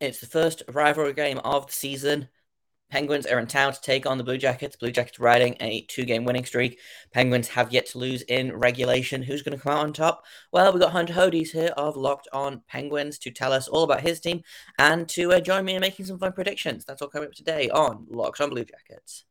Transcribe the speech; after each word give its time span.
It's 0.00 0.20
the 0.20 0.26
first 0.26 0.62
rivalry 0.72 1.12
game 1.12 1.38
of 1.38 1.66
the 1.66 1.72
season. 1.72 2.28
Penguins 2.90 3.26
are 3.26 3.38
in 3.38 3.46
town 3.46 3.72
to 3.72 3.80
take 3.80 4.06
on 4.06 4.16
the 4.16 4.24
Blue 4.24 4.38
Jackets. 4.38 4.76
Blue 4.76 4.90
Jackets 4.90 5.18
riding 5.18 5.56
a 5.60 5.82
two 5.88 6.04
game 6.04 6.24
winning 6.24 6.44
streak. 6.44 6.78
Penguins 7.12 7.48
have 7.48 7.72
yet 7.72 7.86
to 7.86 7.98
lose 7.98 8.22
in 8.22 8.56
regulation. 8.56 9.22
Who's 9.22 9.42
going 9.42 9.56
to 9.56 9.62
come 9.62 9.72
out 9.72 9.84
on 9.84 9.92
top? 9.92 10.24
Well, 10.52 10.72
we've 10.72 10.80
got 10.80 10.92
Hunter 10.92 11.12
Hodes 11.12 11.50
here 11.50 11.72
of 11.76 11.96
Locked 11.96 12.28
On 12.32 12.62
Penguins 12.66 13.18
to 13.18 13.30
tell 13.30 13.52
us 13.52 13.68
all 13.68 13.82
about 13.82 14.00
his 14.00 14.20
team 14.20 14.42
and 14.78 15.06
to 15.10 15.32
uh, 15.32 15.40
join 15.40 15.66
me 15.66 15.74
in 15.74 15.80
making 15.80 16.06
some 16.06 16.18
fun 16.18 16.32
predictions. 16.32 16.84
That's 16.86 17.02
all 17.02 17.08
coming 17.08 17.28
up 17.28 17.34
today 17.34 17.68
on 17.68 18.06
Locked 18.08 18.40
On 18.40 18.50
Blue 18.50 18.64
Jackets. 18.64 19.24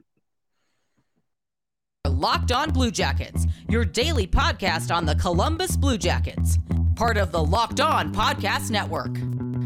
Locked 2.05 2.51
On 2.51 2.69
Blue 2.71 2.91
Jackets, 2.91 3.47
your 3.69 3.85
daily 3.85 4.27
podcast 4.27 4.95
on 4.95 5.05
the 5.05 5.15
Columbus 5.15 5.77
Blue 5.77 5.97
Jackets, 5.97 6.59
part 6.95 7.17
of 7.17 7.31
the 7.31 7.43
Locked 7.43 7.79
On 7.79 8.13
Podcast 8.13 8.69
Network. 8.69 9.17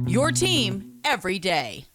Your 0.09 0.31
team 0.31 0.91
every 1.04 1.39
day. 1.39 1.85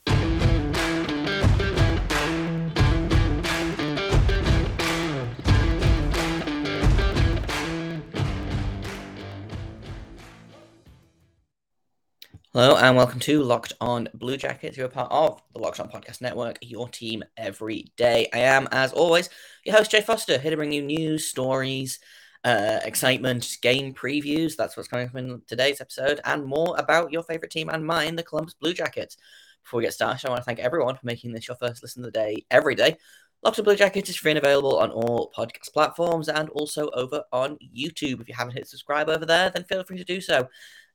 Hello 12.57 12.75
and 12.75 12.97
welcome 12.97 13.21
to 13.21 13.43
Locked 13.43 13.75
On 13.83 14.09
Blue 14.15 14.39
Jackets. 14.39 14.79
You're 14.79 14.87
a 14.87 14.89
part 14.89 15.13
of 15.13 15.43
the 15.53 15.59
Locked 15.59 15.79
On 15.79 15.91
Podcast 15.91 16.23
Network, 16.23 16.57
your 16.63 16.89
team 16.89 17.23
every 17.37 17.93
day. 17.99 18.31
I 18.33 18.39
am, 18.39 18.67
as 18.73 18.95
always, 18.95 19.29
your 19.67 19.77
host, 19.77 19.91
Jay 19.91 20.01
Foster, 20.01 20.39
here 20.39 20.53
to 20.53 20.57
bring 20.57 20.73
you 20.73 20.81
news, 20.81 21.27
stories, 21.27 21.99
uh, 22.47 22.79
excitement, 22.85 23.59
game 23.61 23.93
previews. 23.93 24.55
That's 24.55 24.77
what's 24.77 24.89
coming 24.89 25.09
up 25.09 25.17
in 25.17 25.43
today's 25.49 25.81
episode, 25.81 26.21
and 26.25 26.47
more 26.47 26.77
about 26.79 27.13
your 27.13 27.25
favorite 27.25 27.51
team 27.51 27.69
and 27.69 27.85
mine, 27.85 28.15
the 28.15 28.23
Columbus 28.23 28.55
Blue 28.55 28.73
Jackets. 28.73 29.17
Before 29.65 29.79
we 29.79 29.85
get 29.85 29.95
started, 29.95 30.25
I 30.25 30.31
want 30.31 30.43
to 30.43 30.45
thank 30.45 30.61
everyone 30.61 30.95
for 30.95 31.05
making 31.05 31.33
this 31.33 31.49
your 31.49 31.57
first 31.57 31.83
listen 31.83 32.05
of 32.05 32.13
the 32.13 32.19
day 32.19 32.47
every 32.49 32.77
day. 32.77 32.97
Locked 33.43 33.59
On 33.59 33.65
Blue 33.65 33.75
Jackets 33.75 34.09
is 34.09 34.17
free 34.17 34.31
and 34.31 34.39
available 34.39 34.79
on 34.79 34.93
all 34.93 35.33
podcast 35.37 35.73
platforms 35.73 36.29
and 36.29 36.49
also 36.51 36.89
over 36.91 37.25
on 37.33 37.59
YouTube. 37.77 38.21
If 38.21 38.29
you 38.29 38.35
haven't 38.35 38.55
hit 38.55 38.69
subscribe 38.69 39.09
over 39.09 39.27
there, 39.27 39.51
then 39.51 39.65
feel 39.65 39.83
free 39.83 39.99
to 39.99 40.05
do 40.05 40.21
so. 40.21 40.49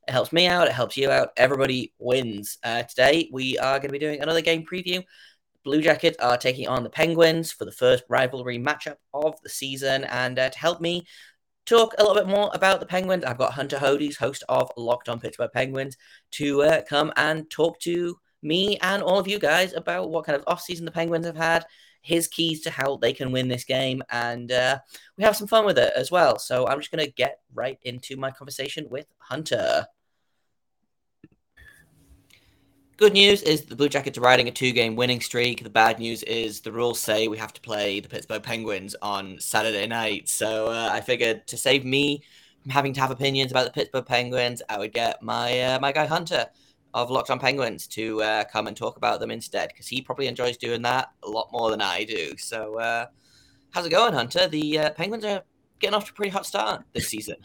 It 0.07 0.11
helps 0.11 0.31
me 0.31 0.47
out. 0.47 0.67
It 0.67 0.73
helps 0.73 0.95
you 0.95 1.11
out. 1.11 1.31
Everybody 1.35 1.93
wins. 1.99 2.59
Uh, 2.63 2.83
today, 2.83 3.29
we 3.31 3.57
are 3.57 3.77
going 3.77 3.89
to 3.89 3.93
be 3.93 3.99
doing 3.99 4.21
another 4.21 4.41
game 4.41 4.65
preview. 4.65 5.03
Blue 5.63 5.81
Jackets 5.81 6.17
are 6.19 6.37
taking 6.37 6.67
on 6.67 6.83
the 6.83 6.89
Penguins 6.89 7.51
for 7.51 7.65
the 7.65 7.71
first 7.71 8.03
rivalry 8.09 8.57
matchup 8.57 8.95
of 9.13 9.39
the 9.43 9.49
season. 9.49 10.05
And 10.05 10.39
uh, 10.39 10.49
to 10.49 10.57
help 10.57 10.81
me 10.81 11.05
talk 11.65 11.93
a 11.97 12.03
little 12.03 12.15
bit 12.15 12.27
more 12.27 12.51
about 12.53 12.79
the 12.79 12.85
Penguins, 12.85 13.23
I've 13.23 13.37
got 13.37 13.53
Hunter 13.53 13.77
Hodes, 13.77 14.17
host 14.17 14.43
of 14.49 14.71
Locked 14.77 15.09
on 15.09 15.19
Pittsburgh 15.19 15.51
Penguins, 15.53 15.97
to 16.31 16.63
uh, 16.63 16.81
come 16.87 17.11
and 17.15 17.49
talk 17.49 17.79
to 17.81 18.17
me 18.41 18.77
and 18.81 19.03
all 19.03 19.19
of 19.19 19.27
you 19.27 19.39
guys 19.39 19.73
about 19.73 20.09
what 20.09 20.25
kind 20.25 20.35
of 20.35 20.45
offseason 20.45 20.85
the 20.85 20.91
Penguins 20.91 21.25
have 21.25 21.37
had, 21.37 21.65
his 22.01 22.27
keys 22.27 22.61
to 22.61 22.71
how 22.71 22.97
they 22.97 23.13
can 23.13 23.31
win 23.31 23.47
this 23.47 23.63
game, 23.63 24.01
and 24.09 24.51
uh, 24.51 24.79
we 25.17 25.23
have 25.23 25.35
some 25.35 25.47
fun 25.47 25.65
with 25.65 25.77
it 25.77 25.93
as 25.95 26.09
well. 26.09 26.39
So 26.39 26.67
I'm 26.67 26.79
just 26.79 26.91
going 26.91 27.05
to 27.05 27.11
get 27.11 27.39
right 27.53 27.77
into 27.83 28.17
my 28.17 28.31
conversation 28.31 28.87
with 28.89 29.05
Hunter. 29.19 29.85
Good 32.97 33.13
news 33.13 33.41
is 33.41 33.63
the 33.63 33.75
Blue 33.75 33.89
Jackets 33.89 34.17
are 34.17 34.21
riding 34.21 34.47
a 34.47 34.51
two 34.51 34.71
game 34.71 34.95
winning 34.95 35.21
streak. 35.21 35.63
The 35.63 35.69
bad 35.69 35.97
news 35.97 36.21
is 36.23 36.61
the 36.61 36.71
rules 36.71 36.99
say 36.99 37.27
we 37.27 37.37
have 37.37 37.53
to 37.53 37.61
play 37.61 37.99
the 37.99 38.09
Pittsburgh 38.09 38.43
Penguins 38.43 38.95
on 39.01 39.39
Saturday 39.39 39.87
night. 39.87 40.29
So 40.29 40.67
uh, 40.67 40.89
I 40.91 41.01
figured 41.01 41.47
to 41.47 41.57
save 41.57 41.83
me 41.83 42.23
from 42.61 42.71
having 42.71 42.93
to 42.93 43.01
have 43.01 43.11
opinions 43.11 43.51
about 43.51 43.65
the 43.65 43.71
Pittsburgh 43.71 44.05
Penguins, 44.05 44.61
I 44.69 44.77
would 44.77 44.93
get 44.93 45.21
my 45.21 45.59
uh, 45.61 45.79
my 45.79 45.91
guy 45.91 46.05
Hunter 46.05 46.45
of 46.93 47.09
Locked 47.09 47.29
On 47.29 47.39
Penguins 47.39 47.87
to 47.87 48.21
uh, 48.21 48.43
come 48.45 48.67
and 48.67 48.75
talk 48.75 48.97
about 48.97 49.19
them 49.19 49.31
instead 49.31 49.69
because 49.69 49.87
he 49.87 50.01
probably 50.01 50.27
enjoys 50.27 50.57
doing 50.57 50.81
that 50.83 51.09
a 51.23 51.29
lot 51.29 51.49
more 51.51 51.71
than 51.71 51.81
I 51.81 52.03
do. 52.03 52.35
So 52.37 52.77
uh, 52.77 53.05
how's 53.71 53.85
it 53.85 53.91
going, 53.91 54.13
Hunter? 54.13 54.47
The 54.47 54.79
uh, 54.79 54.89
Penguins 54.91 55.25
are 55.25 55.43
getting 55.79 55.95
off 55.95 56.05
to 56.05 56.11
a 56.11 56.15
pretty 56.15 56.31
hot 56.31 56.45
start 56.45 56.83
this 56.93 57.07
season. 57.07 57.37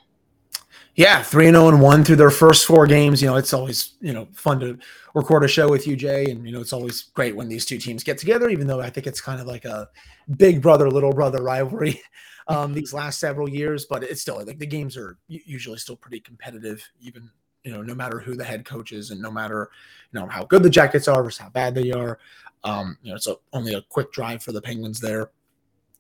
Yeah, 0.95 1.23
three 1.23 1.47
and 1.47 1.55
zero 1.55 1.67
oh 1.67 1.69
and 1.69 1.81
one 1.81 2.05
through 2.05 2.17
their 2.17 2.31
first 2.31 2.67
four 2.67 2.87
games. 2.87 3.23
You 3.23 3.29
know, 3.29 3.37
it's 3.37 3.53
always 3.53 3.95
you 4.01 4.13
know 4.13 4.29
fun 4.33 4.61
to 4.61 4.79
record 5.17 5.43
a 5.45 5.49
show 5.49 5.67
with 5.67 5.87
you, 5.87 5.97
Jay, 5.97 6.27
and 6.27 6.45
you 6.47 6.53
know 6.53 6.61
it's 6.61 6.75
always 6.75 7.05
great 7.15 7.35
when 7.35 7.49
these 7.49 7.65
two 7.65 7.79
teams 7.79 8.05
get 8.05 8.19
together. 8.19 8.51
Even 8.51 8.67
though 8.67 8.83
I 8.83 8.91
think 8.91 9.07
it's 9.07 9.21
kind 9.21 9.41
of 9.41 9.47
like 9.47 9.65
a 9.65 9.89
big 10.37 10.61
brother 10.61 10.91
little 10.91 11.13
brother 11.13 11.43
rivalry 11.43 12.03
um, 12.49 12.75
these 12.75 12.93
last 12.93 13.19
several 13.19 13.49
years, 13.49 13.87
but 13.87 14.05
it's 14.05 14.21
still 14.21 14.45
like 14.45 14.59
the 14.59 14.67
games 14.67 14.97
are 14.97 15.17
usually 15.27 15.79
still 15.79 15.97
pretty 15.97 16.21
competitive, 16.21 16.87
even 17.01 17.31
you 17.65 17.73
know 17.73 17.83
no 17.83 17.95
matter 17.95 18.21
who 18.21 18.37
the 18.37 18.45
head 18.45 18.67
coach 18.67 18.93
is 18.93 19.11
and 19.11 19.21
no 19.21 19.31
matter 19.31 19.71
you 20.13 20.21
know 20.21 20.27
how 20.27 20.45
good 20.45 20.63
the 20.63 20.71
Jackets 20.71 21.09
are 21.09 21.25
versus 21.25 21.41
how 21.41 21.49
bad 21.49 21.75
they 21.75 21.91
are. 21.91 22.19
Um, 22.63 22.99
you 23.03 23.11
know, 23.11 23.17
it's 23.17 23.27
a, 23.27 23.37
only 23.55 23.75
a 23.75 23.83
quick 23.83 24.13
drive 24.13 24.43
for 24.43 24.53
the 24.53 24.61
Penguins 24.61 25.01
there. 25.01 25.31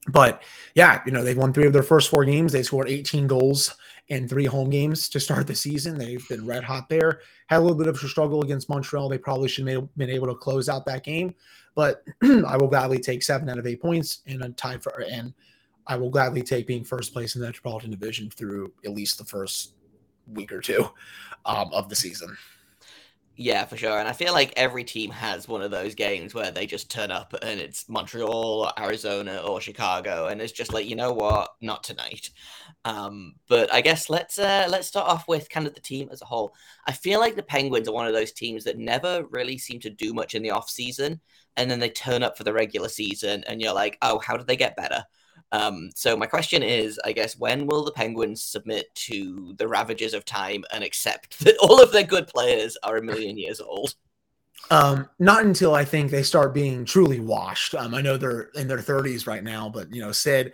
But 0.09 0.43
yeah, 0.75 1.03
you 1.07 1.13
know, 1.13 1.25
they've 1.25 1.37
won 1.37 1.53
three 1.53 1.67
of 1.67 1.73
their 1.73 1.83
first 1.83 2.11
four 2.11 2.25
games. 2.25 2.53
They 2.53 2.63
scored 2.63 2.89
18 2.89 3.27
goals 3.27 3.75
in 4.09 4.29
three 4.29 4.45
home 4.45 4.71
games 4.71 5.09
to 5.09 5.19
start 5.19 5.47
the 5.47 5.55
season. 5.55 5.99
They've 5.99 6.27
been 6.29 6.47
red 6.47 6.63
hot 6.63 6.89
there. 6.89 7.21
Had 7.49 7.59
a 7.59 7.61
little 7.61 7.77
bit 7.77 7.89
of 7.89 7.97
a 7.97 8.09
struggle 8.09 8.43
against 8.43 8.69
Montreal. 8.69 9.09
They 9.09 9.19
probably 9.19 9.49
should 9.49 9.67
have 9.69 9.95
been 9.97 10.11
able 10.11 10.29
to 10.29 10.35
close 10.35 10.69
out 10.69 10.87
that 10.87 11.05
game. 11.05 11.35
But 11.75 12.05
I 12.23 12.57
will 12.57 12.69
gladly 12.69 13.01
take 13.01 13.23
seven 13.23 13.49
out 13.49 13.59
of 13.59 13.67
eight 13.67 13.83
points 13.83 14.21
and 14.27 14.43
a 14.43 14.51
tie 14.51 14.79
for 14.79 15.03
and 15.03 15.35
I 15.87 15.97
will 15.97 16.11
gladly 16.11 16.43
take 16.43 16.67
being 16.67 16.85
first 16.85 17.13
place 17.13 17.35
in 17.35 17.41
the 17.41 17.47
Metropolitan 17.47 17.91
Division 17.91 18.31
through 18.31 18.73
at 18.85 18.93
least 18.93 19.19
the 19.19 19.25
first 19.25 19.75
week 20.33 20.53
or 20.53 20.61
two 20.61 20.89
um, 21.45 21.71
of 21.73 21.89
the 21.89 21.97
season. 21.97 22.37
Yeah, 23.39 23.67
for 23.67 23.77
sure. 23.77 23.99
And 23.99 24.09
I 24.09 24.13
feel 24.15 24.33
like 24.33 24.55
every 24.57 24.83
team 24.83 25.11
has 25.11 25.47
one 25.47 25.61
of 25.61 25.71
those 25.71 25.95
games 25.95 26.33
where 26.33 26.51
they 26.51 26.65
just 26.67 26.91
turn 26.91 27.11
up 27.11 27.35
and 27.43 27.61
it's 27.61 27.87
Montreal 27.87 28.33
or 28.65 28.73
Arizona 28.83 29.43
or 29.45 29.61
Chicago, 29.61 30.29
and 30.29 30.41
it's 30.41 30.53
just 30.53 30.73
like, 30.73 30.87
you 30.87 30.97
know 30.97 31.13
what, 31.13 31.51
not 31.61 31.85
tonight. 31.85 32.31
Um, 32.87 33.35
but 33.47 33.71
I 33.75 33.83
guess 33.83 34.09
let's 34.09 34.39
uh, 34.39 34.67
let's 34.71 34.89
start 34.89 35.09
off 35.11 35.29
with 35.29 35.51
kind 35.51 35.67
of 35.67 35.75
the 35.75 35.81
team 35.81 36.09
as 36.11 36.23
a 36.23 36.25
whole. 36.25 36.55
I 36.87 36.93
feel 36.93 37.21
like 37.21 37.37
the 37.37 37.43
Penguins 37.43 37.89
are 37.89 37.93
one 37.93 38.07
of 38.07 38.15
those 38.15 38.33
teams 38.33 38.65
that 38.65 38.79
never 38.79 39.25
really 39.31 39.59
seem 39.59 39.81
to 39.81 39.91
do 39.91 40.15
much 40.15 40.35
in 40.35 40.43
the 40.43 40.53
off 40.53 40.71
season, 40.71 41.21
and 41.59 41.71
then 41.71 41.79
they 41.79 41.91
turn 41.91 42.23
up 42.23 42.39
for 42.39 42.45
the 42.45 42.55
regular 42.55 42.89
season, 42.89 43.45
and 43.47 43.61
you're 43.61 43.75
like, 43.75 43.99
oh, 44.01 44.19
how 44.19 44.39
did 44.39 44.47
they 44.47 44.57
get 44.57 44.77
better? 44.77 45.05
Um, 45.57 45.91
so 45.95 46.17
my 46.17 46.27
question 46.27 46.63
is, 46.63 47.01
I 47.05 47.13
guess, 47.13 47.39
when 47.39 47.67
will 47.67 47.83
the 47.83 47.93
Penguins 47.93 48.43
submit 48.43 48.95
to 48.95 49.55
the 49.57 49.67
ravages 49.67 50.13
of 50.13 50.25
time 50.27 50.65
and 50.73 50.85
accept 50.85 51.39
that 51.45 51.57
all 51.59 51.83
of 51.83 51.93
their 51.93 52.03
good 52.05 52.29
players 52.29 52.77
are 52.83 52.99
a 52.99 53.03
million 53.03 53.39
years 53.39 53.61
old? 53.61 53.95
Um, 54.71 55.09
not 55.19 55.45
until 55.45 55.75
I 55.75 55.85
think 55.85 56.11
they 56.11 56.23
start 56.23 56.53
being 56.53 56.85
truly 56.85 57.21
washed. 57.21 57.75
Um, 57.75 57.95
I 57.95 58.03
know 58.03 58.17
they're 58.17 58.51
in 58.55 58.69
their 58.69 58.79
30s 58.79 59.27
right 59.27 59.45
now, 59.45 59.69
but 59.69 59.95
you 59.95 60.03
know, 60.03 60.13
Sid, 60.13 60.53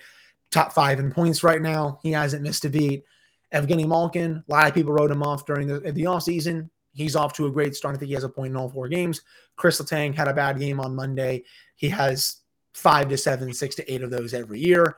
top 0.50 0.72
five 0.72 1.00
in 1.00 1.10
points 1.10 1.42
right 1.42 1.62
now. 1.62 1.98
He 2.02 2.12
hasn't 2.12 2.42
missed 2.42 2.64
a 2.64 2.68
beat. 2.68 3.04
Evgeny 3.52 3.86
Malkin, 3.86 4.44
a 4.46 4.52
lot 4.52 4.68
of 4.68 4.74
people 4.74 4.92
wrote 4.92 5.10
him 5.10 5.22
off 5.22 5.46
during 5.46 5.66
the, 5.66 5.80
the 5.80 6.04
offseason. 6.04 6.68
He's 6.94 7.16
off 7.16 7.32
to 7.34 7.46
a 7.46 7.50
great 7.50 7.74
start. 7.74 7.94
I 7.94 7.98
think 7.98 8.08
he 8.08 8.14
has 8.14 8.24
a 8.24 8.28
point 8.28 8.50
in 8.50 8.56
all 8.56 8.68
four 8.68 8.88
games. 8.88 9.22
Chris 9.56 9.80
Letang 9.80 10.14
had 10.14 10.28
a 10.28 10.34
bad 10.34 10.58
game 10.58 10.78
on 10.78 10.94
Monday. 10.94 11.44
He 11.76 11.88
has 11.88 12.41
five 12.74 13.08
to 13.08 13.16
seven, 13.16 13.52
six 13.52 13.74
to 13.76 13.92
eight 13.92 14.02
of 14.02 14.10
those 14.10 14.34
every 14.34 14.60
year. 14.60 14.96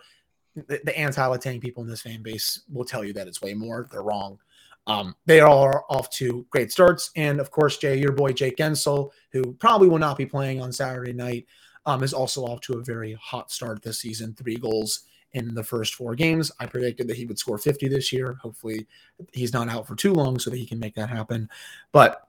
The, 0.54 0.80
the 0.84 0.96
anti-Letang 0.96 1.60
people 1.60 1.82
in 1.82 1.88
this 1.88 2.02
fan 2.02 2.22
base 2.22 2.62
will 2.72 2.84
tell 2.84 3.04
you 3.04 3.12
that 3.14 3.26
it's 3.26 3.42
way 3.42 3.54
more. 3.54 3.88
They're 3.90 4.02
wrong. 4.02 4.38
Um, 4.86 5.16
they 5.26 5.40
are 5.40 5.84
off 5.88 6.10
to 6.10 6.46
great 6.50 6.70
starts. 6.70 7.10
And 7.16 7.40
of 7.40 7.50
course, 7.50 7.78
Jay, 7.78 7.98
your 7.98 8.12
boy 8.12 8.32
Jake 8.32 8.56
Guentzel, 8.56 9.10
who 9.32 9.52
probably 9.54 9.88
will 9.88 9.98
not 9.98 10.18
be 10.18 10.26
playing 10.26 10.60
on 10.60 10.72
Saturday 10.72 11.12
night, 11.12 11.46
um, 11.86 12.02
is 12.02 12.14
also 12.14 12.42
off 12.42 12.60
to 12.62 12.74
a 12.74 12.84
very 12.84 13.14
hot 13.14 13.50
start 13.50 13.82
this 13.82 14.00
season. 14.00 14.34
Three 14.34 14.56
goals 14.56 15.06
in 15.32 15.54
the 15.54 15.64
first 15.64 15.94
four 15.94 16.14
games. 16.14 16.52
I 16.60 16.66
predicted 16.66 17.08
that 17.08 17.16
he 17.16 17.26
would 17.26 17.38
score 17.38 17.58
50 17.58 17.88
this 17.88 18.12
year. 18.12 18.38
Hopefully, 18.40 18.86
he's 19.32 19.52
not 19.52 19.68
out 19.68 19.86
for 19.86 19.96
too 19.96 20.12
long 20.12 20.38
so 20.38 20.50
that 20.50 20.56
he 20.56 20.66
can 20.66 20.78
make 20.78 20.94
that 20.94 21.10
happen. 21.10 21.48
But, 21.92 22.28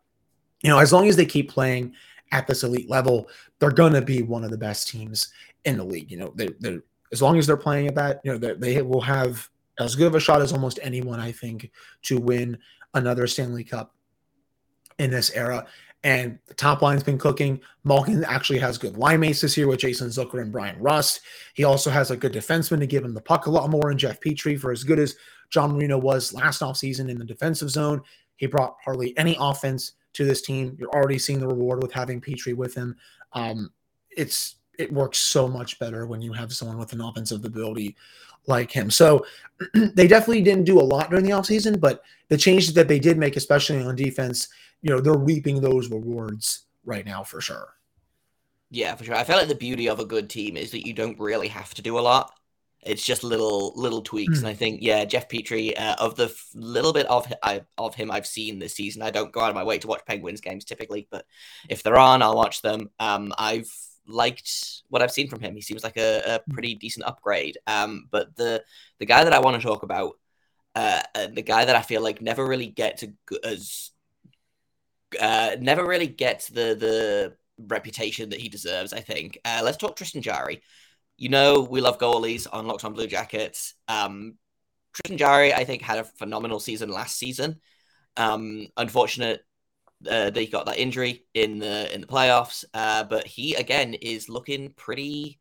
you 0.62 0.70
know, 0.70 0.80
as 0.80 0.92
long 0.92 1.08
as 1.08 1.16
they 1.16 1.26
keep 1.26 1.52
playing 1.52 1.94
at 2.32 2.48
this 2.48 2.64
elite 2.64 2.90
level, 2.90 3.28
they're 3.60 3.72
going 3.72 3.94
to 3.94 4.02
be 4.02 4.22
one 4.22 4.44
of 4.44 4.52
the 4.52 4.58
best 4.58 4.88
teams 4.88 5.30
in 5.64 5.78
the 5.78 5.84
league. 5.84 6.12
You 6.12 6.18
know, 6.18 6.34
they, 6.36 6.50
they're 6.60 6.84
as 7.12 7.22
long 7.22 7.38
as 7.38 7.48
they're 7.48 7.58
playing 7.58 7.88
at 7.88 7.96
that, 7.96 8.22
you 8.24 8.32
know, 8.32 8.38
they, 8.38 8.54
they 8.54 8.82
will 8.82 9.02
have 9.02 9.50
as 9.80 9.96
good 9.96 10.08
of 10.08 10.16
a 10.16 10.20
shot 10.20 10.42
as 10.42 10.52
almost 10.52 10.80
anyone, 10.82 11.20
I 11.20 11.32
think, 11.32 11.72
to 12.04 12.18
win 12.18 12.58
another 12.94 13.28
Stanley 13.28 13.64
Cup 13.64 13.94
in 15.00 15.12
this 15.12 15.32
era. 15.32 15.66
And 16.04 16.38
the 16.46 16.54
top 16.54 16.82
line's 16.82 17.04
been 17.04 17.18
cooking. 17.18 17.60
Malkin 17.84 18.24
actually 18.26 18.60
has 18.60 18.78
good 18.78 18.96
line 18.96 19.22
mates 19.22 19.42
this 19.42 19.58
year 19.58 19.68
with 19.68 19.80
Jason 19.80 20.08
Zucker 20.10 20.42
and 20.42 20.52
Bryan 20.52 20.80
Rust. 20.80 21.22
He 21.56 21.64
also 21.64 21.90
has 21.90 22.12
a 22.12 22.18
good 22.18 22.34
defenseman 22.34 22.80
to 22.80 22.86
give 22.86 23.04
him 23.04 23.14
the 23.14 23.22
puck 23.22 23.48
a 23.48 23.52
lot 23.52 23.70
more 23.70 23.92
in 23.92 23.98
Jeff 23.98 24.20
Petry 24.20 24.60
for 24.60 24.72
as 24.72 24.84
good 24.84 25.00
as 25.00 25.16
John 25.50 25.74
Marino 25.74 25.98
was 25.98 26.34
last 26.34 26.62
offseason 26.62 27.10
in 27.10 27.18
the 27.18 27.26
defensive 27.26 27.72
zone. 27.72 28.02
He 28.36 28.46
brought 28.46 28.76
hardly 28.84 29.18
any 29.18 29.36
offense 29.40 29.94
to 30.16 30.26
this 30.26 30.42
team. 30.42 30.76
You're 30.80 30.90
already 30.90 31.20
seeing 31.20 31.40
the 31.40 31.48
reward 31.48 31.82
with 31.82 31.92
having 31.92 32.22
Petry 32.22 32.56
with 32.56 32.74
him. 32.76 32.96
Um, 33.34 33.72
it's 34.10 34.56
it 34.78 34.92
works 34.92 35.18
so 35.18 35.48
much 35.48 35.80
better 35.80 36.06
when 36.06 36.22
you 36.22 36.34
have 36.34 36.54
someone 36.54 36.78
with 36.78 36.94
an 36.94 37.02
offensive 37.02 37.46
ability 37.46 37.96
like 38.48 38.72
him. 38.72 38.92
So 38.92 39.26
they 39.74 40.08
definitely 40.08 40.42
didn't 40.42 40.66
do 40.66 40.80
a 40.80 40.82
lot 40.82 41.10
during 41.10 41.26
the 41.26 41.32
offseason, 41.32 41.80
but 41.80 42.04
the 42.28 42.38
changes 42.38 42.74
that 42.74 42.88
they 42.88 43.00
did 43.00 43.18
make, 43.18 43.38
especially 43.38 43.82
on 43.82 43.96
defense, 43.96 44.50
you 44.82 44.90
know, 44.90 45.00
they're 45.00 45.14
reaping 45.14 45.62
those 45.62 45.90
rewards 45.90 46.66
right 46.84 47.06
now 47.06 47.24
for 47.24 47.42
sure. 47.42 47.76
Yeah, 48.70 48.96
for 48.96 49.04
sure. 49.04 49.16
I 49.16 49.24
feel 49.24 49.38
like 49.38 49.48
the 49.48 49.56
beauty 49.56 49.88
of 49.88 50.00
a 50.00 50.06
good 50.06 50.30
team 50.30 50.58
is 50.58 50.72
that 50.72 50.86
you 50.86 50.94
don't 50.94 51.20
really 51.20 51.48
have 51.48 51.74
to 51.76 51.82
do 51.82 51.98
a 51.98 52.02
lot. 52.02 52.34
It's 52.86 53.04
just 53.04 53.24
little 53.24 53.74
little 53.76 54.02
tweaks, 54.02 54.36
mm. 54.36 54.40
and 54.40 54.48
I 54.48 54.54
think 54.54 54.82
yeah, 54.82 55.06
Jeff 55.06 55.28
Petry 55.28 55.74
Uh, 55.78 55.96
of 56.00 56.16
the 56.16 56.26
f- 56.26 56.50
little 56.54 56.94
bit 56.94 57.08
of 57.08 57.32
I, 57.42 57.62
of 57.78 57.96
him 57.96 58.12
I've 58.12 58.28
seen 58.28 58.60
this 58.60 58.76
season, 58.76 59.02
I 59.02 59.10
don't 59.10 59.32
go 59.32 59.42
out 59.42 59.50
of 59.50 59.56
my 59.56 59.64
way 59.64 59.80
to 59.80 59.88
watch 59.88 60.06
Penguins 60.06 60.42
games 60.42 60.66
typically, 60.66 61.08
but 61.10 61.26
if 61.68 61.84
they're 61.84 61.98
on, 61.98 62.22
I'll 62.22 62.36
watch 62.36 62.62
them. 62.62 62.92
Um, 63.00 63.34
I've 63.38 63.72
liked 64.08 64.84
what 64.90 65.02
I've 65.02 65.12
seen 65.12 65.28
from 65.28 65.42
him. 65.42 65.56
He 65.56 65.62
seems 65.62 65.84
like 65.84 65.98
a, 65.98 66.22
a 66.26 66.40
hmm. 66.40 66.54
pretty 66.54 66.76
decent 66.76 67.06
upgrade. 67.06 67.58
Um, 67.68 68.08
but 68.12 68.36
the 68.36 68.64
the 69.00 69.06
guy 69.06 69.24
that 69.24 69.34
I 69.34 69.40
want 69.40 69.60
to 69.62 69.68
talk 69.68 69.84
about, 69.84 70.14
uh, 70.76 71.02
uh, 71.14 71.28
the 71.28 71.42
guy 71.42 71.66
that 71.66 71.76
I 71.76 71.82
feel 71.82 72.02
like 72.02 72.22
never 72.22 72.46
really 72.46 72.68
gets 72.68 73.04
a, 73.04 73.08
as 73.44 73.92
uh, 75.20 75.56
never 75.60 75.86
really 75.86 76.08
gets 76.08 76.48
the 76.48 76.76
the 76.76 77.36
reputation 77.58 78.30
that 78.30 78.40
he 78.40 78.50
deserves. 78.50 78.94
I 78.94 79.00
think. 79.00 79.40
Uh, 79.46 79.62
let's 79.64 79.78
talk 79.78 79.96
Tristan 79.96 80.22
Jarry. 80.22 80.62
You 81.18 81.30
know 81.30 81.62
we 81.70 81.82
love 81.82 81.98
goalies 81.98 82.48
on 82.52 82.68
Locked 82.68 82.86
On 82.86 82.94
Blue 82.94 83.08
Jackets. 83.08 83.74
Um, 83.88 84.36
Tristan 84.94 85.18
Jarry, 85.18 85.54
I 85.54 85.66
think, 85.66 85.82
had 85.82 86.00
a 86.00 86.04
phenomenal 86.04 86.60
season 86.60 86.90
last 86.90 87.18
season. 87.18 87.60
Um, 88.18 88.68
unfortunate 88.78 89.42
uh, 90.10 90.30
that 90.30 90.36
he 90.36 90.48
got 90.48 90.66
that 90.68 90.78
injury 90.78 91.26
in 91.34 91.60
the 91.60 91.94
in 91.94 92.02
the 92.02 92.08
playoffs. 92.08 92.66
Uh, 92.74 93.04
but 93.04 93.28
he 93.28 93.56
again 93.56 93.94
is 93.94 94.30
looking 94.30 94.72
pretty 94.72 95.40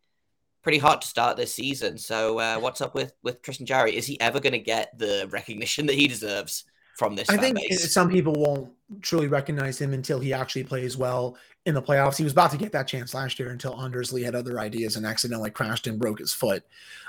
pretty 0.63 0.79
hot 0.79 1.03
to 1.03 1.09
start 1.09 1.37
this 1.37 1.55
season. 1.55 1.99
So 1.99 2.39
uh, 2.39 2.59
what's 2.59 2.81
up 2.81 2.95
with 2.95 3.13
with 3.23 3.43
Tristan 3.43 3.67
Jarry? 3.67 3.97
Is 3.97 4.07
he 4.07 4.21
ever 4.21 4.41
going 4.41 4.53
to 4.53 4.59
get 4.59 4.99
the 4.99 5.29
recognition 5.31 5.87
that 5.87 5.97
he 5.97 6.09
deserves 6.09 6.65
from 6.97 7.15
this? 7.15 7.29
I 7.29 7.37
think 7.37 7.57
base? 7.57 7.93
some 7.93 8.11
people 8.11 8.35
won't 8.35 8.71
truly 9.03 9.29
recognize 9.29 9.81
him 9.81 9.93
until 9.93 10.21
he 10.21 10.33
actually 10.33 10.65
plays 10.65 10.97
well 10.97 11.37
in 11.67 11.75
the 11.75 11.83
playoffs. 11.83 12.17
He 12.17 12.25
was 12.25 12.33
about 12.33 12.51
to 12.53 12.57
get 12.57 12.73
that 12.73 12.87
chance 12.87 13.15
last 13.15 13.39
year 13.39 13.51
until 13.51 13.81
Anders 13.81 14.13
Lee 14.13 14.23
had 14.23 14.35
other 14.35 14.61
ideas 14.61 14.97
and 14.97 15.07
accidentally 15.07 15.51
crashed 15.51 15.87
and 15.87 15.99
broke 15.99 16.19
his 16.19 16.33
foot 16.33 16.65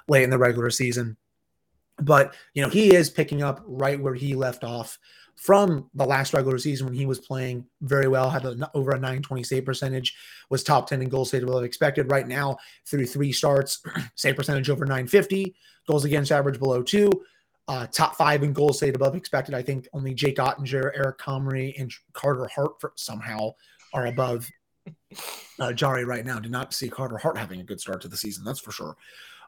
late 0.07 0.23
in 0.23 0.29
the 0.29 0.37
regular 0.37 0.69
season. 0.69 1.17
But 1.97 2.35
you 2.53 2.61
know 2.61 2.69
he 2.69 2.93
is 2.93 3.09
picking 3.09 3.41
up 3.41 3.61
right 3.65 3.99
where 3.99 4.15
he 4.15 4.35
left 4.35 4.63
off 4.63 4.99
from 5.35 5.89
the 5.93 6.05
last 6.05 6.33
regular 6.33 6.57
season 6.57 6.87
when 6.87 6.95
he 6.95 7.05
was 7.05 7.19
playing 7.19 7.65
very 7.81 8.07
well, 8.07 8.29
had 8.29 8.45
a, 8.45 8.71
over 8.73 8.91
a 8.91 8.95
920 8.95 9.43
save 9.43 9.65
percentage, 9.65 10.15
was 10.49 10.63
top 10.63 10.87
10 10.87 11.01
in 11.01 11.09
goals 11.09 11.31
saved 11.31 11.43
above 11.43 11.63
expected. 11.63 12.09
Right 12.09 12.27
now, 12.27 12.57
through 12.85 13.05
three 13.05 13.31
starts, 13.31 13.81
save 14.15 14.37
percentage 14.37 14.69
over 14.69 14.85
950, 14.85 15.53
goals 15.87 16.05
against 16.05 16.31
average 16.31 16.59
below 16.59 16.81
two, 16.81 17.11
uh, 17.67 17.87
top 17.87 18.15
five 18.15 18.43
in 18.43 18.53
goals 18.53 18.79
saved 18.79 18.95
above 18.95 19.15
expected. 19.15 19.55
I 19.55 19.61
think 19.61 19.87
only 19.93 20.13
Jake 20.13 20.37
Oettinger, 20.37 20.91
Eric 20.95 21.17
Comrie, 21.17 21.79
and 21.79 21.91
Carter 22.13 22.47
Hart 22.47 22.79
for, 22.79 22.93
somehow 22.95 23.51
are 23.93 24.07
above 24.07 24.49
uh, 25.59 25.73
Jarry 25.73 26.05
right 26.05 26.25
now. 26.25 26.39
Did 26.39 26.51
not 26.51 26.73
see 26.73 26.89
Carter 26.89 27.17
Hart 27.17 27.37
having 27.37 27.59
a 27.59 27.63
good 27.63 27.81
start 27.81 28.01
to 28.01 28.07
the 28.07 28.17
season, 28.17 28.43
that's 28.43 28.59
for 28.59 28.71
sure. 28.71 28.95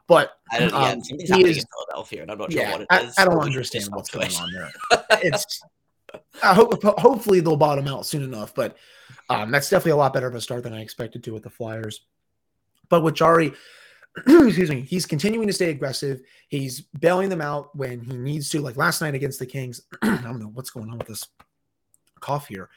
But 0.08 0.32
I 0.50 0.60
don't, 0.60 0.72
um, 0.72 1.02
yeah, 1.10 1.36
he 1.36 1.46
is, 1.46 1.58
in 1.58 1.64
Philadelphia, 1.76 2.22
and 2.22 2.30
I'm 2.30 2.38
not 2.38 2.50
sure 2.50 2.62
yeah, 2.62 2.72
what 2.72 2.80
it 2.80 2.88
is. 3.04 3.14
I, 3.18 3.22
I 3.22 3.24
don't 3.26 3.40
understand 3.40 3.88
what's 3.90 4.10
going 4.10 4.34
on 4.36 4.50
there. 4.52 4.70
It's 5.22 5.60
I 6.42 6.54
hope 6.54 6.82
hopefully 6.82 7.40
they'll 7.40 7.56
bottom 7.56 7.86
out 7.88 8.06
soon 8.06 8.22
enough, 8.22 8.54
but 8.54 8.76
um, 9.28 9.50
that's 9.50 9.68
definitely 9.68 9.92
a 9.92 9.96
lot 9.96 10.14
better 10.14 10.26
of 10.26 10.34
a 10.34 10.40
start 10.40 10.62
than 10.62 10.72
I 10.72 10.80
expected 10.80 11.22
to 11.24 11.32
with 11.32 11.42
the 11.42 11.50
Flyers. 11.50 12.00
But 12.88 13.02
with 13.02 13.14
Jarry, 13.14 13.52
excuse 14.46 14.70
me, 14.70 14.82
he's 14.82 15.06
continuing 15.06 15.46
to 15.46 15.52
stay 15.52 15.70
aggressive. 15.70 16.20
He's 16.48 16.80
bailing 16.80 17.28
them 17.28 17.40
out 17.40 17.74
when 17.76 18.00
he 18.00 18.16
needs 18.16 18.48
to. 18.50 18.60
Like 18.60 18.76
last 18.76 19.00
night 19.00 19.14
against 19.14 19.38
the 19.38 19.46
Kings, 19.46 19.82
I 20.02 20.20
don't 20.22 20.38
know 20.38 20.50
what's 20.52 20.70
going 20.70 20.90
on 20.90 20.98
with 20.98 21.08
this 21.08 21.26
cough 22.20 22.48
here. 22.48 22.68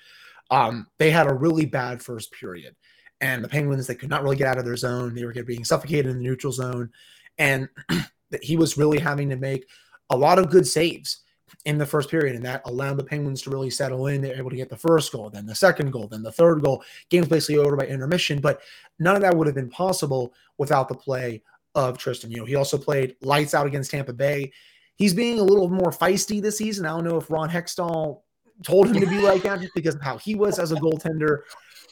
Um, 0.50 0.88
they 0.98 1.12
had 1.12 1.28
a 1.28 1.34
really 1.34 1.66
bad 1.66 2.02
first 2.02 2.32
period, 2.34 2.76
and 3.22 3.44
the 3.44 3.48
Penguins 3.48 3.88
they 3.88 3.96
could 3.96 4.10
not 4.10 4.24
really 4.24 4.36
get 4.36 4.48
out 4.48 4.58
of 4.58 4.66
their 4.66 4.78
zone. 4.78 5.14
They 5.14 5.26
were 5.26 5.34
being 5.44 5.64
suffocated 5.64 6.08
in 6.08 6.18
the 6.18 6.24
neutral 6.24 6.54
zone, 6.54 6.90
and 7.38 7.70
he 8.42 8.58
was 8.58 8.78
really 8.78 9.00
having 9.00 9.30
to 9.30 9.38
make 9.38 9.68
a 10.10 10.18
lot 10.18 10.40
of 10.40 10.50
good 10.50 10.68
saves 10.68 11.22
in 11.66 11.78
the 11.78 11.86
first 11.86 12.10
period, 12.10 12.36
and 12.36 12.46
that 12.46 12.62
allowed 12.66 12.98
the 12.98 13.04
Penguins 13.04 13.42
to 13.44 13.50
really 13.50 13.70
settle 13.70 14.08
in. 14.08 14.22
They're 14.22 14.38
able 14.38 14.50
to 14.50 14.56
get 14.56 14.70
the 14.70 14.78
first 14.78 15.12
goal, 15.12 15.30
then 15.30 15.46
the 15.46 15.56
second 15.56 15.92
goal, 15.92 16.08
then 16.08 16.24
the 16.24 16.32
third 16.32 16.62
goal. 16.64 16.84
Game's 17.10 17.28
basically 17.28 17.58
over 17.58 17.76
by 17.76 17.86
intermission, 17.86 18.40
but 18.40 18.62
none 19.00 19.16
of 19.16 19.22
that 19.22 19.36
would 19.36 19.48
have 19.48 19.56
been 19.56 19.70
possible 19.70 20.34
without 20.58 20.88
the 20.88 20.96
play 20.96 21.42
of 21.76 21.98
Tristan. 21.98 22.32
You 22.32 22.38
know, 22.38 22.46
he 22.46 22.56
also 22.56 22.78
played 22.78 23.16
lights 23.22 23.54
out 23.54 23.68
against 23.68 23.92
Tampa 23.92 24.14
Bay. 24.14 24.52
He's 24.96 25.14
being 25.14 25.40
a 25.40 25.44
little 25.44 25.70
more 25.70 25.92
feisty 25.92 26.42
this 26.42 26.58
season. 26.58 26.86
I 26.86 26.90
don't 26.90 27.06
know 27.06 27.18
if 27.18 27.30
Ron 27.32 27.50
Hextall 27.50 28.22
told 28.64 28.88
him 28.88 29.00
to 29.00 29.08
be 29.08 29.20
like 29.20 29.44
that 29.44 29.62
just 29.62 29.74
because 29.74 29.96
of 29.96 30.02
how 30.02 30.18
he 30.18 30.36
was 30.36 30.60
as 30.60 30.72
a 30.72 30.76
goaltender, 30.76 31.40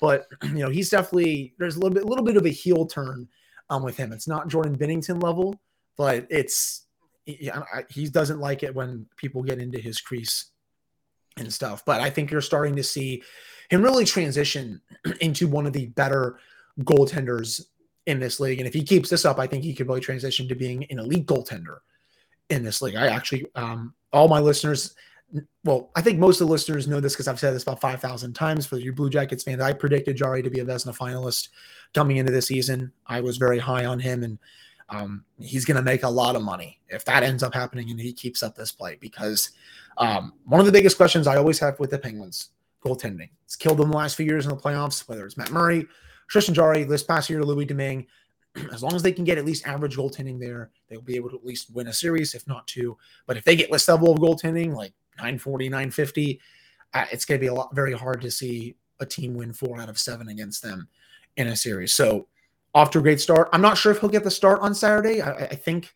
but 0.02 0.28
you 0.44 0.60
know, 0.60 0.70
he's 0.70 0.90
definitely 0.90 1.54
there's 1.58 1.76
a 1.76 1.80
little 1.80 1.94
bit, 1.94 2.06
little 2.06 2.26
bit 2.26 2.38
of 2.38 2.46
a 2.46 2.50
heel 2.50 2.86
turn 2.86 3.28
um, 3.70 3.84
with 3.84 3.98
him. 3.98 4.12
It's 4.12 4.28
not 4.28 4.48
Jordan 4.48 4.78
Binnington 4.78 5.22
level, 5.22 5.60
but 5.98 6.28
it's 6.30 6.86
he, 7.34 7.52
he 7.90 8.10
doesn't 8.10 8.40
like 8.40 8.64
it 8.64 8.74
when 8.74 9.06
people 9.18 9.44
get 9.44 9.60
into 9.60 9.80
his 9.80 10.00
crease 10.00 10.52
and 11.38 11.52
stuff. 11.54 11.84
But 11.86 12.02
I 12.02 12.10
think 12.10 12.32
you're 12.32 12.42
starting 12.42 12.76
to 12.76 12.84
see 12.84 13.24
him 13.70 13.82
really 13.82 14.06
transition 14.06 14.82
into 15.22 15.48
one 15.48 15.66
of 15.66 15.74
the 15.74 15.88
better 15.88 16.40
goaltenders 16.82 17.66
in 18.06 18.20
this 18.20 18.40
league. 18.40 18.60
And 18.60 18.68
if 18.68 18.74
he 18.74 18.84
keeps 18.84 19.10
this 19.10 19.26
up, 19.26 19.40
I 19.40 19.48
think 19.48 19.64
he 19.64 19.74
could 19.74 19.88
really 19.88 20.02
transition 20.02 20.48
to 20.48 20.56
being 20.56 20.86
an 20.90 21.00
elite 21.00 21.28
goaltender 21.28 21.80
in 22.50 22.64
this 22.64 22.82
league. 22.82 22.96
I 22.96 23.08
actually, 23.08 23.46
um, 23.56 23.94
all 24.12 24.28
my 24.28 24.40
listeners, 24.40 24.96
well, 25.64 25.92
I 25.96 26.02
think 26.02 26.18
most 26.18 26.42
of 26.42 26.48
the 26.48 26.52
listeners 26.52 26.88
know 26.88 27.00
this 27.00 27.14
because 27.14 27.28
I've 27.28 27.40
said 27.40 27.54
this 27.54 27.64
about 27.64 27.82
5,000 27.82 28.34
times 28.34 28.66
for 28.66 28.78
you 28.78 28.92
Blue 28.92 29.12
Jackets 29.12 29.44
fans. 29.44 29.62
I 29.62 29.74
predicted 29.74 30.18
Jarry 30.18 30.42
to 30.42 30.50
be 30.50 30.60
a 30.60 30.66
Vezina 30.66 30.98
finalist 30.98 31.50
coming 31.94 32.18
into 32.18 32.32
the 32.32 32.42
season. 32.42 32.92
I 33.06 33.22
was 33.22 33.38
very 33.38 33.60
high 33.60 33.86
on 33.86 34.00
him 34.00 34.24
and 34.24 34.40
um, 34.90 35.24
he's 35.40 35.66
going 35.66 35.78
to 35.78 35.84
make 35.84 36.04
a 36.04 36.10
lot 36.10 36.36
of 36.36 36.42
money 36.42 36.80
if 36.90 37.06
that 37.06 37.24
ends 37.24 37.44
up 37.44 37.54
happening 37.54 37.90
and 37.92 38.00
he 38.00 38.12
keeps 38.14 38.42
up 38.44 38.56
this 38.56 38.72
play. 38.72 38.98
Because 39.00 39.52
um, 39.98 40.34
one 40.46 40.60
of 40.60 40.66
the 40.66 40.72
biggest 40.72 40.98
questions 40.98 41.28
I 41.28 41.38
always 41.38 41.60
have 41.60 41.80
with 41.80 41.92
the 41.92 42.00
Penguins 42.00 42.50
goaltending, 42.84 43.30
it's 43.46 43.56
killed 43.56 43.78
them 43.78 43.92
the 43.92 43.98
last 43.98 44.16
few 44.16 44.26
years 44.26 44.46
in 44.46 44.50
the 44.50 44.58
playoffs, 44.58 45.08
whether 45.08 45.26
it's 45.26 45.38
Matt 45.38 45.52
Murray, 45.52 45.88
Tristan 46.28 46.54
Jarry, 46.54 46.84
this 46.84 47.04
past 47.04 47.30
year, 47.30 47.44
Louis 47.44 47.66
Domingue. 47.66 48.08
As 48.74 48.82
long 48.82 48.96
as 48.96 49.04
they 49.04 49.12
can 49.12 49.26
get 49.26 49.38
at 49.38 49.46
least 49.46 49.68
average 49.68 49.96
goaltending 49.96 50.40
there, 50.40 50.72
they'll 50.88 51.02
be 51.02 51.16
able 51.16 51.30
to 51.30 51.36
at 51.36 51.46
least 51.46 51.74
win 51.74 51.88
a 51.88 51.94
series, 51.94 52.34
if 52.34 52.48
not 52.48 52.66
two. 52.68 52.98
But 53.28 53.38
if 53.38 53.44
they 53.44 53.56
get 53.56 53.72
this 53.72 53.88
level 53.88 54.12
of 54.12 54.20
goaltending, 54.20 54.74
like 54.74 54.94
940, 55.18 55.70
950, 55.70 56.40
uh, 56.94 57.06
it's 57.12 57.26
going 57.26 57.40
to 57.40 57.44
be 57.44 57.48
a 57.48 57.54
lot 57.54 57.76
very 57.76 57.94
hard 57.94 58.22
to 58.22 58.32
see 58.32 58.76
a 59.00 59.06
team 59.06 59.36
win 59.36 59.54
four 59.54 59.80
out 59.80 59.90
of 59.90 60.00
seven 60.00 60.30
against 60.30 60.64
them 60.64 60.88
in 61.38 61.48
a 61.48 61.56
series. 61.56 61.94
So 61.94 62.28
off 62.74 62.92
to 62.92 63.00
a 63.00 63.02
great 63.02 63.20
start. 63.20 63.50
I'm 63.52 63.62
not 63.62 63.78
sure 63.78 63.92
if 63.92 64.00
he'll 64.00 64.10
get 64.10 64.24
the 64.24 64.32
start 64.32 64.62
on 64.62 64.76
Saturday. 64.76 65.22
I, 65.22 65.32
I 65.32 65.56
think 65.56 65.94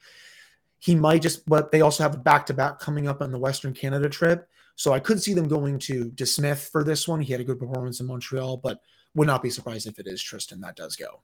he 0.79 0.95
might 0.95 1.21
just, 1.21 1.47
but 1.47 1.71
they 1.71 1.81
also 1.81 2.03
have 2.03 2.15
a 2.15 2.17
back 2.17 2.45
to 2.47 2.53
back 2.53 2.79
coming 2.79 3.07
up 3.07 3.21
on 3.21 3.31
the 3.31 3.37
Western 3.37 3.73
Canada 3.73 4.09
trip. 4.09 4.49
So 4.75 4.91
I 4.91 4.99
could 4.99 5.21
see 5.21 5.33
them 5.33 5.47
going 5.47 5.79
to 5.79 6.05
DeSmith 6.11 6.69
for 6.71 6.83
this 6.83 7.07
one. 7.07 7.21
He 7.21 7.31
had 7.31 7.41
a 7.41 7.45
good 7.45 7.59
performance 7.59 7.99
in 7.99 8.07
Montreal, 8.07 8.57
but 8.57 8.79
would 9.15 9.27
not 9.27 9.43
be 9.43 9.49
surprised 9.49 9.85
if 9.85 9.99
it 9.99 10.07
is 10.07 10.21
Tristan 10.21 10.61
that 10.61 10.75
does 10.75 10.95
go. 10.95 11.21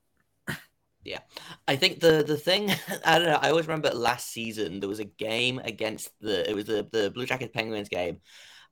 Yeah, 1.06 1.20
I 1.68 1.77
think 1.77 2.01
the 2.01 2.24
the 2.27 2.36
thing 2.36 2.70
I 3.06 3.18
don't 3.18 3.29
know. 3.29 3.39
I 3.41 3.50
always 3.50 3.68
remember 3.68 3.89
last 3.89 4.32
season 4.32 4.79
there 4.79 4.89
was 4.89 5.00
a 5.00 5.06
game 5.06 5.60
against 5.63 6.10
the 6.20 6.48
it 6.48 6.53
was 6.53 6.65
the 6.65 6.88
the 6.91 7.10
Blue 7.10 7.25
Jackets 7.25 7.51
Penguins 7.53 7.89
game, 7.89 8.20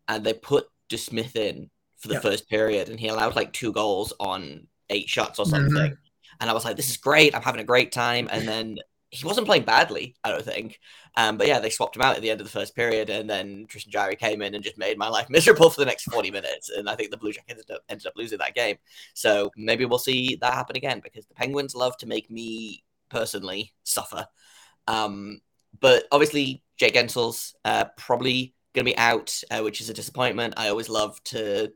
and 0.08 0.24
they 0.24 0.34
put 0.34 0.68
DeSmith 0.90 1.36
in 1.36 1.70
for 1.98 2.10
the 2.10 2.16
yeah. 2.16 2.20
first 2.20 2.50
period, 2.50 2.90
and 2.90 3.00
he 3.00 3.08
allowed 3.08 3.36
like 3.36 3.54
two 3.54 3.72
goals 3.72 4.14
on 4.20 4.68
eight 4.90 5.10
shots 5.10 5.40
or 5.40 5.46
mm-hmm. 5.46 5.52
something. 5.52 5.92
Mm-hmm 5.92 6.07
and 6.39 6.50
I 6.50 6.53
was 6.53 6.65
like, 6.65 6.75
"This 6.77 6.89
is 6.89 6.98
great! 6.98 7.36
I'm 7.36 7.41
having 7.41 7.62
a 7.62 7.65
great 7.65 7.91
time." 7.91 8.27
And 8.32 8.48
then 8.48 8.77
he 9.10 9.25
wasn't 9.25 9.48
playing 9.48 9.63
badly, 9.63 10.15
I 10.24 10.32
don't 10.32 10.44
think. 10.44 10.79
Um, 11.15 11.38
but 11.38 11.48
yeah, 11.48 11.60
they 11.60 11.70
swapped 11.70 11.96
him 11.96 12.01
out 12.01 12.15
at 12.15 12.22
the 12.22 12.29
end 12.29 12.41
of 12.41 12.46
the 12.46 12.51
first 12.51 12.75
period, 12.75 13.10
and 13.10 13.29
then 13.29 13.65
Tristan 13.67 13.91
Jarry 13.91 14.15
came 14.15 14.41
in 14.41 14.53
and 14.53 14.63
just 14.63 14.77
made 14.77 14.98
my 14.98 15.08
life 15.08 15.29
miserable 15.29 15.70
for 15.70 15.79
the 15.79 15.86
next 15.86 16.12
40 16.12 16.32
minutes. 16.32 16.70
And 16.70 16.89
I 16.89 16.96
think 16.96 17.12
the 17.12 17.17
Blue 17.17 17.32
Jackets 17.32 17.62
ended 17.62 17.72
up, 17.72 17.82
ended 17.89 18.08
up 18.08 18.13
losing 18.15 18.39
that 18.39 18.56
game. 18.56 18.77
So 19.13 19.51
maybe 19.56 19.86
we'll 19.86 20.00
see 20.00 20.38
that 20.41 20.53
happen 20.53 20.75
again 20.75 21.00
because 21.03 21.25
the 21.25 21.36
Penguins 21.36 21.75
love 21.75 21.98
to 21.98 22.06
make 22.06 22.29
me 22.29 22.84
personally 23.10 23.74
suffer. 23.84 24.27
Um, 24.88 25.41
but 25.79 26.06
obviously, 26.12 26.63
Jake 26.77 26.94
Guentzel's 26.94 27.56
uh, 27.63 27.86
probably 27.98 28.53
going 28.74 28.86
to 28.86 28.91
be 28.91 28.98
out, 28.98 29.41
uh, 29.50 29.62
which 29.62 29.82
is 29.82 29.89
a 29.89 29.94
disappointment. 29.94 30.56
I 30.58 30.70
always 30.70 30.89
love 30.89 31.22
to 31.25 31.72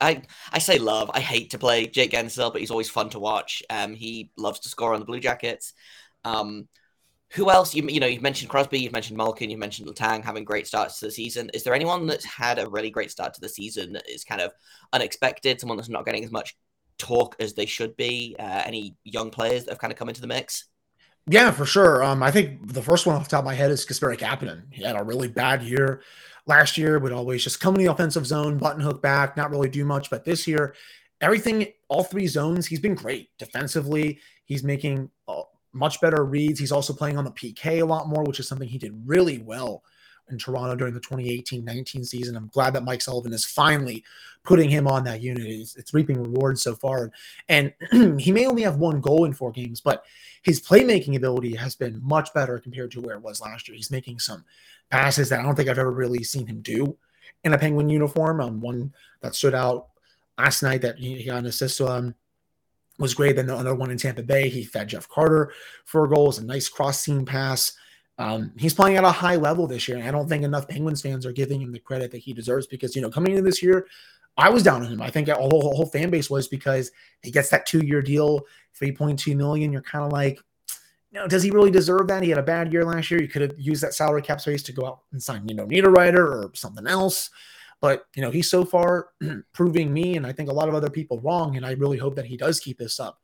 I 0.00 0.22
I 0.52 0.58
say 0.58 0.78
love. 0.78 1.10
I 1.14 1.20
hate 1.20 1.50
to 1.50 1.58
play 1.58 1.86
Jake 1.86 2.12
Guentzel, 2.12 2.52
but 2.52 2.60
he's 2.60 2.70
always 2.70 2.90
fun 2.90 3.10
to 3.10 3.18
watch. 3.18 3.62
Um, 3.70 3.94
he 3.94 4.30
loves 4.36 4.60
to 4.60 4.68
score 4.68 4.94
on 4.94 5.00
the 5.00 5.06
Blue 5.06 5.20
Jackets. 5.20 5.72
Um, 6.24 6.68
who 7.32 7.50
else? 7.50 7.74
You 7.74 7.86
you 7.88 8.00
know 8.00 8.06
you've 8.06 8.22
mentioned 8.22 8.50
Crosby, 8.50 8.80
you've 8.80 8.92
mentioned 8.92 9.16
Malkin, 9.16 9.50
you've 9.50 9.58
mentioned 9.58 9.88
Letang 9.88 10.22
having 10.22 10.44
great 10.44 10.66
starts 10.66 10.98
to 11.00 11.06
the 11.06 11.12
season. 11.12 11.50
Is 11.54 11.64
there 11.64 11.74
anyone 11.74 12.06
that's 12.06 12.24
had 12.24 12.58
a 12.58 12.68
really 12.68 12.90
great 12.90 13.10
start 13.10 13.34
to 13.34 13.40
the 13.40 13.48
season 13.48 13.94
that 13.94 14.08
is 14.08 14.24
kind 14.24 14.40
of 14.40 14.52
unexpected? 14.92 15.58
Someone 15.58 15.78
that's 15.78 15.88
not 15.88 16.04
getting 16.04 16.24
as 16.24 16.30
much 16.30 16.56
talk 16.98 17.36
as 17.40 17.54
they 17.54 17.66
should 17.66 17.96
be? 17.96 18.36
Uh, 18.38 18.62
any 18.66 18.96
young 19.04 19.30
players 19.30 19.64
that 19.64 19.72
have 19.72 19.78
kind 19.78 19.92
of 19.92 19.98
come 19.98 20.08
into 20.08 20.20
the 20.20 20.26
mix? 20.26 20.66
Yeah, 21.26 21.52
for 21.52 21.64
sure. 21.64 22.02
Um, 22.02 22.22
I 22.22 22.30
think 22.30 22.72
the 22.72 22.82
first 22.82 23.06
one 23.06 23.14
off 23.14 23.24
the 23.24 23.30
top 23.30 23.40
of 23.40 23.44
my 23.44 23.54
head 23.54 23.70
is 23.70 23.86
Kasperi 23.86 24.18
Kapanen. 24.18 24.64
He 24.70 24.82
had 24.82 25.00
a 25.00 25.04
really 25.04 25.28
bad 25.28 25.62
year 25.62 26.02
last 26.46 26.76
year 26.76 26.98
would 26.98 27.12
always 27.12 27.44
just 27.44 27.60
come 27.60 27.74
in 27.74 27.84
the 27.84 27.92
offensive 27.92 28.26
zone, 28.26 28.58
button 28.58 28.80
hook 28.80 29.02
back, 29.02 29.36
not 29.36 29.50
really 29.50 29.68
do 29.68 29.84
much. 29.84 30.10
But 30.10 30.24
this 30.24 30.46
year, 30.46 30.74
everything, 31.20 31.68
all 31.88 32.04
three 32.04 32.26
zones, 32.26 32.66
he's 32.66 32.80
been 32.80 32.94
great 32.94 33.30
defensively. 33.38 34.18
He's 34.44 34.64
making 34.64 35.10
uh, 35.28 35.42
much 35.72 36.00
better 36.00 36.24
reads. 36.24 36.58
He's 36.58 36.72
also 36.72 36.92
playing 36.92 37.16
on 37.16 37.24
the 37.24 37.30
PK 37.30 37.80
a 37.80 37.86
lot 37.86 38.08
more, 38.08 38.24
which 38.24 38.40
is 38.40 38.48
something 38.48 38.68
he 38.68 38.78
did 38.78 39.02
really 39.06 39.38
well 39.38 39.82
in 40.32 40.38
Toronto 40.38 40.74
during 40.74 40.94
the 40.94 41.00
2018-19 41.00 42.04
season. 42.06 42.36
I'm 42.36 42.48
glad 42.48 42.74
that 42.74 42.84
Mike 42.84 43.02
Sullivan 43.02 43.32
is 43.32 43.44
finally 43.44 44.02
putting 44.44 44.68
him 44.68 44.88
on 44.88 45.04
that 45.04 45.22
unit. 45.22 45.46
It's, 45.46 45.76
it's 45.76 45.94
reaping 45.94 46.20
rewards 46.20 46.62
so 46.62 46.74
far. 46.74 47.12
And 47.48 47.72
he 48.18 48.32
may 48.32 48.46
only 48.46 48.62
have 48.62 48.76
one 48.76 49.00
goal 49.00 49.24
in 49.24 49.32
four 49.32 49.52
games, 49.52 49.80
but 49.80 50.04
his 50.42 50.60
playmaking 50.60 51.16
ability 51.16 51.54
has 51.54 51.76
been 51.76 52.00
much 52.02 52.34
better 52.34 52.58
compared 52.58 52.90
to 52.92 53.00
where 53.00 53.16
it 53.16 53.22
was 53.22 53.40
last 53.40 53.68
year. 53.68 53.76
He's 53.76 53.90
making 53.90 54.18
some 54.18 54.44
passes 54.90 55.28
that 55.28 55.40
I 55.40 55.42
don't 55.42 55.54
think 55.54 55.68
I've 55.68 55.78
ever 55.78 55.92
really 55.92 56.24
seen 56.24 56.46
him 56.46 56.60
do 56.60 56.96
in 57.44 57.52
a 57.52 57.58
Penguin 57.58 57.88
uniform. 57.88 58.40
Um, 58.40 58.60
one 58.60 58.92
that 59.20 59.34
stood 59.34 59.54
out 59.54 59.88
last 60.38 60.62
night 60.62 60.82
that 60.82 60.98
he 60.98 61.24
got 61.24 61.38
an 61.38 61.46
assist 61.46 61.80
on 61.80 62.14
was 62.98 63.14
great. 63.14 63.36
Then 63.36 63.46
the 63.46 63.56
other 63.56 63.74
one 63.74 63.90
in 63.90 63.98
Tampa 63.98 64.22
Bay, 64.22 64.48
he 64.48 64.64
fed 64.64 64.88
Jeff 64.88 65.08
Carter 65.08 65.52
for 65.84 66.04
a 66.04 66.08
goal. 66.08 66.30
It 66.30 66.38
a 66.38 66.44
nice 66.44 66.68
cross 66.68 67.00
seam 67.00 67.24
pass. 67.24 67.72
Um, 68.18 68.52
he's 68.56 68.74
playing 68.74 68.96
at 68.96 69.04
a 69.04 69.10
high 69.10 69.36
level 69.36 69.66
this 69.66 69.88
year, 69.88 69.96
and 69.96 70.06
I 70.06 70.10
don't 70.10 70.28
think 70.28 70.44
enough 70.44 70.68
Penguins 70.68 71.02
fans 71.02 71.24
are 71.24 71.32
giving 71.32 71.60
him 71.60 71.72
the 71.72 71.78
credit 71.78 72.10
that 72.10 72.18
he 72.18 72.32
deserves 72.32 72.66
because 72.66 72.94
you 72.94 73.02
know 73.02 73.10
coming 73.10 73.32
into 73.32 73.42
this 73.42 73.62
year, 73.62 73.86
I 74.36 74.48
was 74.50 74.62
down 74.62 74.82
on 74.82 74.92
him. 74.92 75.02
I 75.02 75.10
think 75.10 75.26
the 75.26 75.34
whole, 75.34 75.74
whole 75.74 75.86
fan 75.86 76.10
base 76.10 76.30
was 76.30 76.48
because 76.48 76.90
he 77.22 77.30
gets 77.30 77.50
that 77.50 77.66
two 77.66 77.84
year 77.84 78.02
deal, 78.02 78.42
three 78.74 78.92
point 78.92 79.18
two 79.18 79.36
million. 79.36 79.72
You're 79.72 79.82
kind 79.82 80.04
of 80.04 80.12
like, 80.12 80.40
you 81.10 81.26
does 81.28 81.42
he 81.42 81.50
really 81.50 81.70
deserve 81.70 82.06
that? 82.08 82.22
He 82.22 82.30
had 82.30 82.38
a 82.38 82.42
bad 82.42 82.72
year 82.72 82.84
last 82.84 83.10
year. 83.10 83.20
You 83.20 83.28
could 83.28 83.42
have 83.42 83.54
used 83.58 83.82
that 83.82 83.94
salary 83.94 84.22
cap 84.22 84.40
space 84.40 84.62
to 84.64 84.72
go 84.72 84.86
out 84.86 85.00
and 85.12 85.22
sign, 85.22 85.48
you 85.48 85.54
know, 85.54 85.66
Niederreiter 85.66 86.44
or 86.44 86.50
something 86.54 86.86
else. 86.86 87.30
But 87.80 88.06
you 88.14 88.22
know, 88.22 88.30
he's 88.30 88.48
so 88.48 88.64
far 88.64 89.08
proving 89.52 89.92
me 89.92 90.16
and 90.16 90.26
I 90.26 90.32
think 90.32 90.48
a 90.48 90.54
lot 90.54 90.68
of 90.68 90.74
other 90.74 90.90
people 90.90 91.20
wrong. 91.20 91.56
And 91.56 91.66
I 91.66 91.72
really 91.72 91.98
hope 91.98 92.14
that 92.16 92.26
he 92.26 92.36
does 92.36 92.60
keep 92.60 92.78
this 92.78 93.00
up 93.00 93.20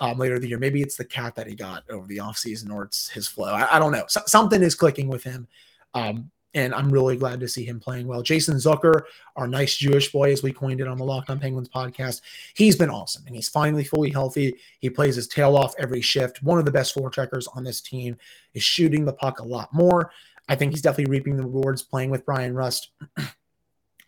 um, 0.00 0.18
later 0.18 0.38
the 0.38 0.48
year. 0.48 0.58
Maybe 0.58 0.82
it's 0.82 0.96
the 0.96 1.04
cat 1.04 1.34
that 1.36 1.46
he 1.46 1.54
got 1.54 1.84
over 1.90 2.06
the 2.06 2.18
offseason 2.18 2.72
or 2.72 2.84
it's 2.84 3.08
his 3.08 3.28
flow. 3.28 3.52
I, 3.52 3.76
I 3.76 3.78
don't 3.78 3.92
know. 3.92 4.04
So, 4.08 4.20
something 4.26 4.62
is 4.62 4.74
clicking 4.74 5.08
with 5.08 5.24
him. 5.24 5.48
Um, 5.94 6.30
and 6.54 6.74
I'm 6.74 6.90
really 6.90 7.16
glad 7.16 7.40
to 7.40 7.48
see 7.48 7.64
him 7.64 7.78
playing 7.78 8.06
well. 8.06 8.22
Jason 8.22 8.56
Zucker, 8.56 9.02
our 9.36 9.46
nice 9.46 9.76
Jewish 9.76 10.10
boy, 10.10 10.32
as 10.32 10.42
we 10.42 10.52
coined 10.52 10.80
it 10.80 10.88
on 10.88 10.96
the 10.96 11.04
Locked 11.04 11.30
On 11.30 11.38
Penguins 11.38 11.68
podcast, 11.68 12.22
he's 12.54 12.74
been 12.74 12.90
awesome, 12.90 13.24
and 13.26 13.36
he's 13.36 13.48
finally 13.48 13.84
fully 13.84 14.10
healthy. 14.10 14.56
He 14.80 14.88
plays 14.88 15.16
his 15.16 15.28
tail 15.28 15.56
off 15.56 15.74
every 15.78 16.00
shift. 16.00 16.42
One 16.42 16.58
of 16.58 16.64
the 16.64 16.72
best 16.72 16.94
forecheckers 16.94 17.46
on 17.54 17.64
this 17.64 17.80
team 17.80 18.16
is 18.54 18.62
shooting 18.62 19.04
the 19.04 19.12
puck 19.12 19.40
a 19.40 19.44
lot 19.44 19.72
more. 19.74 20.10
I 20.48 20.54
think 20.54 20.72
he's 20.72 20.82
definitely 20.82 21.10
reaping 21.12 21.36
the 21.36 21.42
rewards 21.42 21.82
playing 21.82 22.10
with 22.10 22.24
Bryan 22.24 22.54
Rust. 22.54 22.90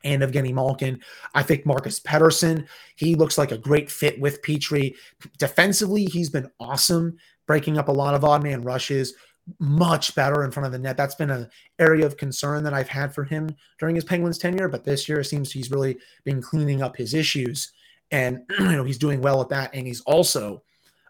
and 0.04 0.22
Evgeny 0.22 0.52
Malkin. 0.52 1.00
I 1.34 1.42
think 1.42 1.66
Marcus 1.66 2.00
Pettersson, 2.00 2.66
he 2.96 3.14
looks 3.14 3.38
like 3.38 3.52
a 3.52 3.58
great 3.58 3.90
fit 3.90 4.20
with 4.20 4.42
Petry. 4.42 4.94
Defensively, 5.38 6.04
he's 6.04 6.30
been 6.30 6.50
awesome, 6.58 7.16
breaking 7.46 7.78
up 7.78 7.88
a 7.88 7.92
lot 7.92 8.14
of 8.14 8.24
odd 8.24 8.42
man 8.42 8.62
rushes, 8.62 9.14
much 9.58 10.14
better 10.14 10.44
in 10.44 10.50
front 10.50 10.66
of 10.66 10.72
the 10.72 10.78
net. 10.78 10.96
That's 10.96 11.14
been 11.14 11.30
an 11.30 11.48
area 11.78 12.06
of 12.06 12.16
concern 12.16 12.62
that 12.64 12.74
I've 12.74 12.88
had 12.88 13.14
for 13.14 13.24
him 13.24 13.54
during 13.78 13.94
his 13.94 14.04
Penguins 14.04 14.38
tenure, 14.38 14.68
but 14.68 14.84
this 14.84 15.08
year 15.08 15.20
it 15.20 15.24
seems 15.24 15.50
he's 15.50 15.70
really 15.70 15.98
been 16.24 16.40
cleaning 16.40 16.82
up 16.82 16.96
his 16.96 17.14
issues. 17.14 17.72
And 18.10 18.40
you 18.58 18.72
know, 18.72 18.84
he's 18.84 18.98
doing 18.98 19.20
well 19.20 19.40
at 19.40 19.48
that. 19.50 19.74
And 19.74 19.86
he's 19.86 20.00
also 20.02 20.62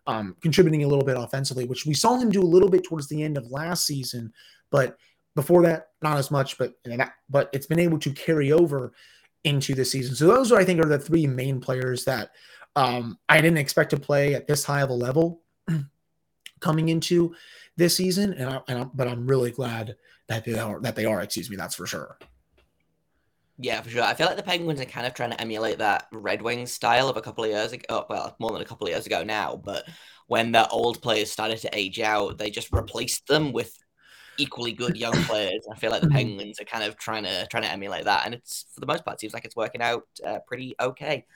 um, 0.06 0.36
contributing 0.40 0.84
a 0.84 0.88
little 0.88 1.04
bit 1.04 1.16
offensively, 1.18 1.66
which 1.66 1.86
we 1.86 1.94
saw 1.94 2.16
him 2.16 2.30
do 2.30 2.42
a 2.42 2.42
little 2.42 2.70
bit 2.70 2.84
towards 2.84 3.08
the 3.08 3.22
end 3.22 3.36
of 3.36 3.50
last 3.50 3.86
season, 3.86 4.32
but 4.70 4.96
before 5.34 5.62
that, 5.62 5.88
not 6.02 6.18
as 6.18 6.30
much, 6.30 6.58
but 6.58 6.74
but 7.28 7.50
it's 7.52 7.66
been 7.66 7.78
able 7.78 7.98
to 8.00 8.12
carry 8.12 8.52
over 8.52 8.92
into 9.44 9.74
the 9.74 9.84
season. 9.84 10.14
So 10.14 10.26
those 10.26 10.52
are, 10.52 10.58
I 10.58 10.64
think, 10.64 10.80
are 10.80 10.88
the 10.88 10.98
three 10.98 11.26
main 11.26 11.60
players 11.60 12.04
that 12.04 12.30
um, 12.76 13.18
I 13.28 13.40
didn't 13.40 13.58
expect 13.58 13.90
to 13.90 14.00
play 14.00 14.34
at 14.34 14.46
this 14.46 14.64
high 14.64 14.82
of 14.82 14.90
a 14.90 14.94
level 14.94 15.42
coming 16.60 16.88
into 16.88 17.34
this 17.76 17.96
season, 17.96 18.34
and, 18.34 18.50
I, 18.50 18.60
and 18.68 18.78
I, 18.80 18.84
but 18.92 19.08
I'm 19.08 19.26
really 19.26 19.50
glad 19.50 19.96
that 20.28 20.44
they 20.44 20.58
are 20.58 20.80
that 20.80 20.96
they 20.96 21.04
are. 21.04 21.20
Excuse 21.20 21.50
me, 21.50 21.56
that's 21.56 21.74
for 21.74 21.86
sure. 21.86 22.18
Yeah, 23.62 23.82
for 23.82 23.90
sure. 23.90 24.02
I 24.02 24.14
feel 24.14 24.26
like 24.26 24.38
the 24.38 24.42
Penguins 24.42 24.80
are 24.80 24.86
kind 24.86 25.06
of 25.06 25.12
trying 25.12 25.32
to 25.32 25.40
emulate 25.40 25.78
that 25.78 26.06
Red 26.12 26.40
Wings 26.40 26.72
style 26.72 27.08
of 27.08 27.18
a 27.18 27.20
couple 27.20 27.44
of 27.44 27.50
years 27.50 27.72
ago. 27.72 27.84
Oh, 27.90 28.06
well, 28.08 28.34
more 28.38 28.52
than 28.52 28.62
a 28.62 28.64
couple 28.64 28.86
of 28.86 28.92
years 28.92 29.04
ago 29.04 29.22
now. 29.22 29.60
But 29.62 29.84
when 30.28 30.52
the 30.52 30.66
old 30.68 31.02
players 31.02 31.30
started 31.30 31.58
to 31.58 31.76
age 31.76 32.00
out, 32.00 32.38
they 32.38 32.50
just 32.50 32.72
replaced 32.72 33.26
them 33.26 33.52
with 33.52 33.76
equally 34.40 34.72
good 34.72 34.96
young 34.96 35.12
players. 35.24 35.66
I 35.70 35.76
feel 35.76 35.90
like 35.90 36.00
the 36.00 36.08
mm-hmm. 36.08 36.16
Penguins 36.16 36.60
are 36.60 36.64
kind 36.64 36.84
of 36.84 36.96
trying 36.96 37.24
to 37.24 37.46
trying 37.48 37.64
to 37.64 37.70
emulate 37.70 38.04
that, 38.04 38.24
and 38.24 38.34
it's 38.34 38.66
for 38.72 38.80
the 38.80 38.86
most 38.86 39.04
part 39.04 39.20
seems 39.20 39.34
like 39.34 39.44
it's 39.44 39.56
working 39.56 39.82
out 39.82 40.04
uh, 40.26 40.38
pretty 40.46 40.74
okay. 40.80 41.26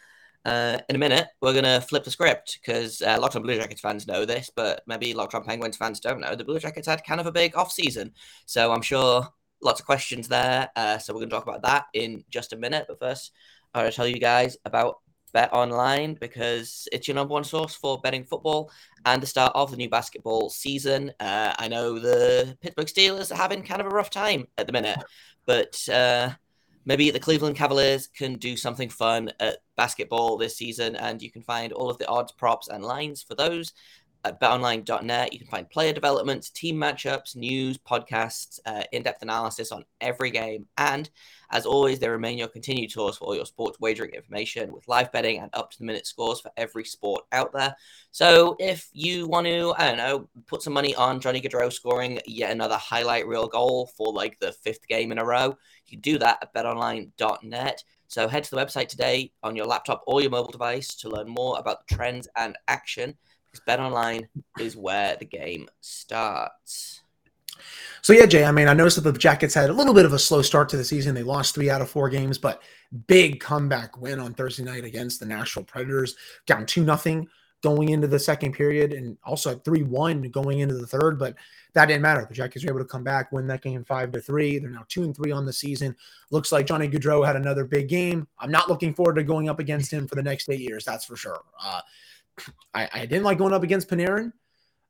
Uh, 0.44 0.78
in 0.90 0.96
a 0.96 0.98
minute, 0.98 1.28
we're 1.40 1.54
gonna 1.54 1.80
flip 1.80 2.04
the 2.04 2.10
script 2.10 2.58
because 2.60 3.00
uh, 3.00 3.16
Locked 3.18 3.36
On 3.36 3.42
Blue 3.42 3.56
Jackets 3.56 3.80
fans 3.80 4.06
know 4.06 4.24
this, 4.24 4.50
but 4.54 4.82
maybe 4.86 5.14
Locked 5.14 5.34
On 5.34 5.44
Penguins 5.44 5.76
fans 5.76 6.00
don't 6.00 6.20
know. 6.20 6.34
The 6.34 6.44
Blue 6.44 6.58
Jackets 6.58 6.86
had 6.86 7.04
kind 7.04 7.20
of 7.20 7.26
a 7.26 7.32
big 7.32 7.56
off 7.56 7.72
season, 7.72 8.12
so 8.46 8.72
I'm 8.72 8.82
sure 8.82 9.26
lots 9.62 9.80
of 9.80 9.86
questions 9.86 10.28
there. 10.28 10.70
Uh, 10.76 10.98
so 10.98 11.14
we're 11.14 11.20
gonna 11.20 11.30
talk 11.30 11.46
about 11.46 11.62
that 11.62 11.86
in 11.94 12.24
just 12.30 12.52
a 12.52 12.56
minute. 12.56 12.86
But 12.88 12.98
first, 12.98 13.32
I 13.74 13.82
want 13.82 13.92
to 13.92 13.96
tell 13.96 14.06
you 14.06 14.20
guys 14.20 14.56
about 14.64 14.98
Bet 15.34 15.52
Online 15.52 16.14
because 16.14 16.88
it's 16.92 17.06
your 17.06 17.16
number 17.16 17.32
one 17.32 17.44
source 17.44 17.74
for 17.74 18.00
betting 18.00 18.24
football 18.24 18.70
and 19.04 19.22
the 19.22 19.26
start 19.26 19.52
of 19.54 19.70
the 19.70 19.76
new 19.76 19.90
basketball 19.90 20.48
season. 20.48 21.12
Uh, 21.20 21.52
I 21.58 21.68
know 21.68 21.98
the 21.98 22.56
Pittsburgh 22.62 22.86
Steelers 22.86 23.30
are 23.32 23.36
having 23.36 23.62
kind 23.62 23.80
of 23.80 23.86
a 23.88 23.90
rough 23.90 24.10
time 24.10 24.46
at 24.56 24.66
the 24.66 24.72
minute, 24.72 24.98
but 25.44 25.86
uh, 25.88 26.30
maybe 26.84 27.10
the 27.10 27.20
Cleveland 27.20 27.56
Cavaliers 27.56 28.06
can 28.06 28.36
do 28.36 28.56
something 28.56 28.88
fun 28.88 29.32
at 29.40 29.58
basketball 29.76 30.38
this 30.38 30.56
season, 30.56 30.94
and 30.96 31.20
you 31.20 31.30
can 31.30 31.42
find 31.42 31.72
all 31.72 31.90
of 31.90 31.98
the 31.98 32.06
odds, 32.06 32.32
props, 32.32 32.68
and 32.68 32.84
lines 32.84 33.22
for 33.22 33.34
those 33.34 33.72
at 34.24 34.40
betonline.net. 34.40 35.32
You 35.32 35.38
can 35.38 35.48
find 35.48 35.68
player 35.68 35.92
developments, 35.92 36.50
team 36.50 36.76
matchups, 36.76 37.36
news, 37.36 37.78
podcasts, 37.78 38.58
uh, 38.66 38.82
in 38.92 39.02
depth 39.02 39.22
analysis 39.22 39.70
on 39.70 39.84
every 40.00 40.30
game. 40.30 40.66
And 40.78 41.08
as 41.50 41.66
always, 41.66 41.98
they 41.98 42.08
remain 42.08 42.38
your 42.38 42.48
continued 42.48 42.90
source 42.90 43.18
for 43.18 43.26
all 43.26 43.36
your 43.36 43.46
sports 43.46 43.78
wagering 43.78 44.10
information 44.10 44.72
with 44.72 44.88
live 44.88 45.12
betting 45.12 45.38
and 45.38 45.50
up 45.52 45.70
to 45.70 45.78
the 45.78 45.84
minute 45.84 46.06
scores 46.06 46.40
for 46.40 46.50
every 46.56 46.84
sport 46.84 47.24
out 47.32 47.52
there. 47.52 47.76
So 48.10 48.56
if 48.58 48.88
you 48.92 49.28
want 49.28 49.46
to, 49.46 49.74
I 49.76 49.88
don't 49.88 49.98
know, 49.98 50.28
put 50.46 50.62
some 50.62 50.72
money 50.72 50.94
on 50.94 51.20
Johnny 51.20 51.40
Gaudreau 51.40 51.72
scoring 51.72 52.20
yet 52.26 52.50
another 52.50 52.76
highlight 52.76 53.26
reel 53.26 53.46
goal 53.46 53.90
for 53.96 54.12
like 54.12 54.38
the 54.40 54.52
fifth 54.52 54.88
game 54.88 55.12
in 55.12 55.18
a 55.18 55.24
row, 55.24 55.56
you 55.86 55.90
can 55.90 56.00
do 56.00 56.18
that 56.18 56.38
at 56.42 56.54
betonline.net. 56.54 57.84
So 58.08 58.28
head 58.28 58.44
to 58.44 58.50
the 58.50 58.56
website 58.56 58.88
today 58.88 59.32
on 59.42 59.56
your 59.56 59.66
laptop 59.66 60.02
or 60.06 60.20
your 60.20 60.30
mobile 60.30 60.52
device 60.52 60.94
to 60.96 61.08
learn 61.08 61.28
more 61.28 61.58
about 61.58 61.86
the 61.86 61.94
trends 61.94 62.28
and 62.36 62.56
action 62.68 63.16
because 63.54 63.64
Bet 63.64 63.80
Online 63.80 64.28
is 64.58 64.76
where 64.76 65.16
the 65.16 65.24
game 65.24 65.68
starts. 65.80 67.02
So 68.02 68.12
yeah, 68.12 68.26
Jay. 68.26 68.44
I 68.44 68.52
mean, 68.52 68.68
I 68.68 68.74
noticed 68.74 69.02
that 69.02 69.10
the 69.10 69.18
Jackets 69.18 69.54
had 69.54 69.70
a 69.70 69.72
little 69.72 69.94
bit 69.94 70.04
of 70.04 70.12
a 70.12 70.18
slow 70.18 70.42
start 70.42 70.68
to 70.70 70.76
the 70.76 70.84
season. 70.84 71.14
They 71.14 71.22
lost 71.22 71.54
three 71.54 71.70
out 71.70 71.80
of 71.80 71.88
four 71.88 72.10
games, 72.10 72.36
but 72.36 72.62
big 73.06 73.40
comeback 73.40 73.98
win 73.98 74.20
on 74.20 74.34
Thursday 74.34 74.64
night 74.64 74.84
against 74.84 75.20
the 75.20 75.26
Nashville 75.26 75.64
Predators, 75.64 76.16
down 76.46 76.66
two 76.66 76.84
nothing 76.84 77.28
going 77.62 77.88
into 77.88 78.06
the 78.06 78.18
second 78.18 78.52
period, 78.52 78.92
and 78.92 79.16
also 79.24 79.52
at 79.52 79.64
three 79.64 79.82
one 79.82 80.22
going 80.22 80.58
into 80.58 80.74
the 80.74 80.86
third. 80.86 81.18
But 81.18 81.36
that 81.72 81.86
didn't 81.86 82.02
matter. 82.02 82.26
The 82.28 82.34
Jackets 82.34 82.64
were 82.64 82.72
able 82.72 82.80
to 82.80 82.84
come 82.84 83.04
back, 83.04 83.32
win 83.32 83.46
that 83.46 83.62
game 83.62 83.84
five 83.84 84.12
to 84.12 84.20
three. 84.20 84.58
They're 84.58 84.68
now 84.68 84.84
two 84.88 85.04
and 85.04 85.16
three 85.16 85.32
on 85.32 85.46
the 85.46 85.52
season. 85.52 85.96
Looks 86.30 86.52
like 86.52 86.66
Johnny 86.66 86.88
Gaudreau 86.88 87.24
had 87.24 87.36
another 87.36 87.64
big 87.64 87.88
game. 87.88 88.26
I'm 88.38 88.50
not 88.50 88.68
looking 88.68 88.92
forward 88.92 89.14
to 89.14 89.22
going 89.22 89.48
up 89.48 89.60
against 89.60 89.90
him 89.90 90.06
for 90.06 90.16
the 90.16 90.22
next 90.22 90.50
eight 90.50 90.60
years. 90.60 90.84
That's 90.84 91.06
for 91.06 91.16
sure. 91.16 91.40
Uh, 91.62 91.80
I, 92.74 92.88
I 92.92 93.06
didn't 93.06 93.24
like 93.24 93.38
going 93.38 93.52
up 93.52 93.62
against 93.62 93.88
Panarin 93.88 94.32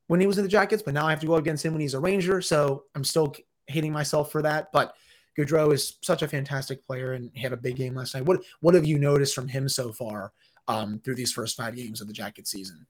when 0.07 0.19
he 0.19 0.27
was 0.27 0.37
in 0.37 0.43
the 0.43 0.49
Jackets, 0.49 0.83
but 0.83 0.93
now 0.93 1.07
I 1.07 1.11
have 1.11 1.19
to 1.21 1.27
go 1.27 1.35
against 1.35 1.65
him 1.65 1.73
when 1.73 1.81
he's 1.81 1.93
a 1.93 1.99
Ranger. 1.99 2.41
So 2.41 2.83
I'm 2.95 3.03
still 3.03 3.35
hating 3.67 3.91
myself 3.91 4.31
for 4.31 4.41
that. 4.41 4.71
But 4.71 4.93
Gaudreau 5.37 5.73
is 5.73 5.97
such 6.01 6.21
a 6.21 6.27
fantastic 6.27 6.85
player, 6.85 7.13
and 7.13 7.31
he 7.33 7.41
had 7.41 7.53
a 7.53 7.57
big 7.57 7.75
game 7.75 7.95
last 7.95 8.15
night. 8.15 8.25
What 8.25 8.41
what 8.61 8.75
have 8.75 8.85
you 8.85 8.99
noticed 8.99 9.35
from 9.35 9.47
him 9.47 9.67
so 9.67 9.91
far 9.91 10.31
um, 10.67 10.99
through 11.03 11.15
these 11.15 11.33
first 11.33 11.57
five 11.57 11.75
games 11.75 12.01
of 12.01 12.07
the 12.07 12.13
Jacket 12.13 12.47
season? 12.47 12.85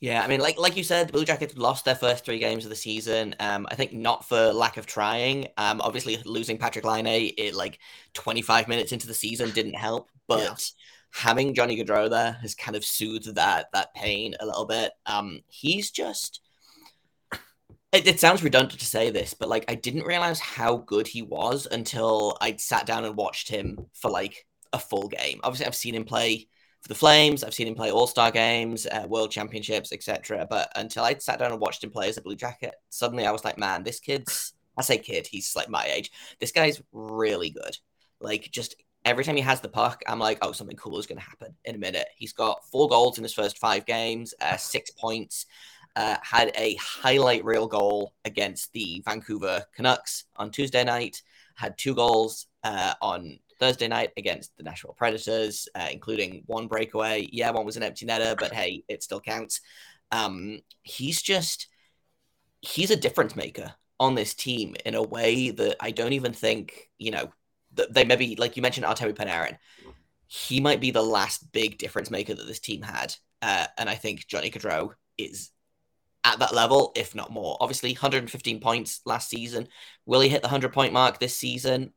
Yeah, 0.00 0.22
I 0.22 0.28
mean, 0.28 0.40
like 0.40 0.58
like 0.58 0.76
you 0.76 0.84
said, 0.84 1.08
the 1.08 1.12
Blue 1.12 1.24
Jackets 1.24 1.56
lost 1.56 1.84
their 1.84 1.94
first 1.94 2.24
three 2.24 2.38
games 2.38 2.64
of 2.64 2.70
the 2.70 2.76
season. 2.76 3.34
Um, 3.40 3.66
I 3.70 3.74
think 3.74 3.92
not 3.92 4.28
for 4.28 4.52
lack 4.52 4.76
of 4.76 4.86
trying. 4.86 5.48
Um, 5.56 5.80
obviously 5.80 6.18
losing 6.24 6.58
Patrik 6.58 6.84
Laine 6.84 7.32
it 7.36 7.54
like 7.54 7.78
25 8.14 8.68
minutes 8.68 8.92
into 8.92 9.06
the 9.06 9.14
season 9.14 9.50
didn't 9.50 9.74
help, 9.74 10.10
but. 10.26 10.40
Yeah 10.40 10.54
having 11.10 11.54
Johnny 11.54 11.82
Gaudreau 11.82 12.10
there 12.10 12.32
has 12.42 12.54
kind 12.54 12.76
of 12.76 12.84
soothed 12.84 13.34
that 13.34 13.66
that 13.72 13.94
pain 13.94 14.34
a 14.40 14.46
little 14.46 14.66
bit. 14.66 14.92
Um, 15.06 15.40
he's 15.48 15.90
just. 15.90 16.40
It, 17.90 18.06
it, 18.06 18.20
sounds 18.20 18.42
redundant 18.42 18.78
to 18.80 18.86
say 18.86 19.08
this, 19.08 19.32
but 19.32 19.48
like 19.48 19.64
I 19.66 19.74
didn't 19.74 20.04
realize 20.04 20.38
how 20.40 20.76
good 20.76 21.06
he 21.06 21.22
was 21.22 21.66
until 21.70 22.36
I 22.38 22.54
sat 22.56 22.84
down 22.84 23.06
and 23.06 23.16
watched 23.16 23.48
him 23.48 23.86
for 23.94 24.10
like 24.10 24.46
a 24.74 24.78
full 24.78 25.08
game. 25.08 25.40
Obviously, 25.42 25.66
I've 25.66 25.74
seen 25.74 25.94
him 25.94 26.04
play 26.04 26.48
for 26.82 26.88
the 26.88 26.94
Flames, 26.94 27.42
I've 27.42 27.54
seen 27.54 27.66
him 27.66 27.74
play 27.74 27.90
All 27.90 28.06
Star 28.06 28.30
games, 28.30 28.86
uh, 28.86 29.06
World 29.08 29.30
Championships, 29.30 29.92
etc. 29.92 30.46
But 30.48 30.70
until 30.76 31.02
I 31.02 31.14
sat 31.14 31.38
down 31.38 31.50
and 31.50 31.60
watched 31.60 31.82
him 31.82 31.90
play 31.90 32.08
as 32.08 32.18
a 32.18 32.22
Blue 32.22 32.36
Jacket, 32.36 32.74
suddenly 32.90 33.26
I 33.26 33.32
was 33.32 33.44
like, 33.44 33.58
man, 33.58 33.82
this 33.82 34.00
kid's. 34.00 34.52
I 34.76 34.82
say 34.82 34.98
kid, 34.98 35.26
he's 35.26 35.56
like 35.56 35.68
my 35.68 35.84
age. 35.86 36.12
This 36.38 36.52
guy's 36.52 36.80
really 36.92 37.50
good. 37.50 37.76
Like 38.20 38.48
just 38.52 38.76
every 39.08 39.24
time 39.24 39.36
he 39.36 39.42
has 39.42 39.60
the 39.60 39.68
puck, 39.68 40.02
I'm 40.06 40.18
like, 40.18 40.38
oh, 40.42 40.52
something 40.52 40.76
cool 40.76 40.98
is 40.98 41.06
going 41.06 41.18
to 41.18 41.24
happen 41.24 41.54
in 41.64 41.74
a 41.74 41.78
minute. 41.78 42.08
He's 42.16 42.32
got 42.32 42.64
four 42.70 42.88
goals 42.88 43.18
in 43.18 43.24
his 43.24 43.34
first 43.34 43.58
five 43.58 43.86
games, 43.86 44.34
uh, 44.40 44.56
six 44.58 44.90
points. 44.90 45.46
Uh, 45.96 46.16
had 46.22 46.52
a 46.56 46.76
highlight 46.76 47.44
reel 47.44 47.66
goal 47.66 48.12
against 48.24 48.72
the 48.72 49.02
Vancouver 49.04 49.64
Canucks 49.74 50.24
on 50.36 50.50
Tuesday 50.50 50.84
night. 50.84 51.22
Had 51.54 51.76
two 51.76 51.94
goals 51.94 52.46
uh, 52.62 52.94
on 53.02 53.40
Thursday 53.58 53.88
night 53.88 54.10
against 54.16 54.56
the 54.56 54.62
Nashville 54.62 54.94
Predators, 54.96 55.68
uh, 55.74 55.88
including 55.90 56.44
one 56.46 56.68
breakaway. 56.68 57.28
Yeah, 57.32 57.50
one 57.50 57.66
was 57.66 57.76
an 57.76 57.82
empty 57.82 58.06
netter, 58.06 58.38
but 58.38 58.52
hey, 58.52 58.84
it 58.88 59.02
still 59.02 59.20
counts. 59.20 59.60
Um, 60.12 60.60
he's 60.82 61.20
just 61.20 61.66
he's 62.60 62.90
a 62.90 62.96
difference 62.96 63.34
maker 63.34 63.74
on 64.00 64.14
this 64.14 64.34
team 64.34 64.76
in 64.84 64.94
a 64.94 65.02
way 65.02 65.50
that 65.50 65.76
I 65.80 65.90
don't 65.90 66.12
even 66.12 66.32
think 66.32 66.90
you 66.98 67.10
know 67.10 67.32
they 67.90 68.04
maybe 68.04 68.36
like 68.36 68.56
you 68.56 68.62
mentioned 68.62 68.86
Artemi 68.86 69.14
Panarin. 69.14 69.56
He 70.26 70.60
might 70.60 70.80
be 70.80 70.90
the 70.90 71.02
last 71.02 71.52
big 71.52 71.78
difference 71.78 72.10
maker 72.10 72.34
that 72.34 72.46
this 72.46 72.60
team 72.60 72.82
had, 72.82 73.14
uh, 73.40 73.66
and 73.78 73.88
I 73.88 73.94
think 73.94 74.26
Johnny 74.26 74.50
Gaudreau 74.50 74.92
is 75.16 75.50
at 76.24 76.38
that 76.40 76.54
level, 76.54 76.92
if 76.96 77.14
not 77.14 77.30
more. 77.30 77.56
Obviously, 77.60 77.92
115 77.92 78.60
points 78.60 79.00
last 79.06 79.30
season. 79.30 79.68
Will 80.04 80.20
he 80.20 80.28
hit 80.28 80.42
the 80.42 80.48
100 80.48 80.72
point 80.72 80.92
mark 80.92 81.18
this 81.18 81.36
season? 81.36 81.92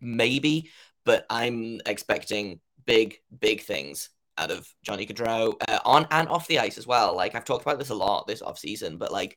Maybe, 0.00 0.70
but 1.04 1.26
I'm 1.28 1.80
expecting 1.86 2.60
big, 2.84 3.16
big 3.36 3.62
things 3.62 4.10
out 4.38 4.50
of 4.50 4.68
Johnny 4.82 5.06
Gaudreau 5.06 5.54
uh, 5.68 5.78
on 5.84 6.06
and 6.10 6.28
off 6.28 6.46
the 6.46 6.58
ice 6.58 6.78
as 6.78 6.86
well. 6.86 7.16
Like 7.16 7.34
I've 7.34 7.44
talked 7.44 7.62
about 7.62 7.78
this 7.78 7.90
a 7.90 7.94
lot 7.94 8.26
this 8.26 8.42
off 8.42 8.58
season, 8.58 8.98
but 8.98 9.12
like, 9.12 9.36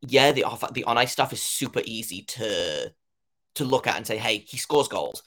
yeah, 0.00 0.32
the 0.32 0.44
off 0.44 0.72
the 0.72 0.84
on 0.84 0.98
ice 0.98 1.12
stuff 1.12 1.32
is 1.32 1.42
super 1.42 1.82
easy 1.84 2.22
to 2.22 2.92
to 3.58 3.64
look 3.64 3.86
at 3.86 3.96
and 3.96 4.06
say, 4.06 4.16
hey, 4.16 4.38
he 4.38 4.56
scores 4.56 4.88
goals. 4.88 5.22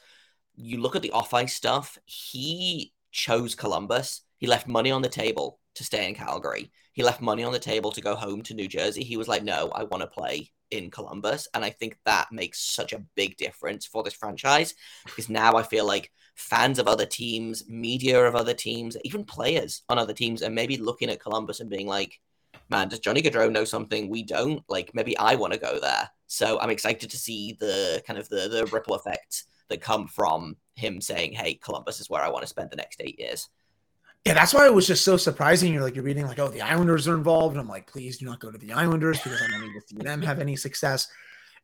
You 0.55 0.79
look 0.79 0.95
at 0.95 1.01
the 1.01 1.11
off 1.11 1.33
ice 1.33 1.53
stuff. 1.53 1.97
He 2.05 2.93
chose 3.11 3.55
Columbus. 3.55 4.21
He 4.37 4.47
left 4.47 4.67
money 4.67 4.91
on 4.91 5.01
the 5.01 5.09
table 5.09 5.59
to 5.75 5.83
stay 5.83 6.07
in 6.07 6.15
Calgary. 6.15 6.71
He 6.93 7.03
left 7.03 7.21
money 7.21 7.43
on 7.43 7.53
the 7.53 7.59
table 7.59 7.91
to 7.91 8.01
go 8.01 8.15
home 8.15 8.41
to 8.43 8.53
New 8.53 8.67
Jersey. 8.67 9.03
He 9.03 9.17
was 9.17 9.27
like, 9.27 9.43
no, 9.43 9.69
I 9.73 9.83
want 9.83 10.01
to 10.01 10.07
play 10.07 10.51
in 10.71 10.89
Columbus. 10.89 11.47
And 11.53 11.63
I 11.63 11.69
think 11.69 11.97
that 12.05 12.31
makes 12.31 12.59
such 12.59 12.93
a 12.93 13.03
big 13.15 13.37
difference 13.37 13.85
for 13.85 14.03
this 14.03 14.13
franchise 14.13 14.73
because 15.05 15.29
now 15.29 15.55
I 15.55 15.63
feel 15.63 15.85
like 15.85 16.11
fans 16.35 16.79
of 16.79 16.87
other 16.87 17.05
teams, 17.05 17.67
media 17.69 18.23
of 18.25 18.35
other 18.35 18.53
teams, 18.53 18.97
even 19.03 19.23
players 19.23 19.83
on 19.89 19.97
other 19.97 20.13
teams 20.13 20.41
are 20.43 20.49
maybe 20.49 20.77
looking 20.77 21.09
at 21.09 21.21
Columbus 21.21 21.59
and 21.59 21.69
being 21.69 21.87
like, 21.87 22.19
man, 22.71 22.87
does 22.87 22.99
Johnny 22.99 23.21
Gaudreau 23.21 23.51
know 23.51 23.65
something 23.65 24.09
we 24.09 24.23
don't? 24.23 24.63
Like 24.67 24.95
maybe 24.95 25.15
I 25.17 25.35
want 25.35 25.53
to 25.53 25.59
go 25.59 25.79
there. 25.79 26.09
So 26.27 26.59
I'm 26.59 26.69
excited 26.69 27.09
to 27.09 27.17
see 27.17 27.57
the 27.59 28.01
kind 28.07 28.17
of 28.17 28.29
the, 28.29 28.47
the 28.47 28.65
ripple 28.71 28.95
effect 28.95 29.43
that 29.69 29.81
come 29.81 30.07
from 30.07 30.55
him 30.75 31.01
saying, 31.01 31.33
hey, 31.33 31.55
Columbus 31.55 31.99
is 31.99 32.09
where 32.09 32.21
I 32.21 32.29
want 32.29 32.43
to 32.43 32.47
spend 32.47 32.71
the 32.71 32.77
next 32.77 33.01
eight 33.01 33.19
years. 33.19 33.49
Yeah, 34.25 34.35
that's 34.35 34.53
why 34.53 34.65
it 34.65 34.73
was 34.73 34.87
just 34.87 35.03
so 35.03 35.17
surprising. 35.17 35.73
You're 35.73 35.81
like, 35.81 35.95
you're 35.95 36.03
reading 36.03 36.27
like, 36.27 36.39
oh, 36.39 36.47
the 36.47 36.61
Islanders 36.61 37.07
are 37.07 37.15
involved. 37.15 37.55
And 37.55 37.61
I'm 37.61 37.67
like, 37.67 37.87
please 37.87 38.17
do 38.17 38.25
not 38.25 38.39
go 38.39 38.51
to 38.51 38.57
the 38.57 38.71
Islanders 38.71 39.19
because 39.19 39.41
I'm 39.41 39.51
not 39.51 39.61
need 39.61 39.73
to 39.73 39.87
see 39.87 39.97
them 39.97 40.21
have 40.21 40.39
any 40.39 40.55
success. 40.55 41.07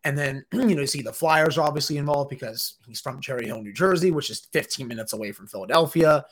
And 0.04 0.18
then, 0.18 0.44
you 0.52 0.76
know, 0.76 0.82
you 0.82 0.88
see 0.88 1.02
the 1.02 1.14
Flyers 1.14 1.58
are 1.58 1.68
obviously 1.68 1.98
involved 1.98 2.30
because 2.30 2.76
he's 2.88 3.00
from 3.00 3.22
Cherry 3.22 3.46
Hill, 3.46 3.62
New 3.62 3.74
Jersey, 3.74 4.12
which 4.12 4.30
is 4.30 4.48
15 4.52 4.88
minutes 4.88 5.14
away 5.14 5.32
from 5.32 5.48
Philadelphia. 5.48 6.26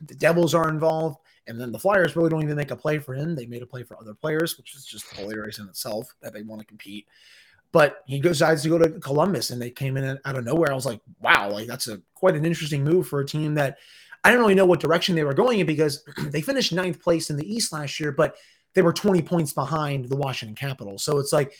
The 0.00 0.14
Devils 0.14 0.54
are 0.54 0.68
involved. 0.68 1.18
And 1.46 1.60
then 1.60 1.72
the 1.72 1.78
Flyers 1.78 2.16
really 2.16 2.30
don't 2.30 2.42
even 2.42 2.56
make 2.56 2.70
a 2.70 2.76
play 2.76 2.98
for 2.98 3.14
him. 3.14 3.34
They 3.34 3.46
made 3.46 3.62
a 3.62 3.66
play 3.66 3.82
for 3.82 3.98
other 3.98 4.14
players, 4.14 4.56
which 4.56 4.74
is 4.74 4.84
just 4.84 5.14
hilarious 5.16 5.58
in 5.58 5.68
itself 5.68 6.14
that 6.22 6.32
they 6.32 6.42
want 6.42 6.60
to 6.60 6.66
compete. 6.66 7.06
But 7.72 8.02
he 8.06 8.20
decides 8.20 8.62
to 8.62 8.68
go 8.68 8.78
to 8.78 9.00
Columbus 9.00 9.50
and 9.50 9.60
they 9.60 9.70
came 9.70 9.96
in 9.96 10.18
out 10.24 10.38
of 10.38 10.44
nowhere. 10.44 10.70
I 10.70 10.74
was 10.74 10.86
like, 10.86 11.00
wow, 11.20 11.50
like 11.50 11.66
that's 11.66 11.88
a 11.88 12.00
quite 12.14 12.36
an 12.36 12.46
interesting 12.46 12.84
move 12.84 13.06
for 13.08 13.20
a 13.20 13.26
team 13.26 13.54
that– 13.54 13.78
I 14.24 14.30
don't 14.30 14.40
really 14.40 14.54
know 14.54 14.64
what 14.64 14.80
direction 14.80 15.14
they 15.14 15.22
were 15.22 15.34
going 15.34 15.60
in 15.60 15.66
because 15.66 16.02
they 16.30 16.40
finished 16.40 16.72
ninth 16.72 17.00
place 17.00 17.30
in 17.30 17.36
the 17.36 17.54
East 17.54 17.72
last 17.72 18.00
year, 18.00 18.10
but 18.10 18.36
they 18.72 18.82
were 18.82 18.92
20 18.92 19.22
points 19.22 19.52
behind 19.52 20.08
the 20.08 20.16
Washington 20.16 20.56
Capitals. 20.56 21.04
So 21.04 21.18
it's 21.18 21.32
like, 21.32 21.52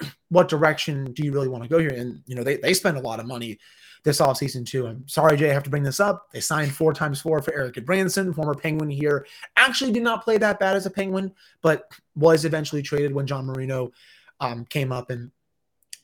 what 0.28 0.48
direction 0.48 1.12
do 1.12 1.24
you 1.24 1.32
really 1.32 1.48
want 1.48 1.64
to 1.64 1.68
go 1.68 1.78
here? 1.78 1.88
And, 1.88 2.22
you 2.26 2.36
know, 2.36 2.44
they, 2.44 2.58
they 2.58 2.74
spend 2.74 2.98
a 2.98 3.00
lot 3.00 3.18
of 3.18 3.26
money 3.26 3.58
this 4.02 4.20
offseason 4.20 4.66
too. 4.66 4.86
I'm 4.86 5.06
sorry, 5.08 5.36
Jay, 5.36 5.50
I 5.50 5.54
have 5.54 5.62
to 5.64 5.70
bring 5.70 5.82
this 5.82 6.00
up. 6.00 6.30
They 6.32 6.40
signed 6.40 6.72
four 6.72 6.92
times 6.92 7.20
four 7.20 7.40
for 7.42 7.54
Erik 7.54 7.74
Gudbranson, 7.74 8.34
former 8.34 8.54
Penguin 8.54 8.90
here. 8.90 9.26
Actually 9.56 9.92
did 9.92 10.02
not 10.02 10.24
play 10.24 10.38
that 10.38 10.58
bad 10.58 10.76
as 10.76 10.86
a 10.86 10.90
Penguin, 10.90 11.32
but 11.62 11.90
was 12.14 12.44
eventually 12.44 12.82
traded 12.82 13.14
when 13.14 13.26
John 13.26 13.46
Marino 13.46 13.92
um, 14.40 14.64
came 14.64 14.92
up 14.92 15.10
and 15.10 15.30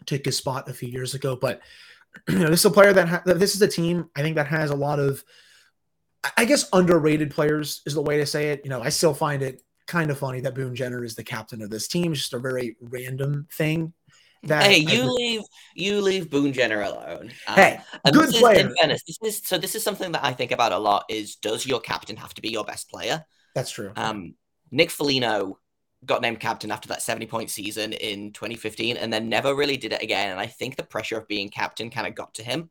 took 0.04 0.24
his 0.24 0.36
spot 0.36 0.68
a 0.68 0.74
few 0.74 0.88
years 0.88 1.14
ago. 1.14 1.36
But, 1.36 1.60
you 2.28 2.38
know, 2.38 2.50
this 2.50 2.60
is 2.60 2.66
a 2.66 2.70
player 2.70 2.92
that, 2.92 3.08
ha- 3.08 3.22
this 3.24 3.54
is 3.54 3.62
a 3.62 3.68
team, 3.68 4.10
I 4.16 4.22
think 4.22 4.36
that 4.36 4.46
has 4.46 4.70
a 4.70 4.76
lot 4.76 4.98
of– 4.98 5.24
I 6.36 6.44
guess 6.44 6.68
underrated 6.72 7.30
players 7.30 7.82
is 7.86 7.94
the 7.94 8.02
way 8.02 8.16
to 8.18 8.26
say 8.26 8.50
it. 8.50 8.62
You 8.64 8.70
know, 8.70 8.82
I 8.82 8.88
still 8.88 9.14
find 9.14 9.42
it 9.42 9.62
kind 9.86 10.10
of 10.10 10.18
funny 10.18 10.40
that 10.40 10.54
Boone 10.54 10.74
Jenner 10.74 11.04
is 11.04 11.14
the 11.14 11.24
captain 11.24 11.62
of 11.62 11.70
this 11.70 11.88
team. 11.88 12.12
It's 12.12 12.22
just 12.22 12.34
a 12.34 12.38
very 12.38 12.76
random 12.80 13.46
thing. 13.52 13.92
That 14.46 14.64
hey, 14.64 14.78
you 14.78 15.04
leave 15.12 15.42
you 15.74 16.00
leave 16.00 16.30
Boone 16.30 16.52
Jenner 16.52 16.82
alone. 16.82 17.32
Um, 17.46 17.54
hey, 17.54 17.80
good 18.12 18.30
player. 18.30 18.70
Fairness, 18.80 19.02
this 19.04 19.18
is 19.22 19.42
so. 19.44 19.58
This 19.58 19.74
is 19.74 19.82
something 19.82 20.12
that 20.12 20.24
I 20.24 20.32
think 20.32 20.52
about 20.52 20.72
a 20.72 20.78
lot. 20.78 21.04
Is 21.08 21.36
does 21.36 21.66
your 21.66 21.80
captain 21.80 22.16
have 22.16 22.34
to 22.34 22.42
be 22.42 22.48
your 22.50 22.64
best 22.64 22.88
player? 22.90 23.24
That's 23.54 23.70
true. 23.70 23.92
Um, 23.96 24.34
Nick 24.70 24.90
Foligno 24.90 25.58
got 26.04 26.22
named 26.22 26.38
captain 26.38 26.70
after 26.70 26.88
that 26.88 27.02
70 27.02 27.26
point 27.26 27.50
season 27.50 27.92
in 27.92 28.32
2015 28.32 28.96
and 28.96 29.12
then 29.12 29.28
never 29.28 29.54
really 29.54 29.76
did 29.76 29.92
it 29.92 30.02
again. 30.02 30.30
And 30.30 30.38
I 30.38 30.46
think 30.46 30.76
the 30.76 30.82
pressure 30.84 31.18
of 31.18 31.26
being 31.26 31.48
captain 31.48 31.90
kind 31.90 32.06
of 32.06 32.14
got 32.14 32.34
to 32.34 32.44
him 32.44 32.70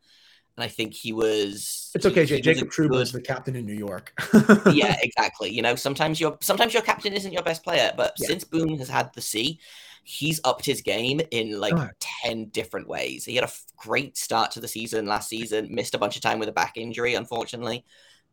and 0.57 0.63
I 0.63 0.67
think 0.67 0.93
he 0.93 1.11
was. 1.11 1.91
It's 1.93 2.05
okay, 2.05 2.25
Jay. 2.25 2.39
Jacob 2.39 2.69
Trouba 2.69 3.01
is 3.01 3.11
the 3.11 3.21
captain 3.21 3.55
in 3.55 3.65
New 3.65 3.73
York. 3.73 4.13
yeah, 4.71 4.95
exactly. 5.03 5.49
You 5.49 5.61
know, 5.61 5.75
sometimes 5.75 6.19
your 6.19 6.37
sometimes 6.41 6.73
your 6.73 6.83
captain 6.83 7.13
isn't 7.13 7.31
your 7.31 7.43
best 7.43 7.63
player, 7.63 7.91
but 7.95 8.13
yeah. 8.17 8.27
since 8.27 8.43
Boone 8.43 8.77
has 8.77 8.87
had 8.87 9.13
the 9.13 9.21
C, 9.21 9.59
he's 10.07 10.39
upped 10.43 10.65
his 10.65 10.81
game 10.81 11.19
in 11.31 11.59
like 11.59 11.73
oh. 11.73 11.89
ten 11.99 12.45
different 12.45 12.87
ways. 12.87 13.25
He 13.25 13.35
had 13.35 13.43
a 13.43 13.51
great 13.75 14.15
start 14.17 14.51
to 14.51 14.59
the 14.59 14.67
season 14.67 15.07
last 15.07 15.27
season, 15.27 15.73
missed 15.73 15.95
a 15.95 15.97
bunch 15.97 16.15
of 16.15 16.21
time 16.21 16.37
with 16.37 16.47
a 16.47 16.53
back 16.53 16.77
injury, 16.77 17.15
unfortunately. 17.15 17.83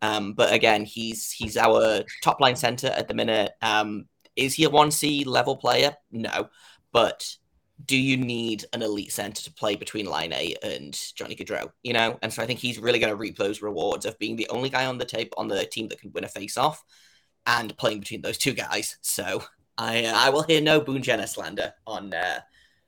Um, 0.02 0.34
but 0.34 0.52
again, 0.52 0.84
he's 0.84 1.30
he's 1.30 1.56
our 1.56 2.02
top 2.22 2.40
line 2.40 2.56
center 2.56 2.88
at 2.88 3.08
the 3.08 3.14
minute. 3.14 3.52
Um, 3.62 4.04
is 4.36 4.52
he 4.54 4.64
a 4.64 4.70
one 4.70 4.90
C 4.90 5.24
level 5.24 5.56
player? 5.56 5.96
No, 6.10 6.50
but 6.92 7.36
do 7.86 7.96
you 7.96 8.18
need 8.18 8.66
an 8.74 8.82
elite 8.82 9.10
center 9.10 9.42
to 9.42 9.52
play 9.52 9.74
between 9.74 10.06
Laine 10.06 10.54
and 10.62 11.00
Johnny 11.14 11.34
Gaudreau? 11.34 11.70
You 11.82 11.94
know, 11.94 12.18
and 12.20 12.30
so 12.30 12.42
I 12.42 12.46
think 12.46 12.60
he's 12.60 12.78
really 12.78 12.98
going 12.98 13.10
to 13.10 13.16
reap 13.16 13.38
those 13.38 13.62
rewards 13.62 14.04
of 14.04 14.18
being 14.18 14.36
the 14.36 14.48
only 14.50 14.68
guy 14.68 14.84
on 14.84 14.98
the 14.98 15.06
tape 15.06 15.32
on 15.38 15.48
the 15.48 15.64
team 15.64 15.88
that 15.88 16.00
can 16.00 16.12
win 16.12 16.24
a 16.24 16.28
face-off 16.28 16.84
and 17.46 17.76
playing 17.78 18.00
between 18.00 18.20
those 18.20 18.38
two 18.38 18.52
guys. 18.52 18.98
So 19.00 19.42
I 19.78 20.04
uh, 20.04 20.14
I 20.14 20.30
will 20.30 20.42
hear 20.42 20.60
no 20.60 20.80
Boone 20.80 21.02
Jenner 21.02 21.26
slander 21.26 21.72
on 21.86 22.12
uh, 22.14 22.40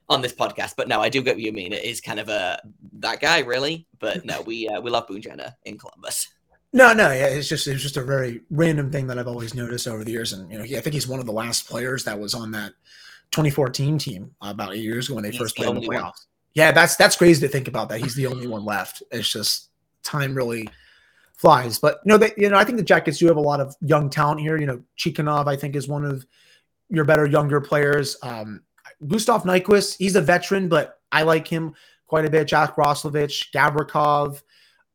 on 0.09 0.21
this 0.21 0.33
podcast, 0.33 0.75
but 0.77 0.87
no, 0.87 1.01
I 1.01 1.09
do 1.09 1.21
get 1.21 1.35
what 1.35 1.43
you 1.43 1.51
mean. 1.51 1.73
It 1.73 1.83
is 1.83 2.01
kind 2.01 2.19
of 2.19 2.29
a 2.29 2.61
that 2.99 3.19
guy 3.19 3.39
really, 3.39 3.87
but 3.99 4.25
no, 4.25 4.41
we 4.41 4.67
uh, 4.67 4.81
we 4.81 4.91
love 4.91 5.07
Boone 5.07 5.21
Jenner 5.21 5.55
in 5.63 5.77
Columbus. 5.77 6.27
No, 6.73 6.93
no, 6.93 7.11
yeah, 7.11 7.27
it's 7.27 7.47
just 7.47 7.67
it's 7.67 7.81
just 7.81 7.97
a 7.97 8.03
very 8.03 8.41
random 8.49 8.91
thing 8.91 9.07
that 9.07 9.17
I've 9.17 9.27
always 9.27 9.53
noticed 9.53 9.87
over 9.87 10.03
the 10.03 10.11
years, 10.11 10.33
and 10.33 10.51
you 10.51 10.57
know, 10.57 10.63
I 10.63 10.81
think 10.81 10.93
he's 10.93 11.07
one 11.07 11.19
of 11.19 11.25
the 11.25 11.31
last 11.31 11.67
players 11.67 12.03
that 12.03 12.19
was 12.19 12.33
on 12.33 12.51
that 12.51 12.73
2014 13.31 13.97
team 13.97 14.31
uh, 14.41 14.49
about 14.49 14.73
eight 14.73 14.83
years 14.83 15.07
ago 15.07 15.15
when 15.15 15.23
they 15.23 15.31
He's 15.31 15.39
first 15.39 15.55
played 15.55 15.69
the 15.69 15.75
in 15.75 15.81
the 15.81 15.87
playoffs. 15.87 16.01
One. 16.01 16.13
Yeah, 16.53 16.71
that's 16.71 16.95
that's 16.95 17.15
crazy 17.15 17.45
to 17.45 17.51
think 17.51 17.67
about 17.67 17.89
that. 17.89 17.99
He's 17.99 18.15
the 18.15 18.27
only 18.27 18.47
one 18.47 18.63
left. 18.63 19.03
It's 19.11 19.31
just 19.31 19.69
time 20.03 20.35
really 20.35 20.69
flies. 21.37 21.79
But 21.79 21.99
you 22.05 22.09
know, 22.09 22.17
they, 22.17 22.31
you 22.37 22.49
know, 22.49 22.57
I 22.57 22.63
think 22.63 22.77
the 22.77 22.83
Jackets 22.83 23.17
do 23.17 23.27
have 23.27 23.37
a 23.37 23.41
lot 23.41 23.59
of 23.59 23.75
young 23.81 24.09
talent 24.09 24.41
here. 24.41 24.57
You 24.57 24.65
know, 24.65 24.81
Chinakhov, 24.97 25.47
I 25.47 25.55
think, 25.55 25.75
is 25.75 25.87
one 25.87 26.05
of 26.05 26.25
your 26.89 27.05
better 27.05 27.25
younger 27.25 27.61
players. 27.61 28.17
Um, 28.21 28.61
Gustav 29.07 29.43
Nyquist, 29.43 29.97
he's 29.97 30.15
a 30.15 30.21
veteran, 30.21 30.69
but 30.69 30.99
I 31.11 31.23
like 31.23 31.47
him 31.47 31.73
quite 32.07 32.25
a 32.25 32.29
bit. 32.29 32.47
Jack 32.47 32.75
Roslovic, 32.75 33.51
Gavrikov, 33.53 34.41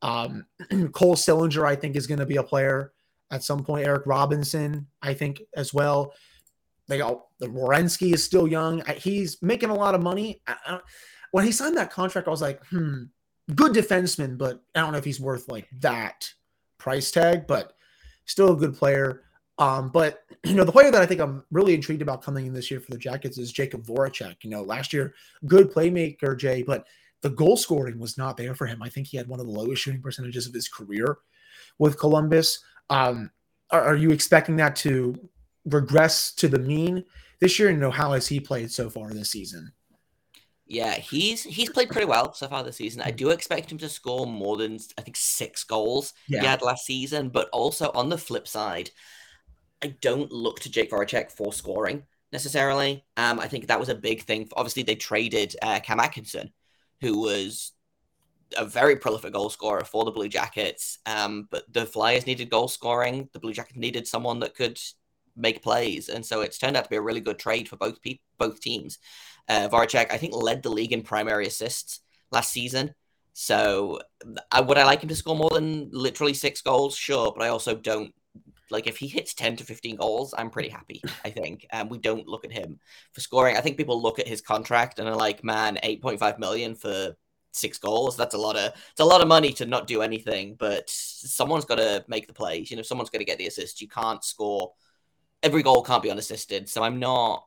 um, 0.03 0.47
Cole 0.93 1.17
Sillinger, 1.17 1.67
I 1.67 1.77
think, 1.77 1.97
is 1.97 2.07
going 2.07 2.21
to 2.21 2.27
be 2.27 2.37
a 2.37 2.43
player 2.43 2.93
at 3.31 3.43
some 3.43 3.65
point. 3.65 3.87
Eric 3.87 4.05
Robinson, 4.07 4.87
I 5.03 5.15
think, 5.15 5.43
as 5.55 5.75
well. 5.75 6.15
They 6.89 6.99
got 6.99 7.23
the 7.39 7.47
Werenski 7.47 8.13
is 8.15 8.25
still 8.25 8.49
young. 8.49 8.83
He's 8.97 9.41
making 9.43 9.71
a 9.71 9.75
lot 9.75 9.95
of 9.95 10.03
money. 10.03 10.43
I, 10.47 10.81
when 11.31 11.45
he 11.45 11.53
signed 11.53 11.77
that 11.77 11.93
contract, 11.93 12.27
I 12.27 12.33
was 12.33 12.43
like, 12.43 12.65
hmm, 12.67 13.05
good 13.55 13.73
defenseman, 13.73 14.37
but 14.37 14.63
I 14.75 14.81
don't 14.81 14.93
know 14.93 14.99
if 14.99 15.05
he's 15.05 15.21
worth 15.21 15.49
like 15.49 15.69
that 15.81 16.29
price 16.79 17.11
tag, 17.11 17.47
but 17.47 17.75
still 18.25 18.53
a 18.53 18.57
good 18.57 18.75
player. 18.75 19.23
Um, 19.59 19.91
but 19.91 20.25
you 20.45 20.55
know, 20.55 20.65
the 20.65 20.73
player 20.73 20.91
that 20.91 21.03
I 21.03 21.07
think 21.07 21.21
I'm 21.21 21.45
really 21.51 21.75
intrigued 21.75 22.03
about 22.03 22.23
coming 22.23 22.47
in 22.47 22.53
this 22.53 22.71
year 22.71 22.81
for 22.81 22.91
the 22.91 22.99
Jackets 22.99 23.39
is 23.39 23.53
Jakub 23.53 23.85
Voracek. 23.85 24.37
You 24.43 24.51
know, 24.51 24.63
last 24.63 24.93
year, 24.93 25.15
good 25.47 25.73
playmaker, 25.73 26.37
Jay, 26.39 26.63
but 26.63 26.87
the 27.23 27.31
goal 27.31 27.57
scoring 27.57 27.99
was 27.99 28.17
not 28.17 28.37
there 28.37 28.55
for 28.55 28.67
him. 28.67 28.83
I 28.83 28.89
think 28.89 29.07
he 29.07 29.17
had 29.17 29.29
one 29.29 29.41
of 29.41 29.47
the 29.47 29.53
lowest 29.53 29.83
shooting 29.83 30.01
percentages 30.01 30.47
of 30.47 30.55
his 30.55 30.69
career 30.69 31.19
with 31.79 31.99
Columbus. 31.99 32.63
Um, 32.89 33.31
are, 33.71 33.83
are 33.83 33.97
you 33.97 34.11
expecting 34.11 34.57
that 34.57 34.77
to 34.77 35.15
regress 35.67 36.33
to 36.35 36.49
the 36.49 36.59
mean 36.59 37.05
this 37.41 37.59
year? 37.59 37.69
And 37.69 37.77
you 37.77 37.83
know 37.83 37.91
how 37.91 38.13
has 38.13 38.27
he 38.27 38.41
played 38.41 38.71
so 38.71 38.89
far 38.89 39.11
this 39.11 39.31
season? 39.31 39.73
Yeah, 40.67 40.95
he's 40.95 41.43
he's 41.43 41.69
played 41.69 41.91
pretty 41.91 42.07
well 42.07 42.33
so 42.33 42.47
far 42.47 42.63
this 42.63 42.77
season. 42.77 43.03
I 43.03 43.11
do 43.11 43.31
expect 43.31 43.73
him 43.73 43.79
to 43.79 43.89
score 43.89 44.25
more 44.25 44.57
than 44.57 44.79
I 44.97 45.03
think 45.03 45.17
six 45.17 45.65
goals 45.65 46.15
Yeah. 46.29 46.41
he 46.41 46.47
had 46.47 46.63
last 46.63 46.87
season. 46.87 47.29
But 47.29 47.49
also 47.53 47.91
on 47.93 48.09
the 48.09 48.17
flip 48.17 48.47
side, 48.47 48.91
I 49.83 49.97
don't 50.01 50.31
look 50.31 50.61
to 50.61 50.71
Jake 50.71 50.91
Voracek 50.91 51.31
for 51.31 51.53
scoring 51.53 52.05
necessarily. 52.33 53.05
Um, 53.17 53.41
I 53.41 53.49
think 53.49 53.67
that 53.67 53.81
was 53.81 53.89
a 53.89 53.95
big 53.95 54.23
thing. 54.23 54.49
Obviously, 54.55 54.83
they 54.83 54.95
traded 54.95 55.57
uh, 55.63 55.81
Cam 55.81 56.01
Atkinson, 56.01 56.53
who 57.01 57.21
was 57.21 57.73
a 58.57 58.65
very 58.65 58.97
prolific 58.97 59.33
goal 59.33 59.51
scorer 59.51 59.85
for 59.85 60.05
the 60.05 60.11
Blue 60.11 60.29
Jackets. 60.29 60.99
Um, 61.07 61.49
but 61.51 61.65
the 61.73 61.87
Flyers 61.87 62.27
needed 62.27 62.51
goal 62.51 62.69
scoring. 62.69 63.29
The 63.33 63.41
Blue 63.41 63.53
Jackets 63.53 63.79
needed 63.79 64.07
someone 64.07 64.41
that 64.41 64.55
could 64.55 64.79
make 65.37 65.63
plays, 65.63 66.09
and 66.09 66.25
so 66.25 66.41
it's 66.41 66.59
turned 66.59 66.77
out 66.77 66.85
to 66.85 66.91
be 66.91 66.97
a 66.97 67.03
really 67.03 67.21
good 67.21 67.39
trade 67.39 67.69
for 67.69 67.77
both 67.77 68.03
pe- 68.03 68.19
both 68.39 68.61
teams. 68.61 68.99
Uh, 69.49 69.69
Voracek, 69.69 70.13
I 70.13 70.17
think, 70.19 70.35
led 70.35 70.63
the 70.63 70.71
league 70.71 70.93
in 70.93 71.03
primary 71.03 71.47
assists 71.47 72.01
last 72.31 72.53
season. 72.53 72.95
So, 73.33 74.01
I, 74.51 74.61
would 74.61 74.77
I 74.77 74.85
like 74.85 75.03
him 75.03 75.09
to 75.09 75.15
score 75.17 75.37
more 75.37 75.51
than 75.51 75.89
literally 75.93 76.35
six 76.35 76.61
goals? 76.61 76.97
Sure, 76.97 77.33
but 77.35 77.45
I 77.45 77.49
also 77.49 77.75
don't 77.75 78.13
like 78.71 78.87
if 78.87 78.97
he 78.97 79.09
hits 79.09 79.35
10 79.35 79.57
to 79.57 79.65
15 79.65 79.97
goals, 79.97 80.35
I'm 80.37 80.51
pretty 80.51 80.69
happy, 80.69 81.03
I 81.25 81.31
think. 81.31 81.67
And 81.71 81.83
um, 81.83 81.89
we 81.89 81.99
don't 81.99 82.29
look 82.29 82.45
at 82.45 82.53
him 82.53 82.79
for 83.13 83.21
scoring. 83.21 83.57
I 83.57 83.61
think 83.61 83.77
people 83.77 84.01
look 84.01 84.19
at 84.19 84.29
his 84.29 84.41
contract 84.41 84.99
and 84.99 85.09
are 85.09 85.17
like, 85.17 85.45
man, 85.45 85.79
8.5 85.83 86.39
million 86.39 86.75
for 86.75 87.17
six 87.53 87.79
goals. 87.79 88.17
That's 88.17 88.35
a 88.35 88.39
lot 88.39 88.57
of 88.57 88.73
it's 88.91 89.01
a 89.01 89.05
lot 89.05 89.21
of 89.21 89.29
money 89.29 89.53
to 89.55 89.67
not 89.67 89.87
do 89.87 90.03
anything, 90.03 90.57
but 90.59 90.89
someone's 90.89 91.65
got 91.65 91.77
to 91.77 92.05
make 92.09 92.27
the 92.27 92.33
plays. 92.33 92.71
You 92.71 92.77
know, 92.77 92.83
someone's 92.83 93.11
got 93.11 93.19
to 93.19 93.25
get 93.25 93.39
the 93.39 93.47
assist. 93.47 93.81
You 93.81 93.89
can't 93.89 94.25
score 94.25 94.73
every 95.43 95.63
goal 95.63 95.83
can't 95.83 96.03
be 96.03 96.11
unassisted. 96.11 96.69
So 96.69 96.83
I'm 96.83 96.99
not 96.99 97.47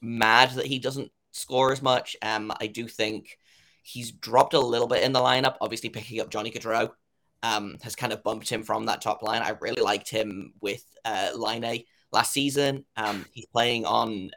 mad 0.00 0.50
that 0.52 0.66
he 0.66 0.78
doesn't 0.78 1.10
score 1.32 1.72
as 1.72 1.82
much. 1.82 2.16
Um, 2.22 2.52
I 2.60 2.66
do 2.66 2.86
think 2.88 3.38
he's 3.82 4.10
dropped 4.10 4.54
a 4.54 4.60
little 4.60 4.88
bit 4.88 5.02
in 5.02 5.12
the 5.12 5.20
lineup. 5.20 5.56
Obviously, 5.60 5.90
picking 5.90 6.20
up 6.20 6.30
Johnny 6.30 6.50
Gaudreau 6.50 6.90
um, 7.42 7.76
has 7.82 7.96
kind 7.96 8.12
of 8.12 8.22
bumped 8.22 8.48
him 8.48 8.62
from 8.62 8.86
that 8.86 9.00
top 9.02 9.22
line. 9.22 9.42
I 9.42 9.50
really 9.60 9.82
liked 9.82 10.10
him 10.10 10.52
with 10.60 10.84
uh, 11.04 11.30
Laine 11.34 11.84
last 12.12 12.32
season. 12.32 12.84
Um, 12.96 13.24
he's 13.32 13.46
playing 13.46 13.84
on, 13.84 14.30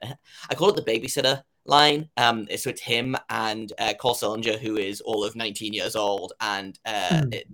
I 0.49 0.55
call 0.55 0.69
it 0.69 0.75
the 0.75 0.91
babysitter 0.91 1.41
line. 1.65 2.09
Um, 2.17 2.47
so 2.57 2.69
it's 2.69 2.81
him 2.81 3.15
and 3.29 3.71
uh, 3.79 3.93
Cole 3.99 4.15
Sillinger, 4.15 4.59
who 4.59 4.77
is 4.77 5.01
all 5.01 5.23
of 5.23 5.35
19 5.35 5.73
years 5.73 5.95
old, 5.95 6.33
and 6.41 6.77
uh, 6.85 7.21
Hmm. 7.21 7.29
it, 7.31 7.47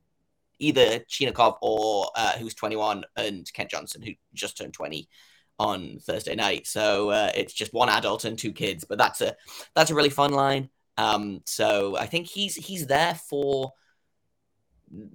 either 0.59 0.99
Chinakhov 1.09 1.57
or 1.61 2.09
uh, 2.15 2.33
who's 2.37 2.53
21, 2.53 3.03
and 3.17 3.51
Kent 3.53 3.71
Johnson, 3.71 4.01
who 4.01 4.11
just 4.33 4.57
turned 4.57 4.73
20 4.73 5.07
on 5.59 5.99
Thursday 5.99 6.35
night. 6.35 6.67
So 6.67 7.09
uh, 7.09 7.31
it's 7.35 7.53
just 7.53 7.73
one 7.73 7.89
adult 7.89 8.25
and 8.25 8.37
two 8.37 8.51
kids, 8.53 8.85
but 8.87 8.97
that's 8.97 9.21
a 9.21 9.35
that's 9.75 9.91
a 9.91 9.95
really 9.95 10.09
fun 10.09 10.31
line. 10.33 10.69
Um, 10.97 11.41
so 11.45 11.97
I 11.97 12.05
think 12.07 12.27
he's 12.27 12.55
he's 12.55 12.87
there 12.87 13.15
for 13.15 13.73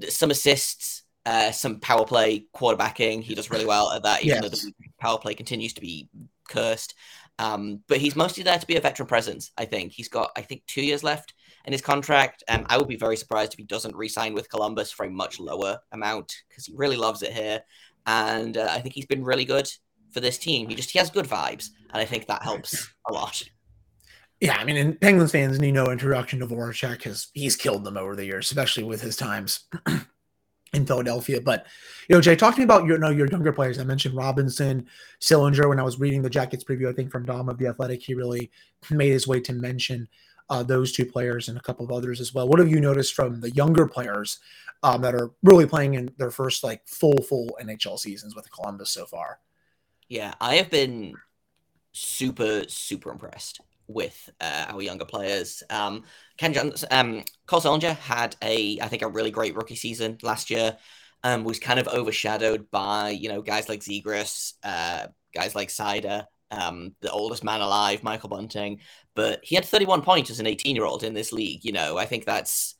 some 0.09 0.31
assists, 0.31 1.03
uh, 1.27 1.51
some 1.53 1.81
power 1.81 2.05
play 2.05 2.47
quarterbacking. 2.55 3.23
He 3.23 3.35
does 3.35 3.51
really 3.51 3.66
well 3.66 3.93
at 3.93 4.03
that, 4.03 4.25
even 4.25 4.40
though 4.40 4.49
the 4.49 4.73
power 5.01 5.19
play 5.19 5.35
continues 5.35 5.73
to 5.75 5.81
be 5.81 6.09
cursed. 6.49 6.95
Um, 7.38 7.81
but 7.88 7.99
he's 7.99 8.16
mostly 8.16 8.43
there 8.43 8.59
to 8.59 8.66
be 8.66 8.77
a 8.77 8.81
veteran 8.81 9.07
presence. 9.07 9.51
I 9.57 9.64
think 9.64 9.93
he's 9.93 10.09
got 10.09 10.31
I 10.37 10.43
think 10.43 10.62
two 10.66 10.83
years 10.83 11.03
left 11.03 11.33
in 11.64 11.73
his 11.73 11.81
contract. 11.81 12.43
Um, 12.49 12.66
I 12.69 12.77
would 12.77 12.88
be 12.88 12.97
very 12.97 13.16
surprised 13.16 13.55
if 13.55 13.59
he 13.59 13.64
doesn't 13.64 13.97
re-sign 13.97 14.35
with 14.35 14.51
Columbus 14.51 14.93
for 14.93 15.07
a 15.07 15.11
much 15.11 15.40
lower 15.40 15.79
amount 15.93 16.35
because 16.49 16.66
he 16.66 16.75
really 16.77 16.97
loves 16.97 17.23
it 17.23 17.33
here, 17.33 17.62
and 18.07 18.57
uh, 18.57 18.69
I 18.71 18.81
think 18.81 18.95
he's 18.95 19.07
been 19.07 19.25
really 19.25 19.47
good 19.47 19.71
for 20.12 20.21
this 20.21 20.38
team. 20.38 20.69
He 20.69 20.75
just 20.75 20.90
he 20.90 20.99
has 20.99 21.11
good 21.11 21.27
vibes, 21.27 21.71
and 21.93 22.03
I 22.03 22.05
think 22.05 22.27
that 22.27 22.43
helps 22.43 22.88
a 23.09 23.12
lot. 23.12 23.43
Yeah, 24.40 24.57
I 24.57 24.64
mean, 24.64 24.79
and 24.79 24.98
Penguins 24.98 25.33
fans 25.33 25.61
need 25.61 25.72
no 25.72 25.90
introduction 25.90 26.40
to 26.40 26.46
Voracek 26.46 26.92
because 26.92 27.29
he's 27.35 27.57
killed 27.57 27.85
them 27.85 27.98
over 27.98 28.16
the 28.16 28.24
years, 28.24 28.46
especially 28.46 28.85
with 28.85 29.03
his 29.03 29.14
times 29.14 29.68
in 30.72 30.87
Philadelphia. 30.87 31.42
But 31.42 31.66
you 32.09 32.14
know, 32.14 32.22
Jay, 32.22 32.37
talk 32.37 32.55
to 32.55 32.61
me 32.61 32.64
about 32.64 32.87
your 32.87 32.96
you 32.96 33.00
know, 33.00 33.11
your 33.11 33.29
younger 33.29 33.53
players. 33.53 33.79
I 33.79 33.85
mentioned 33.85 34.16
Robinson, 34.16 34.87
Sillinger. 35.20 35.68
When 35.68 35.79
I 35.79 35.83
was 35.83 36.00
reading 36.00 36.22
the 36.22 36.31
Jackets 36.31 36.64
preview, 36.64 36.88
I 36.88 36.94
think 36.94 37.12
from 37.12 37.26
Dom 37.26 37.50
of 37.50 37.59
the 37.59 37.66
Athletic, 37.66 38.03
he 38.03 38.14
really 38.14 38.50
made 38.90 39.12
his 39.12 39.29
way 39.29 39.40
to 39.40 39.53
mention 39.53 40.09
uh, 40.48 40.62
those 40.62 40.92
two 40.92 41.05
players 41.05 41.50
and 41.50 41.59
a 41.59 41.62
couple 41.62 41.85
of 41.85 41.92
others 41.92 42.18
as 42.18 42.33
well. 42.33 42.48
What 42.48 42.61
have 42.61 42.70
you 42.70 42.81
noticed 42.81 43.12
from 43.12 43.40
the 43.40 43.50
younger 43.50 43.87
players 43.87 44.38
um, 44.83 45.03
that 45.03 45.14
are 45.14 45.33
really 45.42 45.66
playing 45.66 45.94
in 45.94 46.12
their 46.16 46.31
first 46.31 46.64
like 46.64 46.88
full 46.88 47.20
full 47.22 47.59
NHL 47.61 47.98
seasons 47.98 48.35
with 48.35 48.50
Columbus 48.50 48.90
so 48.90 49.05
far? 49.05 49.38
Yeah, 50.09 50.33
I 50.40 50.55
have 50.55 50.70
been 50.70 51.12
super 51.92 52.62
super 52.68 53.11
impressed 53.11 53.61
with 53.92 54.31
uh, 54.40 54.66
our 54.68 54.83
younger 54.83 55.05
players. 55.05 55.62
Um, 55.70 56.05
Kent 56.37 56.55
Johnson, 56.55 56.88
um, 56.90 57.24
Cole 57.46 57.81
had 57.81 58.37
a 58.42 58.79
I 58.81 58.88
think 58.88 59.03
a 59.03 59.09
really 59.09 59.31
great 59.31 59.57
rookie 59.57 59.76
season 59.76 60.18
last 60.22 60.50
year. 60.50 60.76
Um, 61.22 61.44
was 61.44 61.59
kind 61.59 61.79
of 61.79 61.87
overshadowed 61.88 62.70
by 62.70 63.11
you 63.11 63.29
know 63.29 63.42
guys 63.42 63.68
like 63.68 63.81
Zegras, 63.81 64.55
uh, 64.62 65.09
guys 65.35 65.55
like 65.55 65.68
Seider, 65.68 66.24
um, 66.50 66.94
the 67.00 67.11
oldest 67.11 67.44
man 67.44 67.61
alive, 67.61 68.03
Michael 68.03 68.31
Bunting. 68.31 68.81
But 69.14 69.40
he 69.42 69.55
had 69.55 69.64
31 69.64 70.03
points 70.03 70.31
as 70.31 70.40
an 70.40 70.46
18 70.46 70.74
year 70.74 70.85
old 70.85 71.05
in 71.05 71.14
this 71.14 71.33
league. 71.33 71.64
You 71.64 71.72
know, 71.72 71.98
I 71.98 72.07
think 72.07 72.24
that's 72.24 72.76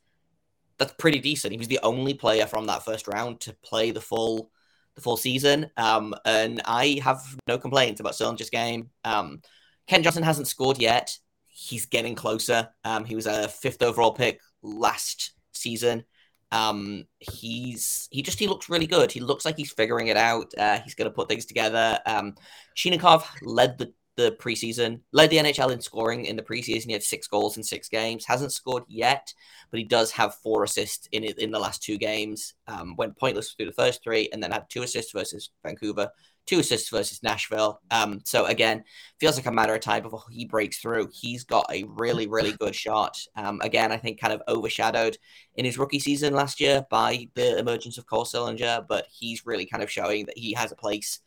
that's 0.77 0.93
pretty 0.97 1.19
decent. 1.19 1.51
He 1.51 1.59
was 1.59 1.67
the 1.67 1.79
only 1.83 2.15
player 2.15 2.47
from 2.47 2.65
that 2.65 2.83
first 2.83 3.07
round 3.07 3.41
to 3.41 3.53
play 3.63 3.91
the 3.91 4.01
full 4.01 4.51
the 4.95 5.01
full 5.01 5.17
season. 5.17 5.69
Um, 5.77 6.13
and 6.25 6.61
I 6.65 6.99
have 7.03 7.21
no 7.47 7.57
complaints 7.57 7.99
about 7.99 8.15
Sillinger's 8.15 8.49
game. 8.49 8.89
Um, 9.03 9.41
Kent 9.87 10.03
Johnson 10.03 10.23
hasn't 10.23 10.47
scored 10.47 10.79
yet. 10.79 11.17
He's 11.47 11.85
getting 11.85 12.15
closer. 12.15 12.69
Um, 12.83 13.05
he 13.05 13.15
was 13.15 13.27
a 13.27 13.47
fifth 13.47 13.81
overall 13.81 14.13
pick 14.13 14.39
last 14.61 15.33
season. 15.51 16.05
Um, 16.51 17.05
he's 17.19 18.09
he 18.11 18.21
just 18.21 18.39
he 18.39 18.47
looks 18.47 18.69
really 18.69 18.87
good. 18.87 19.11
He 19.11 19.19
looks 19.21 19.45
like 19.45 19.57
he's 19.57 19.71
figuring 19.71 20.07
it 20.07 20.17
out. 20.17 20.51
Uh, 20.57 20.79
he's 20.79 20.95
going 20.95 21.09
to 21.09 21.15
put 21.15 21.29
things 21.29 21.45
together. 21.45 21.99
Um, 22.05 22.35
Chinakhov 22.75 23.23
led 23.41 23.77
the 23.77 23.93
the 24.17 24.35
preseason, 24.39 24.99
led 25.13 25.29
the 25.29 25.37
NHL 25.37 25.71
in 25.71 25.79
scoring 25.79 26.25
in 26.25 26.35
the 26.35 26.43
preseason. 26.43 26.87
He 26.87 26.93
had 26.93 27.03
six 27.03 27.27
goals 27.27 27.55
in 27.55 27.63
six 27.63 27.87
games. 27.87 28.25
Hasn't 28.25 28.51
scored 28.51 28.83
yet, 28.87 29.33
but 29.69 29.79
he 29.79 29.85
does 29.85 30.11
have 30.11 30.35
four 30.35 30.63
assists 30.63 31.07
in 31.11 31.23
in 31.23 31.51
the 31.51 31.59
last 31.59 31.81
two 31.81 31.97
games. 31.97 32.53
Um, 32.67 32.95
went 32.97 33.17
pointless 33.17 33.53
through 33.53 33.67
the 33.67 33.71
first 33.71 34.03
three, 34.03 34.29
and 34.33 34.43
then 34.43 34.51
had 34.51 34.69
two 34.69 34.83
assists 34.83 35.13
versus 35.13 35.51
Vancouver, 35.63 36.09
two 36.45 36.59
assists 36.59 36.89
versus 36.89 37.23
Nashville. 37.23 37.79
Um, 37.91 38.21
so 38.25 38.45
again, 38.45 38.83
feels 39.19 39.35
like 39.35 39.45
a 39.45 39.51
matter 39.51 39.73
of 39.73 39.81
time 39.81 40.03
before 40.03 40.23
he 40.31 40.45
breaks 40.45 40.79
through. 40.79 41.09
He's 41.13 41.43
got 41.43 41.65
a 41.71 41.83
really, 41.83 42.27
really 42.27 42.53
good 42.53 42.75
shot. 42.75 43.17
Um, 43.35 43.61
again, 43.61 43.91
I 43.91 43.97
think 43.97 44.19
kind 44.19 44.33
of 44.33 44.41
overshadowed 44.47 45.17
in 45.55 45.65
his 45.65 45.77
rookie 45.77 45.99
season 45.99 46.33
last 46.33 46.59
year 46.59 46.85
by 46.89 47.27
the 47.35 47.57
emergence 47.57 47.97
of 47.97 48.07
Cole 48.07 48.25
Sillinger, 48.25 48.85
but 48.87 49.05
he's 49.11 49.45
really 49.45 49.65
kind 49.65 49.83
of 49.83 49.91
showing 49.91 50.25
that 50.25 50.37
he 50.37 50.53
has 50.53 50.71
a 50.71 50.75
place 50.75 51.19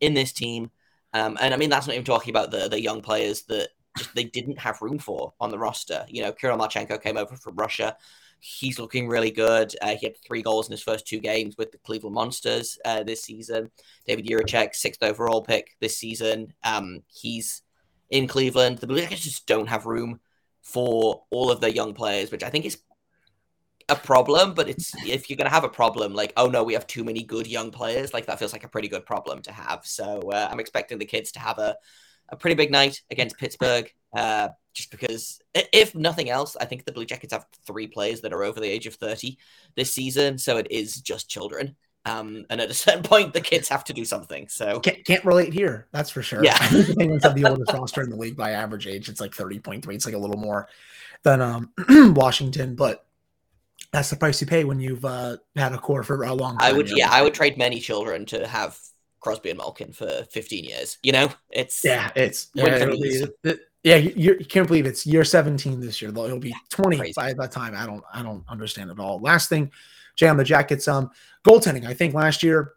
in 0.00 0.14
this 0.14 0.32
team. 0.32 0.70
Um, 1.14 1.36
and 1.40 1.52
I 1.52 1.56
mean, 1.56 1.70
that's 1.70 1.86
not 1.86 1.94
even 1.94 2.04
talking 2.04 2.30
about 2.30 2.50
the 2.50 2.68
the 2.68 2.80
young 2.80 3.02
players 3.02 3.42
that 3.42 3.68
just 3.96 4.14
they 4.14 4.24
didn't 4.24 4.58
have 4.58 4.82
room 4.82 4.98
for 4.98 5.34
on 5.40 5.50
the 5.50 5.58
roster. 5.58 6.06
You 6.08 6.22
know, 6.22 6.32
Kirill 6.32 6.58
Marchenko 6.58 7.02
came 7.02 7.16
over 7.16 7.36
from 7.36 7.56
Russia. 7.56 7.96
He's 8.44 8.80
looking 8.80 9.06
really 9.06 9.30
good. 9.30 9.72
Uh, 9.80 9.94
he 9.94 10.04
had 10.04 10.16
three 10.26 10.42
goals 10.42 10.66
in 10.66 10.72
his 10.72 10.82
first 10.82 11.06
two 11.06 11.20
games 11.20 11.56
with 11.56 11.70
the 11.70 11.78
Cleveland 11.78 12.16
Monsters 12.16 12.76
uh, 12.84 13.04
this 13.04 13.22
season. 13.22 13.70
David 14.04 14.26
Jiricek, 14.26 14.74
sixth 14.74 15.00
overall 15.00 15.42
pick 15.42 15.76
this 15.80 15.96
season. 15.96 16.52
Um, 16.64 17.04
he's 17.06 17.62
in 18.10 18.26
Cleveland. 18.26 18.78
The 18.78 18.88
Blue 18.88 19.00
Jackets 19.00 19.22
just 19.22 19.46
don't 19.46 19.68
have 19.68 19.86
room 19.86 20.18
for 20.60 21.22
all 21.30 21.52
of 21.52 21.60
their 21.60 21.70
young 21.70 21.94
players, 21.94 22.32
which 22.32 22.42
I 22.42 22.50
think 22.50 22.64
is 22.64 22.78
a 23.88 23.94
problem. 23.94 24.54
But 24.54 24.68
it's 24.68 24.92
if 25.06 25.30
you're 25.30 25.36
going 25.36 25.48
to 25.48 25.54
have 25.54 25.62
a 25.62 25.68
problem, 25.68 26.12
like 26.12 26.32
oh 26.36 26.48
no, 26.48 26.64
we 26.64 26.72
have 26.72 26.88
too 26.88 27.04
many 27.04 27.22
good 27.22 27.46
young 27.46 27.70
players, 27.70 28.12
like 28.12 28.26
that 28.26 28.40
feels 28.40 28.52
like 28.52 28.64
a 28.64 28.68
pretty 28.68 28.88
good 28.88 29.06
problem 29.06 29.40
to 29.42 29.52
have. 29.52 29.82
So 29.84 30.18
uh, 30.32 30.48
I'm 30.50 30.58
expecting 30.58 30.98
the 30.98 31.04
kids 31.04 31.30
to 31.32 31.38
have 31.38 31.58
a 31.58 31.76
a 32.28 32.36
pretty 32.36 32.56
big 32.56 32.72
night 32.72 33.02
against 33.08 33.38
Pittsburgh. 33.38 33.88
Uh, 34.12 34.48
just 34.74 34.90
because, 34.90 35.40
if 35.54 35.94
nothing 35.94 36.30
else, 36.30 36.56
I 36.60 36.64
think 36.64 36.84
the 36.84 36.92
Blue 36.92 37.04
Jackets 37.04 37.32
have 37.32 37.46
three 37.66 37.86
players 37.86 38.20
that 38.22 38.32
are 38.32 38.42
over 38.42 38.58
the 38.60 38.68
age 38.70 38.86
of 38.86 38.94
30 38.94 39.38
this 39.76 39.92
season. 39.92 40.38
So 40.38 40.56
it 40.56 40.66
is 40.70 41.00
just 41.00 41.28
children. 41.28 41.76
Um, 42.04 42.46
and 42.50 42.60
at 42.60 42.70
a 42.70 42.74
certain 42.86 43.02
point, 43.02 43.32
the 43.32 43.40
kids 43.40 43.68
have 43.68 43.84
to 43.84 43.92
do 43.92 44.04
something. 44.04 44.48
So 44.48 44.80
Can't, 44.80 45.04
can't 45.04 45.24
relate 45.24 45.52
here. 45.52 45.86
That's 45.92 46.10
for 46.10 46.22
sure. 46.22 46.42
Yeah. 46.44 46.56
The 46.68 46.94
Penguins 46.98 47.24
have 47.24 47.34
the 47.34 47.44
oldest 47.44 47.72
roster 47.74 48.02
in 48.02 48.10
the 48.10 48.16
league 48.16 48.36
by 48.36 48.52
average 48.52 48.86
age. 48.86 49.08
It's 49.08 49.20
like 49.20 49.32
30.3. 49.32 49.94
It's 49.94 50.06
like 50.06 50.14
a 50.14 50.18
little 50.18 50.38
more 50.38 50.68
than 51.22 51.40
um, 51.40 51.70
Washington, 52.14 52.74
but 52.74 53.06
that's 53.92 54.10
the 54.10 54.16
price 54.16 54.40
you 54.40 54.46
pay 54.46 54.64
when 54.64 54.80
you've 54.80 55.04
uh, 55.04 55.36
had 55.54 55.72
a 55.72 55.78
core 55.78 56.02
for 56.02 56.22
a 56.24 56.34
long 56.34 56.56
time. 56.58 56.66
I 56.68 56.72
would, 56.76 56.88
yeah, 56.90 57.10
I 57.10 57.22
would 57.22 57.34
trade 57.34 57.58
many 57.58 57.78
children 57.78 58.24
to 58.26 58.46
have 58.46 58.78
Crosby 59.20 59.50
and 59.50 59.58
Malkin 59.58 59.92
for 59.92 60.24
15 60.32 60.64
years. 60.64 60.98
You 61.02 61.12
know, 61.12 61.30
it's 61.50 61.84
Yeah, 61.84 62.10
it's 62.16 62.48
yeah, 62.54 62.64
for 62.78 62.82
it'll 62.84 62.98
me. 62.98 63.22
be- 63.42 63.50
it- 63.50 63.60
yeah, 63.82 63.96
you, 63.96 64.36
you 64.38 64.44
can't 64.44 64.66
believe 64.66 64.86
it's 64.86 65.06
year 65.06 65.24
17 65.24 65.80
this 65.80 66.00
year. 66.00 66.10
Though 66.12 66.24
it'll 66.26 66.38
be 66.38 66.54
20 66.70 66.96
Crazy. 66.96 67.12
by 67.16 67.32
that 67.32 67.50
time. 67.52 67.74
I 67.76 67.86
don't 67.86 68.04
I 68.12 68.22
don't 68.22 68.44
understand 68.48 68.90
at 68.90 68.98
all. 68.98 69.18
Last 69.20 69.48
thing, 69.48 69.70
Jay 70.16 70.28
on 70.28 70.36
the 70.36 70.44
Jackets, 70.44 70.86
um, 70.88 71.10
goaltending. 71.44 71.86
I 71.86 71.94
think 71.94 72.14
last 72.14 72.42
year, 72.42 72.74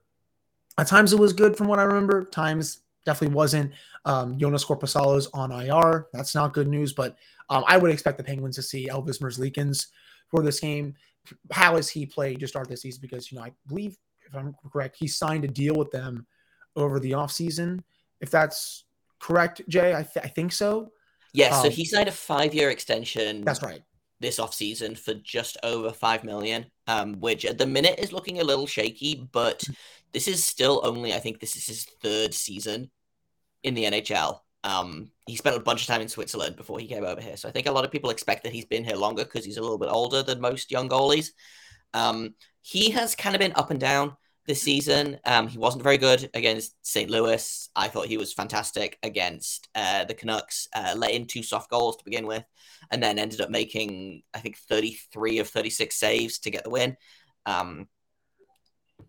at 0.78 0.88
times 0.88 1.14
it 1.14 1.20
was 1.20 1.34
good 1.34 1.56
from 1.56 1.68
what 1.68 1.80
I 1.80 1.84
remember. 1.84 2.26
Times 2.26 2.80
definitely 3.06 3.36
wasn't. 3.36 3.72
Um, 4.06 4.38
Joonas 4.38 4.66
Korpisalo's 4.66 5.28
on 5.34 5.52
IR. 5.52 6.08
That's 6.14 6.34
not 6.36 6.54
good 6.54 6.68
news, 6.68 6.94
but 6.94 7.18
Um, 7.50 7.64
I 7.68 7.78
would 7.78 7.92
expect 7.92 8.18
the 8.18 8.24
Penguins 8.24 8.56
to 8.56 8.64
see 8.64 8.88
Elvis 8.90 9.22
Merzlikins 9.22 9.88
for 10.30 10.42
this 10.42 10.60
game. 10.60 10.96
How 11.52 11.76
has 11.76 11.90
he 11.90 12.06
played 12.06 12.40
to 12.40 12.48
start 12.48 12.68
this 12.68 12.82
season? 12.82 13.02
Because, 13.02 13.32
you 13.32 13.38
know, 13.38 13.44
I 13.44 13.52
believe, 13.68 13.98
if 14.26 14.36
I'm 14.36 14.56
correct, 14.72 14.96
he 14.98 15.08
signed 15.08 15.44
a 15.46 15.48
deal 15.48 15.76
with 15.76 15.92
them 15.92 16.26
over 16.76 17.00
the 17.00 17.12
offseason. 17.12 17.84
If 18.22 18.32
that's 18.32 18.85
correct, 19.26 19.62
Jay, 19.68 19.94
I, 19.94 20.04
th- 20.04 20.26
I 20.26 20.30
think 20.30 20.52
so. 20.52 20.92
Yeah, 21.34 21.52
so 21.62 21.68
Um, 21.68 21.72
he 21.72 21.86
signed 21.86 22.08
a 22.08 22.12
five-year 22.12 22.70
extension. 22.70 23.44
That's 23.44 23.62
right. 23.62 23.82
this 24.22 24.40
offseason 24.40 24.98
for 24.98 25.14
just 25.16 25.58
over 25.64 25.92
5 25.92 26.24
million 26.24 26.66
um 26.88 27.20
which 27.20 27.44
at 27.44 27.58
the 27.58 27.66
minute 27.66 28.00
is 28.00 28.14
looking 28.14 28.40
a 28.40 28.44
little 28.44 28.66
shaky 28.68 29.28
but 29.40 29.62
this 30.14 30.28
is 30.28 30.40
still 30.54 30.80
only 30.90 31.14
i 31.14 31.20
think 31.20 31.40
this 31.40 31.56
is 31.58 31.66
his 31.68 31.84
third 32.02 32.34
season 32.34 32.90
in 33.64 33.74
the 33.74 33.84
nhl 33.84 34.40
um 34.64 35.12
he 35.28 35.36
spent 35.36 35.58
a 35.58 35.60
bunch 35.60 35.82
of 35.82 35.88
time 35.88 36.02
in 36.02 36.08
switzerland 36.08 36.56
before 36.56 36.80
he 36.80 36.88
came 36.88 37.04
over 37.04 37.20
here 37.20 37.36
so 37.36 37.50
i 37.50 37.52
think 37.52 37.68
a 37.68 37.72
lot 37.78 37.84
of 37.86 37.92
people 37.92 38.10
expect 38.10 38.44
that 38.44 38.54
he's 38.54 38.66
been 38.74 38.86
here 38.86 38.96
longer 39.06 39.26
because 39.26 39.44
he's 39.44 39.58
a 39.58 39.62
little 39.62 39.78
bit 39.84 39.90
older 39.92 40.24
than 40.24 40.40
most 40.40 40.72
young 40.72 40.88
goalies 40.88 41.32
um 41.94 42.34
he 42.62 42.92
has 42.92 43.16
kind 43.16 43.36
of 43.36 43.40
been 43.40 43.54
up 43.62 43.70
and 43.70 43.82
down 43.82 44.16
this 44.46 44.62
season. 44.62 45.20
Um, 45.26 45.48
he 45.48 45.58
wasn't 45.58 45.84
very 45.84 45.98
good 45.98 46.30
against 46.34 46.76
St. 46.86 47.10
Louis. 47.10 47.70
I 47.76 47.88
thought 47.88 48.08
he 48.08 48.18
was 48.18 48.34
fantastic 48.34 49.00
against 49.04 49.68
uh, 49.76 50.06
the 50.06 50.14
Canucks. 50.14 50.68
Uh, 50.74 50.94
let 50.96 51.12
in 51.12 51.26
two 51.26 51.44
soft 51.44 51.70
goals 51.70 51.98
to 51.98 52.06
begin 52.06 52.28
with, 52.28 52.44
and 52.92 53.02
then 53.02 53.20
ended 53.20 53.42
up 53.42 53.50
making 53.50 54.24
I 54.34 54.40
think 54.40 54.58
33 54.58 55.40
of 55.40 55.50
36 55.50 55.96
saves 55.96 56.40
to 56.40 56.52
get 56.52 56.64
the 56.64 56.70
win. 56.70 56.98
Um, 57.46 57.88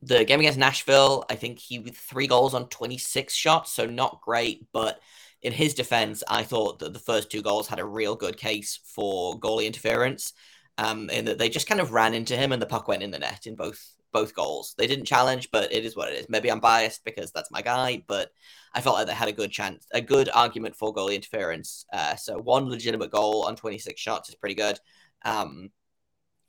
the 0.03 0.25
game 0.25 0.40
against 0.40 0.59
Nashville, 0.59 1.25
I 1.31 1.37
think 1.37 1.59
he 1.59 1.79
with 1.79 1.96
three 1.96 2.27
goals 2.27 2.55
on 2.55 2.68
26 2.68 3.35
shots, 3.35 3.72
so 3.72 3.87
not 3.87 4.20
great, 4.22 4.66
but 4.72 5.01
in 5.42 5.53
his 5.53 5.75
defense, 5.75 6.25
I 6.29 6.42
thought 6.42 6.81
that 6.81 6.92
the 6.92 6.99
first 6.99 7.31
two 7.31 7.42
goals 7.42 7.68
had 7.68 7.79
a 7.79 7.85
real 7.85 8.16
good 8.16 8.37
case 8.37 8.81
for 8.85 9.38
goalie 9.38 9.66
interference. 9.66 10.33
Um, 10.79 11.09
in 11.09 11.25
that 11.25 11.38
they 11.38 11.49
just 11.49 11.66
kind 11.66 11.81
of 11.81 11.92
ran 11.92 12.12
into 12.12 12.37
him 12.37 12.53
and 12.53 12.61
the 12.61 12.66
puck 12.66 12.87
went 12.87 13.03
in 13.03 13.11
the 13.11 13.18
net 13.18 13.46
in 13.46 13.57
both 13.57 13.95
both 14.12 14.34
goals. 14.34 14.74
They 14.78 14.86
didn't 14.86 15.04
challenge, 15.04 15.50
but 15.50 15.72
it 15.72 15.84
is 15.84 15.96
what 15.96 16.08
it 16.08 16.18
is. 16.18 16.28
Maybe 16.28 16.50
I'm 16.50 16.60
biased 16.60 17.04
because 17.04 17.32
that's 17.32 17.50
my 17.50 17.62
guy, 17.62 18.02
but 18.06 18.30
I 18.74 18.80
felt 18.80 18.96
like 18.96 19.06
they 19.06 19.14
had 19.14 19.28
a 19.28 19.32
good 19.32 19.50
chance, 19.50 19.86
a 19.92 20.00
good 20.00 20.28
argument 20.32 20.76
for 20.76 20.94
goalie 20.94 21.14
interference. 21.14 21.84
Uh, 21.92 22.16
so 22.16 22.38
one 22.38 22.68
legitimate 22.68 23.10
goal 23.10 23.44
on 23.46 23.56
26 23.56 24.00
shots 24.00 24.28
is 24.28 24.34
pretty 24.34 24.54
good. 24.54 24.78
Um, 25.24 25.70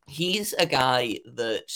he's 0.07 0.53
a 0.53 0.65
guy 0.65 1.19
that, 1.35 1.71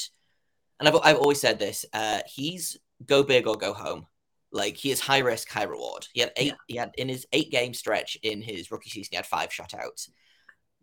and 0.79 0.87
I've, 0.87 0.99
I've 1.03 1.17
always 1.17 1.41
said 1.41 1.59
this, 1.59 1.85
uh, 1.93 2.19
he's 2.25 2.77
go 3.05 3.23
big 3.23 3.47
or 3.47 3.55
go 3.55 3.73
home. 3.73 4.07
Like 4.51 4.75
he 4.75 4.91
is 4.91 4.99
high 4.99 5.19
risk, 5.19 5.49
high 5.49 5.63
reward. 5.63 6.07
He 6.13 6.19
had 6.19 6.33
eight. 6.35 6.47
Yeah. 6.47 6.55
He 6.67 6.75
had 6.75 6.91
in 6.97 7.07
his 7.07 7.25
eight 7.31 7.51
game 7.51 7.73
stretch 7.73 8.17
in 8.21 8.41
his 8.41 8.69
rookie 8.69 8.89
season. 8.89 9.09
He 9.11 9.15
had 9.15 9.25
five 9.25 9.49
shutouts 9.49 10.09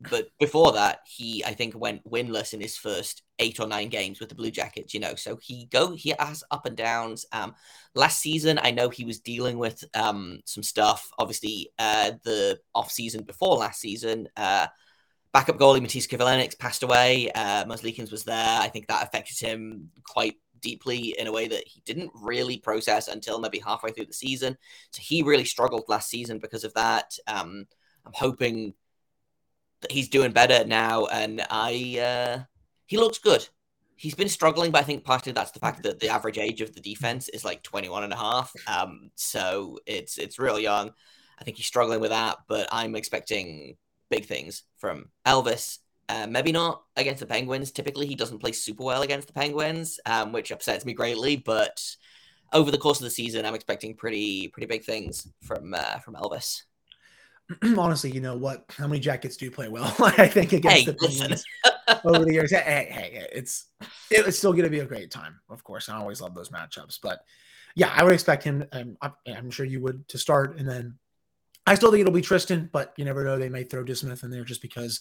but 0.01 0.29
before 0.39 0.73
that, 0.73 1.01
he 1.07 1.45
I 1.45 1.55
think 1.55 1.77
went 1.77 2.09
winless 2.09 2.55
in 2.55 2.61
his 2.61 2.77
first 2.77 3.23
eight 3.41 3.59
or 3.59 3.67
nine 3.67 3.89
games 3.89 4.21
with 4.21 4.29
the 4.29 4.35
Blue 4.35 4.51
Jackets. 4.51 4.95
You 4.95 5.01
know, 5.01 5.15
so 5.17 5.37
he 5.37 5.67
go 5.67 5.93
he 5.95 6.15
has 6.19 6.45
up 6.51 6.67
and 6.67 6.77
downs. 6.77 7.27
Um, 7.33 7.55
last 7.95 8.21
season, 8.21 8.61
I 8.63 8.71
know 8.71 8.91
he 8.91 9.05
was 9.05 9.19
dealing 9.19 9.59
with 9.59 9.83
um 9.95 10.41
some 10.45 10.63
stuff. 10.63 11.11
Obviously, 11.19 11.71
uh, 11.79 12.13
the 12.23 12.61
off 12.75 12.93
season 12.93 13.25
before 13.25 13.57
last 13.57 13.81
season, 13.81 14.29
uh, 14.37 14.69
backup 15.33 15.59
goalie 15.59 15.81
Matiss 15.81 16.09
Kivlenieks 16.09 16.59
passed 16.59 16.85
away. 16.85 17.31
Uh, 17.35 17.65
Merzlikins 17.65 18.13
was 18.13 18.25
there. 18.25 18.61
I 18.61 18.69
think 18.69 18.87
that 18.87 19.07
affected 19.07 19.39
him 19.41 19.91
quite 20.05 20.37
deeply 20.61 21.15
in 21.19 21.27
a 21.27 21.33
way 21.33 21.49
that 21.49 21.67
he 21.67 21.81
didn't 21.85 22.11
really 22.15 22.59
process 22.59 23.09
until 23.09 23.41
maybe 23.41 23.59
halfway 23.59 23.91
through 23.91 24.07
the 24.07 24.13
season. 24.13 24.57
So 24.91 25.03
he 25.03 25.23
really 25.23 25.45
struggled 25.45 25.85
last 25.89 26.09
season 26.09 26.39
because 26.39 26.65
of 26.65 26.75
that. 26.75 27.17
Um, 27.27 27.67
I'm 28.07 28.13
hoping 28.15 28.75
he's 29.91 30.09
doing 30.09 30.33
better 30.33 30.65
now, 30.67 31.07
and 31.07 31.45
I 31.51 31.99
uh, 32.01 32.45
he 32.87 32.97
looks 32.97 33.19
good. 33.19 33.49
He's 33.97 34.15
been 34.15 34.29
struggling, 34.29 34.71
but 34.71 34.81
I 34.81 34.85
think 34.85 35.05
partly 35.05 35.33
that's 35.33 35.51
the 35.51 35.59
fact 35.59 35.83
that 35.83 35.99
the 35.99 36.09
average 36.09 36.39
age 36.39 36.61
of 36.61 36.73
the 36.73 36.81
defense 36.81 37.29
is 37.29 37.45
like 37.45 37.65
21 37.65 38.05
and 38.05 38.13
a 38.13 38.17
half. 38.17 38.53
Um, 38.67 39.11
so 39.17 39.79
it's 39.87 40.19
it's 40.19 40.39
real 40.39 40.59
young. 40.59 40.93
I 41.41 41.45
think 41.45 41.57
he's 41.57 41.67
struggling 41.67 42.01
with 42.01 42.11
that, 42.11 42.39
but 42.49 42.69
I'm 42.73 42.97
expecting 42.97 43.77
big 44.11 44.27
things 44.27 44.65
from 44.77 45.07
Elvis. 45.27 45.79
Uh, 46.09 46.27
maybe 46.27 46.53
not 46.53 46.83
against 46.97 47.21
the 47.21 47.27
Penguins. 47.27 47.71
Typically, 47.71 48.07
he 48.07 48.15
doesn't 48.15 48.39
play 48.39 48.53
super 48.53 48.83
well 48.83 49.03
against 49.03 49.27
the 49.27 49.35
Penguins, 49.35 50.01
um, 50.07 50.33
which 50.33 50.51
upsets 50.51 50.85
me 50.85 50.95
greatly. 50.95 51.37
But 51.37 51.85
over 52.53 52.71
the 52.71 52.79
course 52.79 52.99
of 52.99 53.05
the 53.05 53.11
season, 53.11 53.45
I'm 53.45 53.55
expecting 53.55 53.95
pretty 53.95 54.49
pretty 54.49 54.67
big 54.67 54.85
things 54.85 55.29
from 55.43 55.75
uh, 55.75 55.99
from 55.99 56.15
Elvis. 56.15 56.63
Honestly, 57.79 58.11
you 58.11 58.21
know 58.21 58.37
what? 58.37 58.65
How 58.77 58.87
many 58.87 59.01
Jackets 59.01 59.37
do 59.37 59.51
play 59.51 59.69
well? 59.69 59.95
I 60.01 60.29
think 60.29 60.53
against 60.53 60.77
Hey, 60.77 60.85
the. 60.85 60.95
Penguins 60.95 61.45
over 62.05 62.25
the 62.25 62.33
years. 62.33 62.51
Hey, 62.51 62.89
hey, 62.91 63.27
it's 63.33 63.67
it's 64.11 64.39
still 64.39 64.53
going 64.53 64.65
to 64.65 64.71
be 64.71 64.81
a 64.81 64.87
great 64.87 65.11
time, 65.11 65.41
of 65.49 65.65
course. 65.65 65.89
I 65.89 65.97
always 65.97 66.21
love 66.21 66.35
those 66.35 66.51
matchups, 66.51 66.99
but 67.03 67.21
yeah, 67.75 67.93
I 67.95 68.05
would 68.05 68.13
expect 68.13 68.45
him. 68.45 68.65
Um, 68.73 68.97
I'm, 69.01 69.13
I'm 69.27 69.51
sure 69.51 69.65
you 69.65 69.81
would 69.81 70.07
to 70.09 70.19
start, 70.19 70.59
and 70.59 70.69
then 70.69 70.99
I 71.67 71.75
still 71.75 71.91
think 71.91 72.01
it'll 72.03 72.13
be 72.13 72.23
Tristan, 72.23 72.69
but 72.73 72.93
you 72.97 73.05
never 73.05 73.25
know. 73.25 73.39
They 73.39 73.49
may 73.49 73.65
throw 73.65 73.85
DeSmith 73.85 74.25
in 74.25 74.31
there 74.31 74.45
just 74.45 74.63
because 74.63 75.01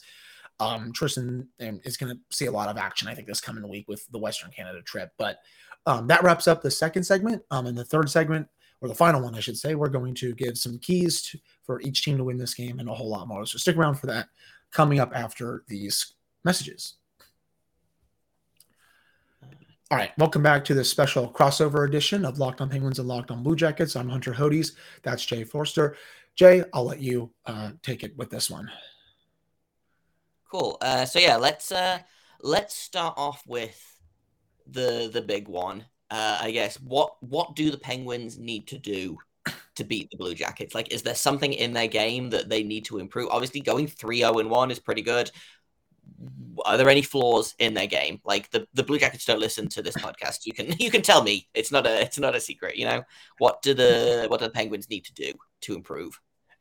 um, 0.60 0.91
Tristan 0.93 1.47
um, 1.62 1.79
is 1.83 1.97
going 1.97 2.15
to 2.15 2.19
see 2.36 2.45
a 2.45 2.51
lot 2.51 2.69
of 2.69 2.77
action. 2.77 3.07
I 3.07 3.15
think 3.15 3.27
this 3.27 3.41
coming 3.41 3.67
week 3.67 3.88
with 3.88 4.05
the 4.12 4.19
Western 4.19 4.51
Canada 4.51 4.81
trip, 4.81 5.12
but 5.17 5.39
um, 5.86 6.07
that 6.07 6.23
wraps 6.23 6.47
up 6.47 6.62
the 6.62 6.71
second 6.71 7.03
segment. 7.03 7.41
Um, 7.51 7.67
and 7.67 7.77
the 7.77 7.86
third 7.86 8.10
segment, 8.10 8.47
or 8.81 8.89
the 8.89 8.95
final 8.95 9.21
one, 9.21 9.36
I 9.36 9.39
should 9.39 9.57
say, 9.57 9.75
we're 9.75 9.89
going 9.89 10.13
to 10.15 10.36
give 10.36 10.57
some 10.57 10.77
keys 10.79 11.21
to, 11.23 11.39
for 11.67 11.82
each 11.82 12.03
team 12.03 12.17
to 12.17 12.23
win 12.23 12.38
this 12.38 12.56
game 12.56 12.80
and 12.80 12.89
a 12.89 12.93
whole 12.93 13.10
lot 13.10 13.27
more. 13.27 13.45
So 13.45 13.60
stick 13.60 13.75
around 13.75 13.95
for 13.95 14.08
that 14.08 14.30
coming 14.71 14.99
up 14.99 15.12
after 15.13 15.63
these 15.67 16.13
messages. 16.43 16.95
All 19.91 19.97
right, 19.97 20.12
welcome 20.17 20.43
back 20.43 20.65
to 20.65 20.73
this 20.73 20.89
special 20.89 21.32
crossover 21.32 21.88
edition 21.88 22.25
of 22.25 22.39
Locked 22.39 22.60
On 22.60 22.69
Penguins 22.69 22.99
and 22.99 23.08
Locked 23.08 23.32
On 23.32 23.43
Blue 23.43 23.56
Jackets. 23.56 23.95
I'm 23.95 24.10
Hunter 24.10 24.34
Hodes. 24.34 24.71
That's 25.03 25.23
Jay 25.23 25.43
Forster. 25.43 25.95
Jay, 26.36 26.63
I'll 26.73 26.86
let 26.86 26.99
you 26.99 27.32
uh, 27.45 27.71
take 27.84 28.03
it 28.03 28.17
with 28.17 28.30
this 28.30 28.49
one. 28.49 28.69
Cool. 30.51 30.77
Uh, 30.82 31.06
so 31.06 31.19
yeah, 31.19 31.36
let's 31.38 31.71
uh, 31.71 31.99
let's 32.41 32.75
start 32.75 33.13
off 33.17 33.43
with 33.47 33.82
the 34.69 35.10
the 35.12 35.21
big 35.21 35.47
one. 35.47 35.86
Uh, 36.10 36.39
I 36.41 36.51
guess 36.51 36.75
what 36.82 37.15
what 37.21 37.56
do 37.56 37.71
the 37.71 37.77
Penguins 37.77 38.38
need 38.38 38.67
to 38.67 38.77
do 38.77 39.17
to 39.75 39.83
beat 39.83 40.10
the 40.10 40.17
Blue 40.17 40.36
Jackets? 40.36 40.75
Like, 40.75 40.93
is 40.93 41.01
there 41.01 41.15
something 41.15 41.53
in 41.53 41.73
their 41.73 41.88
game 41.88 42.29
that 42.31 42.49
they 42.49 42.63
need 42.63 42.86
to 42.86 42.99
improve? 42.99 43.29
Obviously, 43.29 43.62
going 43.62 43.88
3-0 43.88 44.39
and 44.39 44.49
one 44.49 44.71
is 44.71 44.79
pretty 44.79 45.01
good. 45.01 45.31
Are 46.65 46.77
there 46.77 46.89
any 46.89 47.01
flaws 47.01 47.53
in 47.60 47.73
their 47.73 47.88
game? 47.88 48.19
Like 48.23 48.49
the, 48.51 48.67
the 48.73 48.83
Blue 48.83 48.97
Jackets 48.97 49.25
don't 49.25 49.39
listen 49.39 49.67
to 49.69 49.81
this 49.81 49.95
podcast. 49.95 50.45
You 50.45 50.53
can 50.53 50.73
you 50.79 50.89
can 50.89 51.01
tell 51.01 51.21
me. 51.21 51.47
It's 51.53 51.71
not 51.71 51.86
a 51.86 52.01
it's 52.01 52.17
not 52.17 52.36
a 52.36 52.39
secret. 52.39 52.77
You 52.77 52.86
know 52.86 53.03
what 53.38 53.62
do 53.62 53.73
the 53.73 54.25
what 54.27 54.39
do 54.39 54.45
the 54.45 54.51
Penguins 54.51 54.89
need 54.89 55.05
to 55.05 55.13
do 55.13 55.33
to 55.62 55.75
improve? 55.75 56.19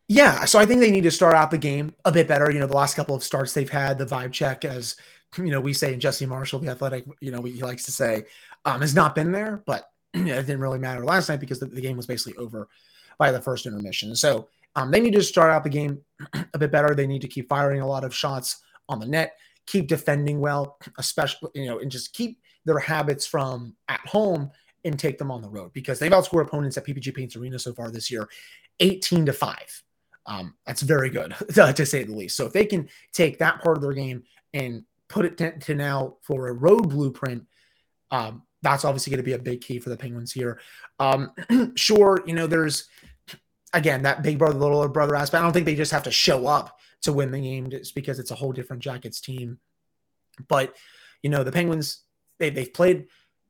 Yeah, 0.08 0.44
so 0.44 0.58
I 0.58 0.66
think 0.66 0.80
they 0.80 0.90
need 0.90 1.02
to 1.02 1.10
start 1.10 1.34
out 1.34 1.50
the 1.50 1.58
game 1.58 1.94
a 2.04 2.12
bit 2.12 2.28
better. 2.28 2.50
You 2.50 2.60
know, 2.60 2.66
the 2.66 2.76
last 2.76 2.94
couple 2.94 3.16
of 3.16 3.24
starts 3.24 3.54
they've 3.54 3.68
had, 3.68 3.98
the 3.98 4.06
vibe 4.06 4.32
check, 4.32 4.64
as 4.64 4.96
you 5.36 5.50
know, 5.50 5.60
we 5.60 5.72
say, 5.72 5.92
and 5.92 6.00
Jesse 6.00 6.26
Marshall, 6.26 6.60
the 6.60 6.70
athletic, 6.70 7.04
you 7.20 7.32
know, 7.32 7.42
he 7.42 7.62
likes 7.62 7.84
to 7.84 7.92
say, 7.92 8.24
um, 8.64 8.80
has 8.80 8.94
not 8.94 9.14
been 9.14 9.32
there, 9.32 9.62
but 9.66 9.90
it 10.26 10.46
didn't 10.46 10.60
really 10.60 10.78
matter 10.78 11.04
last 11.04 11.28
night 11.28 11.40
because 11.40 11.60
the, 11.60 11.66
the 11.66 11.80
game 11.80 11.96
was 11.96 12.06
basically 12.06 12.36
over 12.36 12.68
by 13.18 13.30
the 13.30 13.40
first 13.40 13.66
intermission. 13.66 14.14
So 14.14 14.48
um, 14.74 14.90
they 14.90 15.00
need 15.00 15.14
to 15.14 15.22
start 15.22 15.50
out 15.50 15.64
the 15.64 15.70
game 15.70 16.00
a 16.54 16.58
bit 16.58 16.70
better. 16.70 16.94
They 16.94 17.06
need 17.06 17.22
to 17.22 17.28
keep 17.28 17.48
firing 17.48 17.80
a 17.80 17.86
lot 17.86 18.04
of 18.04 18.14
shots 18.14 18.62
on 18.88 19.00
the 19.00 19.06
net, 19.06 19.36
keep 19.66 19.88
defending 19.88 20.40
well, 20.40 20.78
especially, 20.98 21.50
you 21.54 21.66
know, 21.66 21.78
and 21.78 21.90
just 21.90 22.12
keep 22.12 22.40
their 22.64 22.78
habits 22.78 23.26
from 23.26 23.74
at 23.88 24.00
home 24.00 24.50
and 24.84 24.98
take 24.98 25.18
them 25.18 25.30
on 25.30 25.42
the 25.42 25.48
road 25.48 25.72
because 25.72 25.98
they've 25.98 26.12
outscored 26.12 26.46
opponents 26.46 26.76
at 26.76 26.86
PPG 26.86 27.14
Paints 27.14 27.36
Arena 27.36 27.58
so 27.58 27.72
far 27.72 27.90
this 27.90 28.10
year 28.10 28.28
18 28.80 29.26
to 29.26 29.32
5. 29.32 29.82
Um, 30.26 30.54
that's 30.66 30.82
very 30.82 31.10
good 31.10 31.34
to 31.54 31.86
say 31.86 32.02
the 32.02 32.14
least. 32.14 32.36
So 32.36 32.46
if 32.46 32.52
they 32.52 32.66
can 32.66 32.88
take 33.12 33.38
that 33.38 33.62
part 33.62 33.76
of 33.76 33.82
their 33.82 33.92
game 33.92 34.24
and 34.52 34.84
put 35.08 35.24
it 35.24 35.38
to, 35.38 35.58
to 35.58 35.74
now 35.74 36.16
for 36.22 36.48
a 36.48 36.52
road 36.52 36.88
blueprint, 36.88 37.44
um, 38.10 38.42
that's 38.62 38.84
obviously 38.84 39.10
going 39.10 39.18
to 39.18 39.24
be 39.24 39.34
a 39.34 39.38
big 39.38 39.60
key 39.60 39.78
for 39.78 39.90
the 39.90 39.96
Penguins 39.96 40.32
here. 40.32 40.60
Um, 40.98 41.32
sure, 41.76 42.22
you 42.26 42.34
know, 42.34 42.46
there's 42.46 42.88
again 43.72 44.02
that 44.02 44.22
big 44.22 44.38
brother, 44.38 44.58
little 44.58 44.88
brother 44.88 45.14
aspect. 45.16 45.40
I 45.40 45.44
don't 45.44 45.52
think 45.52 45.66
they 45.66 45.74
just 45.74 45.92
have 45.92 46.04
to 46.04 46.10
show 46.10 46.46
up 46.46 46.78
to 47.02 47.12
win 47.12 47.30
the 47.30 47.40
game 47.40 47.70
just 47.70 47.94
because 47.94 48.18
it's 48.18 48.30
a 48.30 48.34
whole 48.34 48.52
different 48.52 48.82
Jackets 48.82 49.20
team. 49.20 49.58
But 50.48 50.74
you 51.22 51.30
know, 51.30 51.44
the 51.44 51.52
Penguins 51.52 52.02
they 52.38 52.50
they've 52.50 52.72
played 52.72 53.06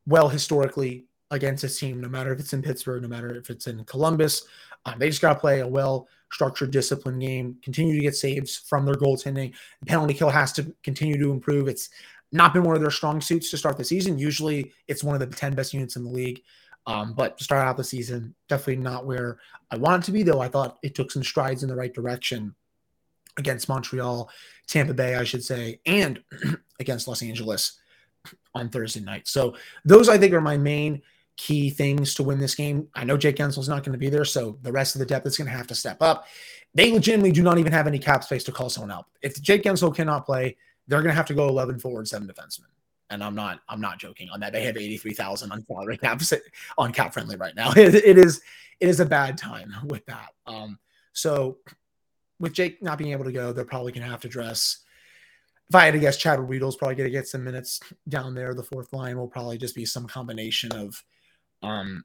well 0.06 0.28
historically 0.28 1.06
against 1.30 1.62
this 1.62 1.78
team, 1.78 2.00
no 2.00 2.08
matter 2.08 2.32
if 2.32 2.40
it's 2.40 2.52
in 2.52 2.62
Pittsburgh, 2.62 3.02
no 3.02 3.08
matter 3.08 3.34
if 3.34 3.50
it's 3.50 3.66
in 3.66 3.84
Columbus. 3.84 4.46
Um, 4.84 4.98
they 4.98 5.08
just 5.08 5.22
got 5.22 5.34
to 5.34 5.40
play 5.40 5.60
a 5.60 5.66
well 5.66 6.08
structured, 6.30 6.70
disciplined 6.70 7.20
game, 7.20 7.56
continue 7.62 7.96
to 7.96 8.02
get 8.02 8.16
saves 8.16 8.56
from 8.56 8.84
their 8.84 8.94
goaltending. 8.94 9.52
The 9.80 9.86
penalty 9.86 10.14
kill 10.14 10.30
has 10.30 10.52
to 10.54 10.74
continue 10.82 11.18
to 11.18 11.32
improve. 11.32 11.68
It's 11.68 11.90
not 12.32 12.52
been 12.52 12.64
one 12.64 12.74
of 12.74 12.82
their 12.82 12.90
strong 12.90 13.20
suits 13.20 13.50
to 13.50 13.56
start 13.56 13.76
the 13.76 13.84
season. 13.84 14.18
Usually 14.18 14.72
it's 14.88 15.04
one 15.04 15.14
of 15.14 15.20
the 15.20 15.34
10 15.34 15.54
best 15.54 15.72
units 15.72 15.96
in 15.96 16.04
the 16.04 16.10
league. 16.10 16.42
Um, 16.86 17.14
but 17.14 17.38
to 17.38 17.44
start 17.44 17.66
out 17.66 17.76
the 17.76 17.84
season, 17.84 18.34
definitely 18.48 18.76
not 18.76 19.06
where 19.06 19.38
I 19.70 19.76
want 19.76 20.04
it 20.04 20.06
to 20.06 20.12
be, 20.12 20.22
though 20.22 20.40
I 20.40 20.48
thought 20.48 20.78
it 20.82 20.94
took 20.94 21.10
some 21.10 21.24
strides 21.24 21.62
in 21.62 21.68
the 21.68 21.76
right 21.76 21.92
direction 21.92 22.54
against 23.36 23.68
Montreal, 23.68 24.30
Tampa 24.66 24.94
Bay, 24.94 25.16
I 25.16 25.24
should 25.24 25.44
say, 25.44 25.80
and 25.84 26.22
against 26.80 27.08
Los 27.08 27.22
Angeles 27.22 27.78
on 28.54 28.68
Thursday 28.68 29.00
night. 29.00 29.28
So 29.28 29.56
those 29.84 30.08
I 30.08 30.18
think 30.18 30.32
are 30.32 30.40
my 30.40 30.56
main 30.56 31.02
key 31.36 31.70
things 31.70 32.14
to 32.14 32.22
win 32.22 32.38
this 32.38 32.54
game. 32.54 32.88
I 32.94 33.04
know 33.04 33.16
Jake 33.16 33.36
Guentzel's 33.36 33.68
not 33.68 33.84
going 33.84 33.92
to 33.92 33.98
be 33.98 34.08
there, 34.08 34.24
so 34.24 34.58
the 34.62 34.72
rest 34.72 34.94
of 34.94 35.00
the 35.00 35.06
depth 35.06 35.26
is 35.26 35.36
going 35.36 35.50
to 35.50 35.56
have 35.56 35.66
to 35.66 35.74
step 35.74 36.00
up. 36.00 36.26
They 36.74 36.92
legitimately 36.92 37.32
do 37.32 37.42
not 37.42 37.58
even 37.58 37.72
have 37.72 37.86
any 37.86 37.98
cap 37.98 38.24
space 38.24 38.44
to 38.44 38.52
call 38.52 38.70
someone 38.70 38.90
out. 38.90 39.06
If 39.22 39.40
Jake 39.42 39.62
Guentzel 39.62 39.94
cannot 39.94 40.24
play, 40.24 40.56
they're 40.88 41.02
going 41.02 41.12
to 41.12 41.16
have 41.16 41.26
to 41.26 41.34
go 41.34 41.48
11 41.48 41.78
forward, 41.78 42.08
seven 42.08 42.28
defensemen. 42.28 42.66
And 43.10 43.22
I'm 43.22 43.34
not, 43.34 43.60
I'm 43.68 43.80
not 43.80 43.98
joking 43.98 44.28
on 44.30 44.40
that. 44.40 44.52
They 44.52 44.64
have 44.64 44.76
83,000 44.76 45.52
on 45.52 45.64
salary 45.66 45.96
cap 46.02 46.20
on 46.78 46.92
cap 46.92 47.12
friendly 47.12 47.36
right 47.36 47.54
now. 47.54 47.72
It, 47.76 47.94
it 47.94 48.18
is, 48.18 48.40
it 48.80 48.88
is 48.88 49.00
a 49.00 49.06
bad 49.06 49.38
time 49.38 49.74
with 49.84 50.04
that. 50.06 50.30
Um, 50.46 50.78
so 51.12 51.58
with 52.38 52.52
Jake 52.52 52.82
not 52.82 52.98
being 52.98 53.12
able 53.12 53.24
to 53.24 53.32
go, 53.32 53.52
they're 53.52 53.64
probably 53.64 53.92
going 53.92 54.04
to 54.04 54.10
have 54.10 54.20
to 54.20 54.28
dress. 54.28 54.78
If 55.68 55.74
I 55.74 55.84
had 55.84 55.94
to 55.94 56.00
guess, 56.00 56.16
Chad 56.16 56.38
Ruhwedel's 56.38 56.76
probably 56.76 56.94
going 56.94 57.08
to 57.08 57.16
get 57.16 57.26
some 57.26 57.42
minutes 57.42 57.80
down 58.08 58.34
there. 58.34 58.54
The 58.54 58.62
fourth 58.62 58.92
line 58.92 59.16
will 59.16 59.26
probably 59.26 59.58
just 59.58 59.74
be 59.74 59.84
some 59.84 60.06
combination 60.06 60.70
of 60.72 61.02
um, 61.62 62.04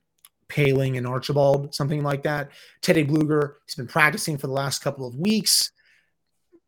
Poehling 0.50 0.98
and 0.98 1.08
Archibald, 1.08 1.74
something 1.74 2.02
like 2.04 2.24
that. 2.24 2.52
Teddy 2.82 3.06
Bluger, 3.06 3.56
he's 3.66 3.76
been 3.76 3.88
practicing 3.88 4.38
for 4.38 4.48
the 4.48 4.54
last 4.54 4.84
couple 4.84 5.08
of 5.08 5.16
weeks. 5.16 5.72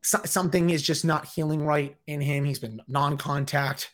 So, 0.04 0.20
something 0.26 0.70
is 0.70 0.82
just 0.82 1.06
not 1.06 1.26
healing 1.26 1.66
right 1.66 1.96
in 2.08 2.22
him. 2.22 2.44
He's 2.44 2.60
been 2.60 2.82
non-contact 2.88 3.92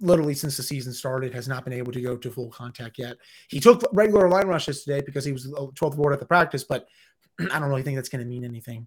literally 0.00 0.34
since 0.34 0.56
the 0.56 0.62
season 0.62 0.92
started, 0.92 1.34
has 1.34 1.48
not 1.48 1.64
been 1.64 1.72
able 1.72 1.92
to 1.92 2.00
go 2.00 2.16
to 2.16 2.30
full 2.30 2.50
contact 2.50 2.98
yet. 2.98 3.16
He 3.48 3.60
took 3.60 3.82
regular 3.92 4.28
line 4.28 4.46
rushes 4.46 4.84
today 4.84 5.02
because 5.04 5.24
he 5.24 5.32
was 5.32 5.46
12th 5.46 5.96
board 5.96 6.12
at 6.12 6.20
the 6.20 6.26
practice, 6.26 6.64
but 6.64 6.86
I 7.52 7.58
don't 7.58 7.68
really 7.68 7.82
think 7.82 7.96
that's 7.96 8.08
going 8.08 8.22
to 8.22 8.28
mean 8.28 8.44
anything 8.44 8.86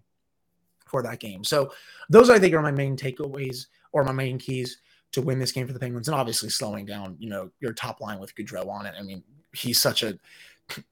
for 0.86 1.02
that 1.02 1.20
game. 1.20 1.44
So 1.44 1.72
those 2.08 2.30
I 2.30 2.38
think 2.38 2.54
are 2.54 2.62
my 2.62 2.70
main 2.70 2.96
takeaways 2.96 3.66
or 3.92 4.04
my 4.04 4.12
main 4.12 4.38
keys 4.38 4.78
to 5.12 5.22
win 5.22 5.38
this 5.38 5.52
game 5.52 5.66
for 5.66 5.74
the 5.74 5.78
Penguins, 5.78 6.08
and 6.08 6.14
obviously 6.14 6.48
slowing 6.48 6.86
down, 6.86 7.16
you 7.18 7.28
know, 7.28 7.50
your 7.60 7.74
top 7.74 8.00
line 8.00 8.18
with 8.18 8.34
Gaudreau 8.34 8.66
on 8.68 8.86
it. 8.86 8.94
I 8.98 9.02
mean, 9.02 9.22
he's 9.54 9.80
such 9.80 10.02
a 10.02 10.18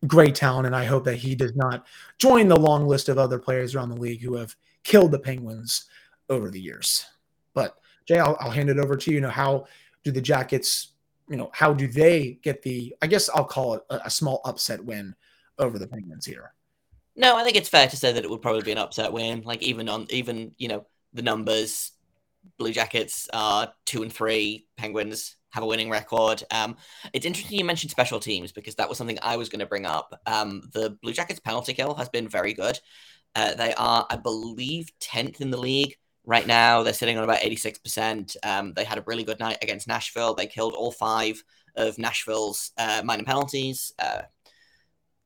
great 0.06 0.34
talent, 0.34 0.66
and 0.66 0.76
I 0.76 0.84
hope 0.84 1.04
that 1.04 1.16
he 1.16 1.34
does 1.34 1.56
not 1.56 1.86
join 2.18 2.48
the 2.48 2.58
long 2.58 2.86
list 2.86 3.08
of 3.08 3.16
other 3.16 3.38
players 3.38 3.74
around 3.74 3.88
the 3.88 3.96
league 3.96 4.20
who 4.20 4.36
have 4.36 4.54
killed 4.84 5.12
the 5.12 5.18
Penguins 5.18 5.86
over 6.28 6.50
the 6.50 6.60
years. 6.60 7.06
But 7.54 7.76
Jay, 8.06 8.18
I'll, 8.18 8.36
I'll 8.40 8.50
hand 8.50 8.70
it 8.70 8.78
over 8.78 8.96
to 8.96 9.10
you. 9.10 9.16
You 9.16 9.20
know, 9.22 9.30
how 9.30 9.66
do 10.04 10.10
the 10.10 10.20
Jackets, 10.20 10.92
you 11.28 11.36
know, 11.36 11.50
how 11.52 11.72
do 11.72 11.86
they 11.86 12.38
get 12.42 12.62
the? 12.62 12.94
I 13.02 13.06
guess 13.06 13.28
I'll 13.28 13.44
call 13.44 13.74
it 13.74 13.82
a, 13.90 14.00
a 14.06 14.10
small 14.10 14.40
upset 14.44 14.84
win 14.84 15.14
over 15.58 15.78
the 15.78 15.86
Penguins 15.86 16.26
here. 16.26 16.54
No, 17.16 17.36
I 17.36 17.44
think 17.44 17.56
it's 17.56 17.68
fair 17.68 17.88
to 17.88 17.96
say 17.96 18.12
that 18.12 18.24
it 18.24 18.30
would 18.30 18.42
probably 18.42 18.62
be 18.62 18.72
an 18.72 18.78
upset 18.78 19.12
win. 19.12 19.42
Like 19.42 19.62
even 19.62 19.88
on 19.88 20.06
even 20.10 20.52
you 20.56 20.68
know 20.68 20.86
the 21.12 21.22
numbers, 21.22 21.92
Blue 22.58 22.72
Jackets 22.72 23.28
are 23.32 23.72
two 23.84 24.02
and 24.02 24.12
three. 24.12 24.66
Penguins 24.76 25.36
have 25.50 25.64
a 25.64 25.66
winning 25.66 25.90
record. 25.90 26.42
Um, 26.50 26.76
it's 27.12 27.26
interesting 27.26 27.58
you 27.58 27.64
mentioned 27.64 27.90
special 27.90 28.20
teams 28.20 28.52
because 28.52 28.76
that 28.76 28.88
was 28.88 28.98
something 28.98 29.18
I 29.20 29.36
was 29.36 29.48
going 29.48 29.60
to 29.60 29.66
bring 29.66 29.84
up. 29.84 30.18
Um, 30.26 30.62
the 30.72 30.90
Blue 31.02 31.12
Jackets 31.12 31.40
penalty 31.40 31.74
kill 31.74 31.94
has 31.94 32.08
been 32.08 32.28
very 32.28 32.54
good. 32.54 32.78
Uh, 33.34 33.54
they 33.54 33.74
are, 33.74 34.06
I 34.10 34.16
believe, 34.16 34.90
tenth 34.98 35.40
in 35.40 35.50
the 35.50 35.56
league 35.60 35.96
right 36.24 36.46
now. 36.46 36.82
They're 36.82 36.92
sitting 36.92 37.18
on 37.18 37.24
about 37.24 37.44
eighty 37.44 37.56
six 37.56 37.78
percent. 37.78 38.36
Um, 38.42 38.72
they 38.74 38.84
had 38.84 38.98
a 38.98 39.04
really 39.06 39.24
good 39.24 39.40
night 39.40 39.58
against 39.62 39.88
Nashville. 39.88 40.34
They 40.34 40.46
killed 40.46 40.74
all 40.74 40.92
five 40.92 41.42
of 41.76 41.98
Nashville's 41.98 42.72
uh, 42.78 43.02
minor 43.04 43.24
penalties. 43.24 43.92
Uh, 43.98 44.22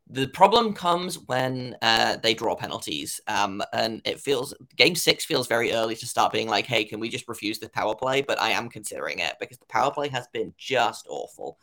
the 0.09 0.27
problem 0.29 0.75
comes 0.75 1.19
when 1.19 1.77
uh, 1.81 2.17
they 2.23 2.35
draw 2.35 2.55
penalties, 2.55 3.21
um, 3.27 3.63
and 3.73 4.03
it 4.05 4.21
feels 4.21 4.53
game 4.77 4.95
six 4.95 5.25
feels 5.25 5.47
very 5.47 5.73
early 5.73 5.97
to 5.97 6.07
start 6.07 6.33
being 6.33 6.49
like, 6.49 6.67
"Hey, 6.67 6.85
can 6.85 7.01
we 7.01 7.09
just 7.09 7.27
refuse 7.27 7.59
the 7.59 7.71
power 7.71 7.95
play?" 7.95 8.21
But 8.21 8.41
I 8.41 8.51
am 8.51 8.69
considering 8.69 9.19
it 9.21 9.37
because 9.41 9.59
the 9.59 9.67
power 9.67 9.91
play 9.91 10.09
has 10.09 10.27
been 10.29 10.53
just 10.59 11.07
awful, 11.09 11.59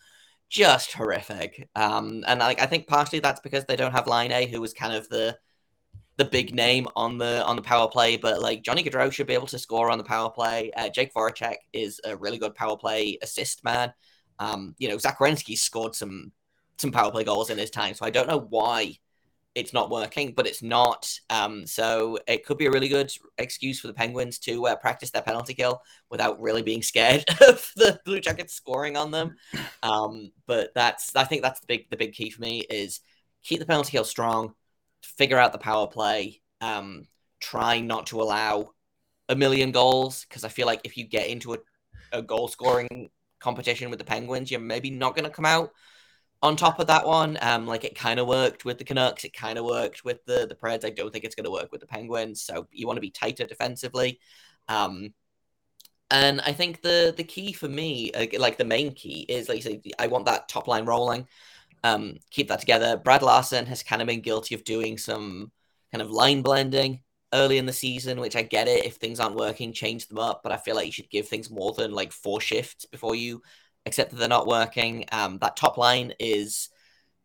just 0.50 0.94
horrific. 0.94 1.70
Um, 1.76 2.24
and 2.28 2.40
like 2.40 2.60
I 2.60 2.66
think 2.66 2.88
partially 2.88 3.20
that's 3.20 3.42
because 3.42 3.66
they 3.66 3.76
don't 3.76 3.94
have 3.94 4.08
Laine, 4.08 4.48
who 4.50 4.60
was 4.60 4.74
kind 4.74 4.94
of 4.94 5.08
the 5.10 5.38
the 6.22 6.30
big 6.30 6.54
name 6.54 6.88
on 6.96 7.18
the 7.18 7.44
on 7.46 7.56
the 7.56 7.62
power 7.62 7.88
play. 7.88 8.16
But 8.16 8.42
like 8.42 8.62
Johnny 8.62 8.84
Gaudreau 8.84 9.12
should 9.12 9.28
be 9.28 9.34
able 9.34 9.48
to 9.48 9.60
score 9.60 9.90
on 9.90 9.98
the 9.98 10.04
power 10.04 10.30
play. 10.30 10.72
Uh, 10.76 10.90
Jake 10.90 11.14
Voracek 11.14 11.56
is 11.74 12.00
a 12.06 12.16
really 12.16 12.38
good 12.38 12.54
power 12.54 12.78
play 12.78 13.18
assist 13.22 13.64
man. 13.64 13.92
Um, 14.40 14.76
you 14.78 14.88
know, 14.88 14.98
Zach 14.98 15.18
scored 15.56 15.96
some 15.96 16.32
some 16.78 16.92
power 16.92 17.12
play 17.12 17.24
goals 17.24 17.50
in 17.50 17.58
his 17.58 17.72
time. 17.72 17.96
So 17.96 18.06
I 18.06 18.12
don't 18.12 18.28
know 18.28 18.40
why 18.40 18.98
it's 19.54 19.74
not 19.74 19.90
working, 19.90 20.34
but 20.36 20.48
it's 20.48 20.62
not. 20.62 21.12
Um, 21.30 21.66
so 21.66 22.20
it 22.28 22.46
could 22.46 22.58
be 22.58 22.68
a 22.68 22.72
really 22.72 22.88
good 22.88 23.12
excuse 23.38 23.80
for 23.80 23.88
the 23.88 23.94
Penguins 23.94 24.38
to 24.40 24.68
uh, 24.68 24.76
practice 24.76 25.12
their 25.12 25.22
penalty 25.24 25.54
kill 25.54 25.82
without 26.10 26.40
really 26.40 26.62
being 26.62 26.82
scared 26.84 27.26
of 27.48 27.70
the 27.76 28.00
Blue 28.06 28.20
Jackets 28.20 28.54
scoring 28.54 28.96
on 28.96 29.12
them. 29.12 29.36
Um, 29.84 30.32
but 30.46 30.70
that's 30.76 31.16
I 31.16 31.24
think 31.24 31.42
that's 31.42 31.60
the 31.60 31.66
big 31.66 31.90
the 31.90 31.98
big 31.98 32.14
key 32.14 32.30
for 32.30 32.40
me 32.40 32.60
is 32.60 33.00
keep 33.44 33.60
the 33.60 33.66
penalty 33.66 33.92
kill 33.92 34.04
strong, 34.04 34.54
figure 35.04 35.38
out 35.38 35.52
the 35.52 35.58
power 35.58 35.88
play, 35.88 36.42
um, 36.62 37.08
try 37.40 37.80
not 37.80 38.08
to 38.08 38.22
allow 38.22 38.72
a 39.30 39.36
million 39.36 39.72
goals 39.72 40.26
because 40.28 40.44
I 40.44 40.50
feel 40.50 40.68
like 40.68 40.82
if 40.84 40.98
you 40.98 41.06
get 41.06 41.28
into 41.28 41.54
a, 41.54 41.58
a 42.12 42.22
goal 42.22 42.48
scoring 42.48 43.10
competition 43.40 43.90
with 43.90 44.00
the 44.00 44.06
Penguins, 44.06 44.52
you're 44.52 44.60
maybe 44.60 44.90
not 44.90 45.16
going 45.16 45.26
to 45.26 45.32
come 45.32 45.46
out 45.46 45.72
on 46.44 46.56
top 46.56 46.80
of 46.80 46.88
that 46.88 47.06
one, 47.06 47.38
um, 47.42 47.68
like 47.68 47.84
it 47.84 47.96
kind 47.96 48.20
of 48.20 48.28
worked 48.28 48.66
with 48.66 48.78
the 48.78 48.84
Canucks, 48.84 49.24
it 49.24 49.34
kind 49.34 49.60
of 49.60 49.66
worked 49.66 50.04
with 50.04 50.26
the 50.26 50.48
the 50.48 50.56
Preds. 50.56 50.84
I 50.84 50.90
don't 50.90 51.12
think 51.12 51.24
it's 51.24 51.36
going 51.36 51.46
to 51.46 51.52
work 51.52 51.72
with 51.72 51.82
the 51.82 51.88
Penguins. 51.88 52.42
So 52.42 52.68
you 52.72 52.88
want 52.88 52.98
to 52.98 53.02
be 53.02 53.12
tighter 53.12 53.46
defensively. 53.46 54.20
Um, 54.68 55.14
and 56.10 56.42
I 56.42 56.52
think 56.54 56.82
the 56.82 57.14
the 57.16 57.24
key 57.24 57.54
for 57.54 57.70
me, 57.70 58.12
like 58.38 58.58
the 58.58 58.66
main 58.66 58.94
key, 58.94 59.22
is 59.30 59.50
like 59.50 59.58
you 59.58 59.62
say, 59.62 59.82
I 60.00 60.08
want 60.08 60.26
that 60.26 60.50
top 60.50 60.68
line 60.68 60.86
rolling. 60.86 61.28
Um, 61.84 62.18
keep 62.30 62.50
that 62.50 62.60
together. 62.60 62.98
Brad 62.98 63.24
Larsen 63.24 63.66
has 63.66 63.84
kind 63.84 64.02
of 64.02 64.08
been 64.08 64.22
guilty 64.22 64.56
of 64.56 64.64
doing 64.64 64.98
some 64.98 65.52
kind 65.92 66.02
of 66.02 66.12
line 66.12 66.42
blending 66.42 67.02
early 67.34 67.58
in 67.58 67.66
the 67.66 67.74
season, 67.74 68.20
which 68.20 68.36
I 68.36 68.44
get 68.44 68.68
it. 68.68 68.86
If 68.86 68.96
things 68.96 69.20
aren't 69.20 69.36
working, 69.36 69.74
change 69.74 70.08
them 70.08 70.20
up. 70.20 70.42
But 70.44 70.52
I 70.52 70.58
feel 70.58 70.76
like 70.76 70.86
you 70.86 70.92
should 70.92 71.10
give 71.10 71.28
things 71.28 71.50
more 71.50 71.74
than 71.74 71.92
like 71.92 72.12
four 72.12 72.42
shifts 72.42 72.86
before 72.86 73.16
you 73.16 73.42
except 73.86 74.12
that 74.12 74.18
they're 74.18 74.28
not 74.28 74.48
working. 74.48 75.06
Um, 75.12 75.38
that 75.40 75.58
top 75.58 75.78
line 75.78 76.14
is 76.20 76.70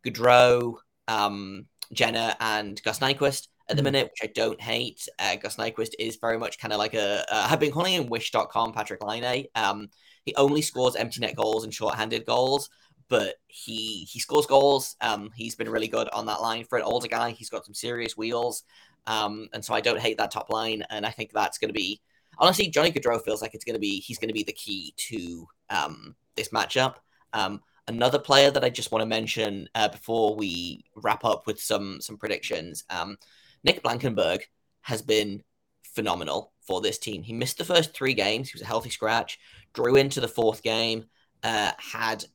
Gaudreau, 0.05 0.75
um, 1.07 1.65
Jenner, 1.93 2.35
and 2.39 2.81
Gus 2.83 2.99
Nyquist 2.99 3.47
at 3.69 3.75
the 3.75 3.81
mm-hmm. 3.81 3.83
minute, 3.83 4.11
which 4.11 4.29
I 4.29 4.31
don't 4.33 4.59
hate. 4.61 5.07
Uh, 5.19 5.35
Gus 5.35 5.57
Nyquist 5.57 5.91
is 5.99 6.17
very 6.19 6.37
much 6.37 6.59
kind 6.59 6.73
of 6.73 6.79
like 6.79 6.93
a. 6.93 7.23
Uh, 7.31 7.47
I've 7.49 7.59
been 7.59 7.71
calling 7.71 7.93
him 7.93 8.07
Wish.com 8.07 8.73
Patrik 8.73 9.05
Laine. 9.05 9.45
Um, 9.55 9.89
he 10.25 10.35
only 10.35 10.61
scores 10.61 10.95
empty 10.95 11.21
net 11.21 11.35
goals 11.35 11.63
and 11.63 11.73
shorthanded 11.73 12.25
goals, 12.25 12.69
but 13.09 13.35
he 13.47 14.07
he 14.09 14.19
scores 14.19 14.45
goals. 14.45 14.95
Um, 15.01 15.31
he's 15.35 15.55
been 15.55 15.69
really 15.69 15.87
good 15.87 16.09
on 16.09 16.25
that 16.27 16.41
line 16.41 16.65
for 16.65 16.77
an 16.77 16.83
older 16.83 17.07
guy. 17.07 17.31
He's 17.31 17.49
got 17.49 17.65
some 17.65 17.73
serious 17.73 18.17
wheels. 18.17 18.63
Um, 19.05 19.47
and 19.53 19.63
so 19.63 19.73
I 19.73 19.81
don't 19.81 19.99
hate 19.99 20.17
that 20.17 20.31
top 20.31 20.49
line, 20.49 20.83
and 20.89 21.05
I 21.05 21.11
think 21.11 21.31
that's 21.31 21.57
going 21.57 21.69
to 21.69 21.73
be 21.73 22.01
honestly 22.37 22.67
Johnny 22.67 22.91
Gaudreau 22.91 23.23
feels 23.23 23.41
like 23.41 23.53
it's 23.53 23.65
going 23.65 23.75
to 23.75 23.79
be 23.79 23.99
he's 23.99 24.17
going 24.17 24.29
to 24.29 24.33
be 24.33 24.43
the 24.43 24.53
key 24.53 24.93
to 24.97 25.47
um, 25.69 26.15
this 26.35 26.49
matchup. 26.49 26.95
Um, 27.33 27.61
another 27.87 28.19
player 28.19 28.51
that 28.51 28.63
I 28.63 28.69
just 28.69 28.91
want 28.91 29.01
to 29.01 29.05
mention 29.05 29.69
uh, 29.75 29.87
before 29.87 30.35
we 30.35 30.83
wrap 30.95 31.23
up 31.25 31.47
with 31.47 31.59
some 31.59 32.01
some 32.01 32.17
predictions. 32.17 32.83
Um, 32.89 33.17
Nick 33.63 33.81
Blankenburg 33.83 34.41
has 34.81 35.01
been 35.01 35.43
phenomenal 35.83 36.53
for 36.61 36.81
this 36.81 36.97
team. 36.99 37.23
He 37.23 37.33
missed 37.33 37.57
the 37.57 37.65
first 37.65 37.93
three 37.93 38.13
games. 38.13 38.49
He 38.49 38.55
was 38.55 38.61
a 38.61 38.67
healthy 38.67 38.89
scratch. 38.89 39.39
Drew 39.73 39.95
into 39.95 40.21
the 40.21 40.27
fourth 40.27 40.61
game. 40.63 41.05
Uh, 41.43 41.71
had 41.77 42.25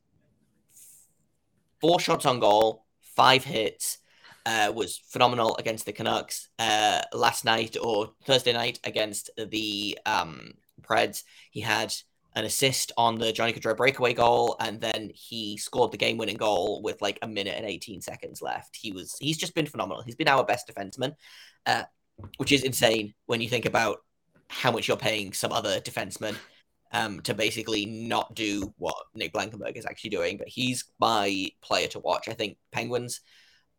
four 1.82 2.00
shots 2.00 2.24
on 2.24 2.40
goal, 2.40 2.86
five 3.02 3.44
hits. 3.44 3.98
Uh, 4.44 4.72
was 4.74 5.00
phenomenal 5.08 5.56
against 5.58 5.86
the 5.86 5.92
Canucks 5.92 6.48
uh, 6.58 7.00
last 7.12 7.44
night 7.44 7.76
or 7.80 8.10
Thursday 8.26 8.52
night 8.52 8.80
against 8.82 9.30
the 9.36 9.96
um, 10.04 10.54
Preds. 10.82 11.22
He 11.52 11.60
had 11.60 11.94
an 12.34 12.44
assist 12.44 12.90
on 12.96 13.18
the 13.18 13.32
Johnny 13.32 13.52
Gaudreau 13.52 13.76
breakaway 13.76 14.14
goal, 14.14 14.56
and 14.58 14.80
then 14.80 15.12
he 15.14 15.56
scored 15.58 15.92
the 15.92 15.96
game-winning 15.96 16.38
goal 16.38 16.82
with 16.82 17.00
like 17.00 17.20
a 17.22 17.28
minute 17.28 17.54
and 17.56 17.66
18 17.66 18.00
seconds 18.00 18.42
left. 18.42 18.74
He 18.74 18.90
was 18.90 19.16
he's 19.20 19.38
just 19.38 19.54
been 19.54 19.66
phenomenal. 19.66 20.02
He's 20.02 20.16
been 20.16 20.26
our 20.26 20.44
best 20.44 20.66
defenseman, 20.66 21.14
uh, 21.66 21.84
which 22.38 22.50
is 22.50 22.64
insane 22.64 23.14
when 23.26 23.40
you 23.40 23.48
think 23.48 23.66
about 23.66 23.98
how 24.48 24.72
much 24.72 24.88
you're 24.88 24.96
paying 24.96 25.32
some 25.32 25.52
other 25.52 25.80
defenseman 25.80 26.34
um, 26.92 27.20
to 27.22 27.34
basically 27.34 27.86
not 27.86 28.34
do 28.34 28.72
what 28.78 28.96
Nick 29.14 29.32
Blankenburg 29.32 29.76
is 29.76 29.86
actually 29.86 30.10
doing. 30.10 30.36
But 30.36 30.48
he's 30.48 30.84
my 31.00 31.50
player 31.62 31.88
to 31.88 31.98
watch. 31.98 32.28
I 32.28 32.34
think 32.34 32.58
Penguins 32.70 33.20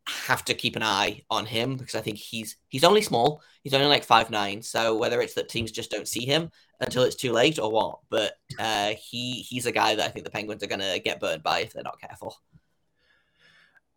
have 0.06 0.44
to 0.44 0.54
keep 0.54 0.76
an 0.76 0.82
eye 0.82 1.22
on 1.30 1.46
him 1.46 1.76
because 1.76 1.94
I 1.94 2.00
think 2.00 2.18
he's 2.18 2.56
he's 2.68 2.84
only 2.84 3.00
small. 3.00 3.42
He's 3.62 3.74
only 3.74 3.86
like 3.86 4.04
five 4.04 4.30
nine. 4.30 4.60
So 4.62 4.96
whether 4.96 5.20
it's 5.20 5.34
that 5.34 5.48
teams 5.48 5.72
just 5.72 5.90
don't 5.90 6.08
see 6.08 6.26
him 6.26 6.50
until 6.80 7.04
it's 7.04 7.16
too 7.16 7.32
late 7.32 7.58
or 7.58 7.70
what, 7.70 8.00
but 8.10 8.34
uh, 8.58 8.92
he 9.00 9.34
he's 9.34 9.66
a 9.66 9.72
guy 9.72 9.94
that 9.94 10.04
I 10.04 10.08
think 10.08 10.24
the 10.24 10.30
Penguins 10.30 10.62
are 10.62 10.66
to 10.66 11.00
get 11.02 11.20
burned 11.20 11.42
by 11.42 11.60
if 11.60 11.72
they're 11.72 11.82
not 11.82 12.00
careful. 12.00 12.36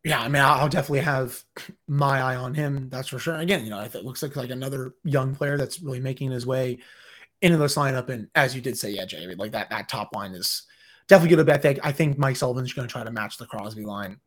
Yeah, 0.03 0.21
I 0.21 0.29
mean, 0.29 0.41
I'll 0.41 0.69
definitely 0.69 1.01
have 1.01 1.43
my 1.87 2.21
eye 2.21 2.35
on 2.37 2.53
him. 2.53 2.87
That's 2.87 3.09
for 3.09 3.19
sure. 3.19 3.35
Again, 3.35 3.65
you 3.65 3.71
know, 3.71 3.81
it 3.81 4.05
looks 4.05 4.21
like 4.21 4.37
like 4.37 4.51
another 4.51 4.95
young 5.03 5.35
player 5.35 5.57
that's 5.57 5.81
really 5.81 5.99
making 5.99 6.31
his 6.31 6.45
way 6.45 6.79
into 7.41 7.57
this 7.57 7.75
lineup. 7.75 8.09
And 8.09 8.27
as 8.35 8.55
you 8.55 8.61
did 8.61 8.77
say, 8.77 8.91
yeah, 8.91 9.05
Jay, 9.05 9.25
like 9.35 9.51
that 9.51 9.69
that 9.69 9.89
top 9.89 10.15
line 10.15 10.33
is 10.33 10.63
definitely 11.07 11.35
good. 11.35 11.49
I 11.49 11.57
think 11.57 11.79
I 11.83 11.91
think 11.91 12.17
Mike 12.17 12.35
Sullivan's 12.35 12.73
going 12.73 12.87
to 12.87 12.91
try 12.91 13.03
to 13.03 13.11
match 13.11 13.37
the 13.37 13.45
Crosby 13.45 13.85
line 13.85 14.19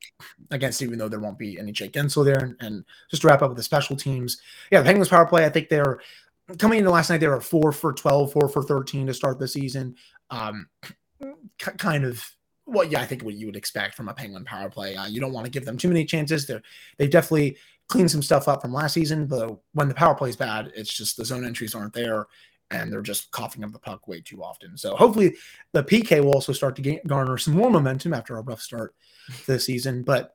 against, 0.50 0.82
even 0.82 0.98
though 0.98 1.08
there 1.08 1.20
won't 1.20 1.38
be 1.38 1.58
any 1.58 1.72
Jake 1.72 1.92
Guentzel 1.92 2.24
there. 2.24 2.38
And, 2.38 2.56
and, 2.61 2.84
just 3.11 3.22
to 3.22 3.28
wrap 3.28 3.42
up 3.42 3.50
with 3.50 3.56
the 3.56 3.62
special 3.62 3.96
teams, 3.96 4.40
yeah, 4.70 4.80
the 4.80 4.86
Penguins 4.86 5.08
power 5.08 5.26
play. 5.26 5.44
I 5.44 5.50
think 5.50 5.68
they're 5.68 6.00
coming 6.58 6.78
into 6.78 6.90
last 6.90 7.11
night. 7.11 7.18
They 7.18 7.28
were 7.28 7.40
four 7.40 7.72
for 7.72 7.92
12, 7.92 8.32
four 8.32 8.48
for 8.48 8.62
13 8.62 9.06
to 9.06 9.14
start 9.14 9.38
the 9.38 9.48
season. 9.48 9.96
Um, 10.30 10.68
kind 11.58 12.04
of 12.04 12.24
well, 12.66 12.84
yeah, 12.84 13.00
I 13.00 13.06
think 13.06 13.24
what 13.24 13.34
you 13.34 13.46
would 13.46 13.56
expect 13.56 13.96
from 13.96 14.08
a 14.08 14.14
Penguin 14.14 14.44
power 14.44 14.70
play. 14.70 14.94
Uh, 14.94 15.06
you 15.06 15.20
don't 15.20 15.32
want 15.32 15.44
to 15.44 15.50
give 15.50 15.64
them 15.64 15.76
too 15.76 15.88
many 15.88 16.04
chances. 16.04 16.46
They're 16.46 16.62
they've 16.98 17.11
definitely 17.11 17.56
cleaned 17.88 18.11
some 18.11 18.22
stuff 18.22 18.46
up 18.46 18.62
from 18.62 18.72
last 18.72 18.94
season, 18.94 19.26
but 19.26 19.58
when 19.72 19.88
the 19.88 19.94
power 19.94 20.14
play 20.14 20.28
is 20.28 20.36
bad, 20.36 20.70
it's 20.76 20.92
just 20.92 21.16
the 21.16 21.24
zone 21.24 21.44
entries 21.44 21.74
aren't 21.74 21.92
there 21.92 22.26
and 22.70 22.92
they're 22.92 23.02
just 23.02 23.30
coughing 23.30 23.64
up 23.64 23.72
the 23.72 23.78
puck 23.78 24.06
way 24.06 24.20
too 24.20 24.42
often. 24.42 24.76
So 24.76 24.94
hopefully 24.94 25.36
the 25.72 25.82
PK 25.82 26.22
will 26.22 26.32
also 26.32 26.52
start 26.52 26.76
to 26.76 26.82
gain, 26.82 27.00
garner 27.06 27.36
some 27.36 27.54
more 27.54 27.70
momentum 27.70 28.14
after 28.14 28.36
a 28.36 28.42
rough 28.42 28.60
start 28.62 28.94
this 29.46 29.66
season. 29.66 30.02
But 30.02 30.34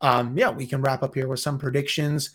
um, 0.00 0.36
yeah, 0.36 0.50
we 0.50 0.66
can 0.66 0.82
wrap 0.82 1.02
up 1.02 1.14
here 1.14 1.28
with 1.28 1.40
some 1.40 1.58
predictions. 1.58 2.30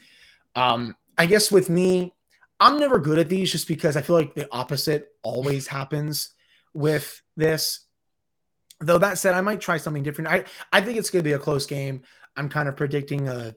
Um, 0.56 0.96
I 1.18 1.26
guess 1.26 1.52
with 1.52 1.70
me, 1.70 2.14
I'm 2.60 2.80
never 2.80 3.00
good 3.00 3.20
at 3.20 3.30
these 3.30 3.52
just 3.52 3.68
because 3.68 3.96
I 3.96 4.02
feel 4.02 4.16
like 4.16 4.36
the 4.36 4.48
opposite 4.52 5.10
always 5.24 5.68
happens 5.68 6.32
with 6.74 7.22
this. 7.38 7.82
Though 8.82 8.98
that 8.98 9.18
said, 9.18 9.36
I 9.36 9.42
might 9.42 9.62
try 9.62 9.78
something 9.78 10.04
different. 10.04 10.30
I, 10.30 10.46
I 10.72 10.82
think 10.82 10.98
it's 10.98 11.10
going 11.10 11.24
to 11.24 11.30
be 11.30 11.34
a 11.34 11.40
close 11.40 11.66
game. 11.66 12.02
I'm 12.36 12.50
kind 12.50 12.70
of 12.70 12.76
predicting 12.76 13.28
a 13.28 13.56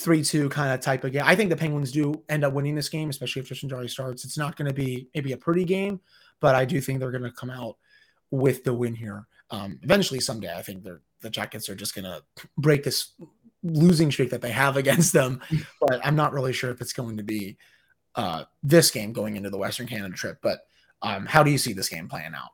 three 0.00 0.24
two 0.24 0.48
kind 0.48 0.72
of 0.72 0.80
type 0.80 1.04
of 1.04 1.12
game. 1.12 1.22
I 1.24 1.36
think 1.36 1.50
the 1.50 1.56
Penguins 1.56 1.92
do 1.92 2.22
end 2.28 2.44
up 2.44 2.52
winning 2.52 2.74
this 2.74 2.88
game, 2.88 3.10
especially 3.10 3.40
if 3.40 3.48
Tristan 3.48 3.68
Jarry 3.68 3.88
starts. 3.88 4.24
It's 4.24 4.38
not 4.38 4.56
going 4.56 4.68
to 4.68 4.74
be 4.74 5.08
maybe 5.14 5.32
a 5.32 5.36
pretty 5.36 5.64
game, 5.64 6.00
but 6.40 6.54
I 6.54 6.64
do 6.64 6.80
think 6.80 6.98
they're 6.98 7.10
going 7.10 7.22
to 7.22 7.30
come 7.30 7.50
out 7.50 7.76
with 8.30 8.64
the 8.64 8.72
win 8.72 8.94
here. 8.94 9.26
Um, 9.50 9.78
eventually, 9.82 10.20
someday, 10.20 10.54
I 10.56 10.62
think 10.62 10.82
they're 10.82 11.02
the 11.20 11.30
Jackets 11.30 11.68
are 11.68 11.74
just 11.74 11.94
going 11.94 12.04
to 12.04 12.22
break 12.56 12.82
this 12.82 13.12
losing 13.62 14.10
streak 14.10 14.30
that 14.30 14.40
they 14.40 14.50
have 14.50 14.76
against 14.76 15.12
them. 15.12 15.40
But 15.80 16.04
I'm 16.04 16.16
not 16.16 16.32
really 16.32 16.52
sure 16.52 16.70
if 16.70 16.80
it's 16.80 16.92
going 16.92 17.16
to 17.16 17.22
be 17.22 17.56
uh, 18.14 18.44
this 18.62 18.90
game 18.90 19.12
going 19.12 19.36
into 19.36 19.50
the 19.50 19.58
Western 19.58 19.86
Canada 19.86 20.14
trip. 20.14 20.38
But 20.42 20.60
um, 21.02 21.26
how 21.26 21.42
do 21.42 21.50
you 21.50 21.58
see 21.58 21.72
this 21.72 21.88
game 21.88 22.08
playing 22.08 22.34
out? 22.34 22.50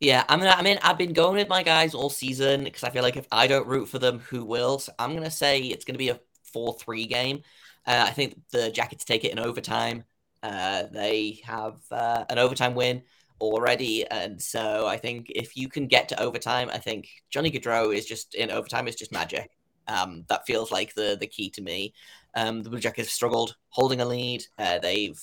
Yeah, 0.00 0.24
I'm 0.28 0.38
gonna. 0.38 0.52
I 0.52 0.62
mean, 0.62 0.78
I've 0.82 0.96
been 0.96 1.12
going 1.12 1.36
with 1.36 1.48
my 1.48 1.62
guys 1.62 1.94
all 1.94 2.08
season 2.08 2.64
because 2.64 2.84
I 2.84 2.90
feel 2.90 3.02
like 3.02 3.16
if 3.16 3.26
I 3.30 3.46
don't 3.46 3.66
root 3.66 3.86
for 3.88 3.98
them, 3.98 4.18
who 4.20 4.44
will? 4.44 4.78
So 4.78 4.92
I'm 4.98 5.14
gonna 5.14 5.30
say 5.30 5.60
it's 5.60 5.84
gonna 5.84 5.98
be 5.98 6.08
a 6.08 6.20
four-three 6.52 7.06
game. 7.06 7.42
Uh, 7.86 8.04
I 8.08 8.10
think 8.10 8.40
the 8.50 8.70
Jackets 8.70 9.04
take 9.04 9.24
it 9.24 9.32
in 9.32 9.38
overtime. 9.38 10.04
Uh, 10.42 10.84
they 10.90 11.40
have 11.44 11.76
uh, 11.90 12.24
an 12.30 12.38
overtime 12.38 12.74
win 12.74 13.02
already, 13.40 14.06
and 14.06 14.40
so 14.40 14.86
I 14.86 14.96
think 14.96 15.26
if 15.34 15.54
you 15.56 15.68
can 15.68 15.86
get 15.86 16.08
to 16.10 16.20
overtime, 16.22 16.70
I 16.72 16.78
think 16.78 17.08
Johnny 17.28 17.50
Gaudreau 17.50 17.94
is 17.94 18.06
just 18.06 18.34
in 18.34 18.50
overtime 18.50 18.88
is 18.88 18.96
just 18.96 19.12
magic. 19.12 19.50
Um, 19.86 20.24
that 20.28 20.46
feels 20.46 20.70
like 20.72 20.94
the 20.94 21.16
the 21.20 21.26
key 21.26 21.50
to 21.50 21.62
me. 21.62 21.92
Um, 22.34 22.62
the 22.62 22.70
Blue 22.70 22.80
Jackets 22.80 23.12
struggled 23.12 23.56
holding 23.68 24.00
a 24.00 24.06
lead. 24.06 24.44
Uh, 24.58 24.78
they've 24.78 25.20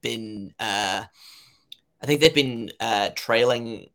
been, 0.00 0.54
uh, 0.60 1.04
I 2.02 2.06
think 2.06 2.20
they've 2.20 2.34
been 2.34 2.70
uh, 2.80 3.10
trailing 3.14 3.88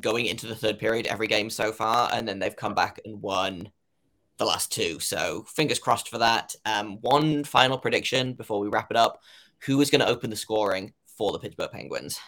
going 0.00 0.26
into 0.26 0.46
the 0.46 0.54
third 0.54 0.78
period 0.78 1.06
every 1.06 1.26
game 1.26 1.50
so 1.50 1.72
far, 1.72 2.10
and 2.12 2.26
then 2.26 2.38
they've 2.38 2.56
come 2.56 2.74
back 2.74 3.00
and 3.04 3.20
won 3.20 3.70
the 4.38 4.44
last 4.44 4.72
two. 4.72 4.98
So 5.00 5.44
fingers 5.48 5.78
crossed 5.78 6.08
for 6.08 6.18
that. 6.18 6.54
Um, 6.64 6.98
one 7.00 7.44
final 7.44 7.78
prediction 7.78 8.34
before 8.34 8.60
we 8.60 8.68
wrap 8.68 8.90
it 8.90 8.96
up: 8.96 9.22
Who 9.60 9.80
is 9.80 9.90
going 9.90 10.00
to 10.00 10.08
open 10.08 10.30
the 10.30 10.36
scoring 10.36 10.92
for 11.06 11.32
the 11.32 11.38
Pittsburgh 11.38 11.70
Penguins? 11.70 12.20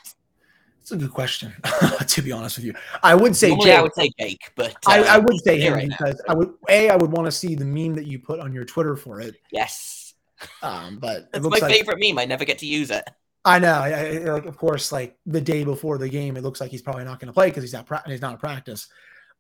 It's 0.81 0.93
a 0.93 0.97
good 0.97 1.13
question. 1.13 1.53
to 2.07 2.23
be 2.23 2.33
honest 2.33 2.57
with 2.57 2.65
you, 2.65 2.75
I 3.03 3.15
would 3.15 3.37
say 3.37 3.51
Normally 3.51 3.67
Jake. 3.67 3.79
I 3.79 3.83
would 3.83 3.95
say 3.95 4.11
Jake, 4.19 4.53
but 4.57 4.71
uh, 4.87 4.91
I, 4.91 5.03
I, 5.03 5.19
would 5.19 5.39
say 5.45 5.61
him 5.61 5.75
right 5.75 5.89
because 5.89 6.23
now. 6.27 6.33
I 6.33 6.37
would 6.37 6.55
a 6.71 6.89
I 6.89 6.97
would 6.97 7.13
want 7.13 7.27
to 7.27 7.33
see 7.33 7.55
the 7.55 7.67
meme 7.67 7.95
that 7.97 8.07
you 8.07 8.19
put 8.19 8.41
on 8.41 8.55
your 8.55 8.65
Twitter 8.65 8.97
for 8.97 9.21
it. 9.21 9.35
Yes. 9.53 10.15
Um, 10.63 10.99
but 10.99 11.29
it's 11.35 11.45
my 11.45 11.59
like, 11.59 11.71
favorite 11.71 11.99
meme. 12.01 12.19
I 12.19 12.25
never 12.25 12.47
get 12.47 12.59
to 12.61 12.67
use 12.67 12.91
it. 12.91 13.05
I 13.45 13.59
know. 13.59 13.73
I, 13.73 14.19
like, 14.19 14.47
of 14.47 14.57
course, 14.57 14.93
like 14.93 15.17
the 15.27 15.41
day 15.41 15.65
before 15.65 15.99
the 15.99 16.09
game, 16.09 16.37
it 16.37 16.43
looks 16.43 16.61
like 16.61 16.71
he's 16.71 16.83
probably 16.83 17.05
not 17.05 17.21
going 17.21 17.29
to 17.29 17.33
play 17.33 17.49
because 17.49 17.63
he's 17.63 17.73
not 17.73 17.87
pra- 17.87 18.03
he's 18.07 18.21
not 18.21 18.35
a 18.35 18.39
practice. 18.39 18.89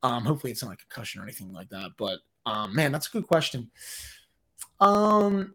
Um, 0.02 0.24
hopefully, 0.24 0.52
it's 0.52 0.62
not 0.62 0.72
a 0.72 0.76
concussion 0.76 1.20
or 1.20 1.24
anything 1.24 1.52
like 1.52 1.68
that. 1.70 1.90
But 1.98 2.20
um, 2.46 2.74
man, 2.74 2.92
that's 2.92 3.08
a 3.08 3.10
good 3.10 3.26
question. 3.26 3.70
Um, 4.80 5.54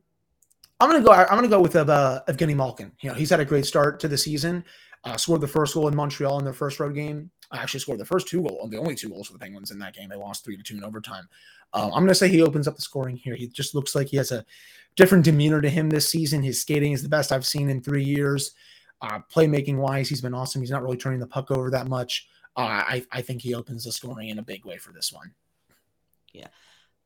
I'm 0.80 0.90
gonna 0.90 1.04
go. 1.04 1.12
I'm 1.12 1.36
gonna 1.36 1.48
go 1.48 1.62
with 1.62 1.76
uh, 1.76 2.22
Evgeni 2.28 2.56
Malkin. 2.56 2.92
You 3.02 3.10
know, 3.10 3.16
he's 3.16 3.30
had 3.30 3.40
a 3.40 3.46
great 3.46 3.66
start 3.66 4.00
to 4.02 4.08
the 4.08 4.18
season. 4.18 4.64
Uh, 5.06 5.18
scored 5.18 5.42
the 5.42 5.48
first 5.48 5.74
goal 5.74 5.88
in 5.88 5.96
Montreal 5.96 6.40
in 6.40 6.46
their 6.46 6.54
first 6.54 6.80
road 6.80 6.96
game. 6.96 7.30
I 7.52 7.58
actually 7.58 7.82
scored 7.82 8.00
the 8.00 8.06
first 8.06 8.28
two 8.28 8.42
goals, 8.42 8.70
the 8.70 8.78
only 8.78 8.96
two 8.96 9.10
goals 9.10 9.28
for 9.28 9.34
the 9.34 9.40
Penguins 9.40 9.72
in 9.72 9.80
that 9.80 9.94
game. 9.94 10.10
They 10.10 10.16
lost 10.16 10.46
three 10.46 10.58
to 10.58 10.64
two 10.64 10.78
in 10.78 10.84
overtime. 10.84 11.28
Um, 11.74 11.92
I'm 11.94 12.04
gonna 12.04 12.16
say 12.16 12.28
he 12.28 12.42
opens 12.42 12.68
up 12.68 12.76
the 12.76 12.82
scoring 12.82 13.16
here. 13.16 13.36
He 13.36 13.48
just 13.48 13.76
looks 13.76 13.96
like 13.96 14.08
he 14.08 14.18
has 14.18 14.32
a 14.32 14.46
different 14.96 15.26
demeanor 15.26 15.62
to 15.62 15.70
him 15.70 15.90
this 15.90 16.10
season. 16.10 16.44
His 16.44 16.62
skating 16.62 16.92
is 16.92 17.04
the 17.04 17.10
best 17.10 17.32
I've 17.32 17.46
seen 17.46 17.70
in 17.70 17.82
three 17.82 18.04
years. 18.04 18.52
Uh, 19.02 19.20
playmaking 19.34 19.78
wise, 19.78 20.08
he's 20.08 20.22
been 20.22 20.34
awesome. 20.34 20.62
He's 20.62 20.72
not 20.72 20.84
really 20.84 20.98
turning 20.98 21.20
the 21.20 21.28
puck 21.28 21.52
over 21.52 21.70
that 21.72 21.88
much. 21.88 22.28
Uh, 22.56 22.62
I, 22.62 23.06
I 23.12 23.22
think 23.22 23.42
he 23.42 23.56
opens 23.56 23.84
the 23.84 23.92
scoring 23.92 24.30
in 24.30 24.40
a 24.40 24.44
big 24.44 24.66
way 24.66 24.78
for 24.78 24.94
this 24.94 25.12
one. 25.12 25.34
Yeah. 26.32 26.48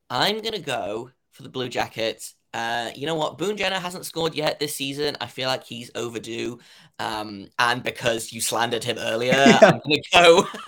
I'm 0.09 0.41
going 0.41 0.53
to 0.53 0.59
go 0.59 1.11
for 1.31 1.43
the 1.43 1.49
Blue 1.49 1.69
Jackets. 1.69 2.35
Uh, 2.53 2.91
you 2.95 3.05
know 3.05 3.15
what? 3.15 3.37
Boone 3.37 3.57
Jenner 3.57 3.79
hasn't 3.79 4.05
scored 4.05 4.33
yet 4.33 4.59
this 4.59 4.75
season. 4.75 5.17
I 5.21 5.27
feel 5.27 5.47
like 5.47 5.63
he's 5.63 5.91
overdue. 5.95 6.59
Um, 6.97 7.47
and 7.59 7.83
because 7.83 8.31
you 8.31 8.41
slandered 8.41 8.83
him 8.83 8.97
earlier, 8.97 9.33
I'm 9.35 9.79
gonna 9.79 10.01
go. 10.11 10.47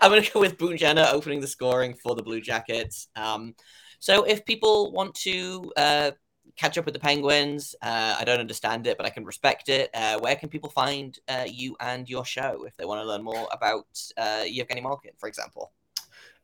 I'm 0.00 0.10
gonna 0.10 0.26
go 0.32 0.40
with 0.40 0.56
Boone 0.56 0.76
Jenner 0.76 1.06
opening 1.12 1.40
the 1.40 1.46
scoring 1.46 1.94
for 1.94 2.14
the 2.14 2.22
Blue 2.22 2.40
Jackets. 2.40 3.08
Um, 3.16 3.54
so 3.98 4.22
if 4.24 4.46
people 4.46 4.92
want 4.92 5.14
to 5.16 5.72
uh, 5.76 6.10
catch 6.56 6.78
up 6.78 6.84
with 6.84 6.94
the 6.94 7.00
Penguins. 7.00 7.74
Uh, 7.82 8.16
I 8.18 8.24
don't 8.24 8.40
understand 8.40 8.86
it, 8.86 8.96
but 8.96 9.06
I 9.06 9.10
can 9.10 9.24
respect 9.24 9.68
it. 9.68 9.90
Uh, 9.94 10.18
where 10.20 10.36
can 10.36 10.48
people 10.48 10.70
find 10.70 11.18
uh, 11.28 11.44
you 11.46 11.76
and 11.80 12.08
your 12.08 12.24
show 12.24 12.64
if 12.66 12.76
they 12.76 12.84
want 12.84 13.00
to 13.00 13.06
learn 13.06 13.22
more 13.22 13.48
about 13.52 13.86
uh, 14.16 14.44
Evgeni 14.44 14.82
Malkin, 14.82 15.12
for 15.18 15.28
example? 15.28 15.72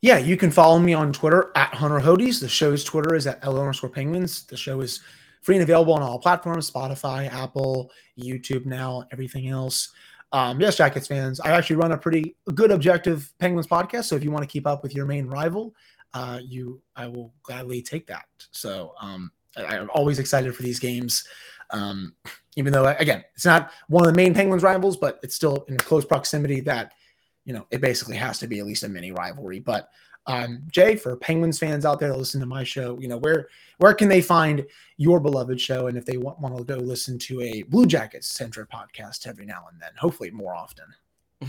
Yeah, 0.02 0.18
you 0.18 0.36
can 0.36 0.50
follow 0.50 0.78
me 0.78 0.94
on 0.94 1.12
Twitter 1.12 1.52
at 1.56 1.74
Hunter 1.74 2.00
Hodies. 2.00 2.40
The 2.40 2.48
show's 2.48 2.84
Twitter 2.84 3.14
is 3.14 3.26
at 3.26 3.38
L 3.42 3.58
underscore 3.58 3.90
Penguins. 3.90 4.44
The 4.44 4.56
show 4.56 4.80
is 4.80 5.00
free 5.42 5.56
and 5.56 5.62
available 5.62 5.94
on 5.94 6.02
all 6.02 6.18
platforms 6.18 6.70
Spotify, 6.70 7.32
Apple, 7.32 7.90
YouTube 8.18 8.66
now, 8.66 9.04
everything 9.12 9.48
else. 9.48 9.92
Um, 10.32 10.60
yes, 10.60 10.76
Jackets 10.76 11.06
fans, 11.06 11.40
I 11.40 11.50
actually 11.50 11.76
run 11.76 11.92
a 11.92 11.98
pretty 11.98 12.36
good 12.54 12.70
objective 12.70 13.32
Penguins 13.38 13.66
podcast. 13.66 14.04
So 14.04 14.16
if 14.16 14.24
you 14.24 14.30
want 14.30 14.42
to 14.42 14.48
keep 14.48 14.66
up 14.66 14.82
with 14.82 14.94
your 14.94 15.06
main 15.06 15.26
rival, 15.26 15.74
uh, 16.14 16.40
you 16.42 16.82
I 16.94 17.06
will 17.06 17.32
gladly 17.42 17.80
take 17.82 18.06
that. 18.08 18.26
So 18.50 18.94
um, 19.00 19.30
I'm 19.56 19.90
always 19.94 20.18
excited 20.18 20.54
for 20.54 20.62
these 20.62 20.78
games. 20.78 21.26
Um, 21.70 22.14
even 22.56 22.72
though, 22.72 22.86
again, 22.86 23.24
it's 23.34 23.44
not 23.44 23.72
one 23.88 24.06
of 24.06 24.12
the 24.12 24.16
main 24.16 24.34
Penguins 24.34 24.62
rivals, 24.62 24.96
but 24.96 25.20
it's 25.22 25.34
still 25.34 25.64
in 25.68 25.76
close 25.76 26.04
proximity 26.04 26.60
that, 26.60 26.92
you 27.44 27.52
know, 27.52 27.66
it 27.70 27.80
basically 27.80 28.16
has 28.16 28.38
to 28.38 28.46
be 28.46 28.58
at 28.60 28.66
least 28.66 28.84
a 28.84 28.88
mini 28.88 29.12
rivalry. 29.12 29.60
But 29.60 29.88
um, 30.26 30.62
Jay, 30.70 30.96
for 30.96 31.16
Penguins 31.16 31.58
fans 31.58 31.84
out 31.84 32.00
there 32.00 32.08
that 32.08 32.18
listen 32.18 32.40
to 32.40 32.46
my 32.46 32.64
show, 32.64 32.98
you 32.98 33.08
know, 33.08 33.18
where 33.18 33.48
where 33.78 33.94
can 33.94 34.08
they 34.08 34.22
find 34.22 34.66
your 34.96 35.20
beloved 35.20 35.60
show? 35.60 35.86
And 35.86 35.96
if 35.96 36.04
they 36.04 36.16
want, 36.16 36.40
want 36.40 36.56
to 36.56 36.64
go 36.64 36.76
listen 36.76 37.18
to 37.20 37.42
a 37.42 37.62
Blue 37.62 37.86
Jackets 37.86 38.26
centric 38.28 38.70
podcast 38.70 39.26
every 39.26 39.46
now 39.46 39.66
and 39.70 39.80
then, 39.80 39.90
hopefully 39.96 40.30
more 40.30 40.54
often. 40.54 40.86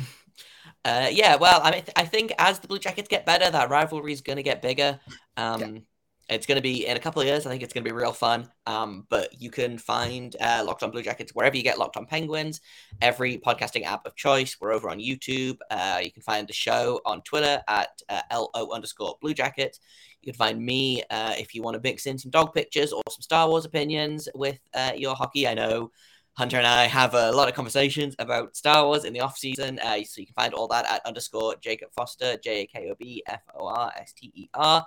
Uh, 0.86 1.10
yeah, 1.12 1.36
well, 1.36 1.60
I 1.64 1.72
mean, 1.72 1.84
I 1.98 2.06
think 2.06 2.32
as 2.40 2.60
the 2.60 2.68
Blue 2.68 2.80
Jackets 2.80 3.10
get 3.10 3.26
better, 3.26 3.50
that 3.50 3.70
rivalry 3.70 4.14
is 4.14 4.22
going 4.22 4.38
to 4.38 4.44
get 4.44 4.62
bigger. 4.62 4.98
Um, 5.36 5.60
yeah. 5.60 5.82
It's 6.30 6.46
going 6.46 6.58
to 6.58 6.62
be 6.62 6.86
in 6.86 6.98
a 6.98 7.00
couple 7.00 7.22
of 7.22 7.28
years. 7.28 7.46
I 7.46 7.50
think 7.50 7.64
it's 7.64 7.74
going 7.74 7.86
to 7.86 7.90
be 7.90 7.96
real 7.96 8.12
fun. 8.12 8.50
Um, 8.66 9.06
but 9.10 9.42
you 9.42 9.50
can 9.50 9.78
find 9.78 10.36
uh, 10.42 10.62
Locked 10.66 10.84
On 10.84 10.92
Blue 10.92 11.02
Jackets 11.02 11.34
wherever 11.34 11.56
you 11.56 11.64
get 11.64 11.80
Locked 11.80 11.96
On 11.96 12.06
Penguins, 12.06 12.60
every 13.02 13.38
podcasting 13.38 13.86
app 13.86 14.06
of 14.06 14.16
choice. 14.16 14.58
We're 14.60 14.74
over 14.74 14.90
on 14.90 15.00
YouTube. 15.00 15.58
Uh, 15.72 16.02
you 16.04 16.12
can 16.12 16.22
find 16.22 16.46
the 16.46 16.54
show 16.54 17.00
on 17.06 17.22
Twitter 17.22 17.62
at 17.70 18.02
uh, 18.10 18.22
LO 18.32 18.72
underscore 18.72 19.18
Blue 19.22 19.34
Jackets. 19.34 19.80
You 20.22 20.34
can 20.34 20.38
find 20.38 20.60
me 20.60 21.02
uh, 21.10 21.34
if 21.38 21.56
you 21.56 21.62
want 21.62 21.76
to 21.76 21.82
mix 21.82 22.06
in 22.06 22.18
some 22.18 22.32
dog 22.32 22.54
pictures 22.54 22.92
or 22.92 23.02
some 23.10 23.22
Star 23.22 23.48
Wars 23.48 23.64
opinions 23.64 24.28
with 24.36 24.60
uh, 24.74 24.92
your 24.98 25.16
hockey. 25.16 25.48
I 25.48 25.54
know 25.54 25.92
Hunter 26.34 26.58
and 26.58 26.68
I 26.68 26.84
have 26.86 27.14
a 27.14 27.32
lot 27.32 27.48
of 27.48 27.56
conversations 27.56 28.16
about 28.20 28.56
Star 28.56 28.86
Wars 28.86 29.06
in 29.06 29.14
the 29.14 29.22
off 29.22 29.38
season. 29.38 29.80
Uh, 29.80 30.04
so 30.04 30.20
you 30.20 30.28
can 30.28 30.36
find 30.36 30.54
all 30.54 30.68
that 30.68 30.86
at 30.86 31.06
underscore 31.06 31.56
Jakob 31.62 31.92
Forster, 31.94 32.38
J 32.44 32.64
A 32.64 32.66
K 32.68 32.90
O 32.92 32.96
B 33.00 33.24
F 33.26 33.42
O 33.56 33.68
R 33.68 33.92
S 33.96 34.14
T 34.14 34.32
E 34.36 34.50
R. 34.54 34.86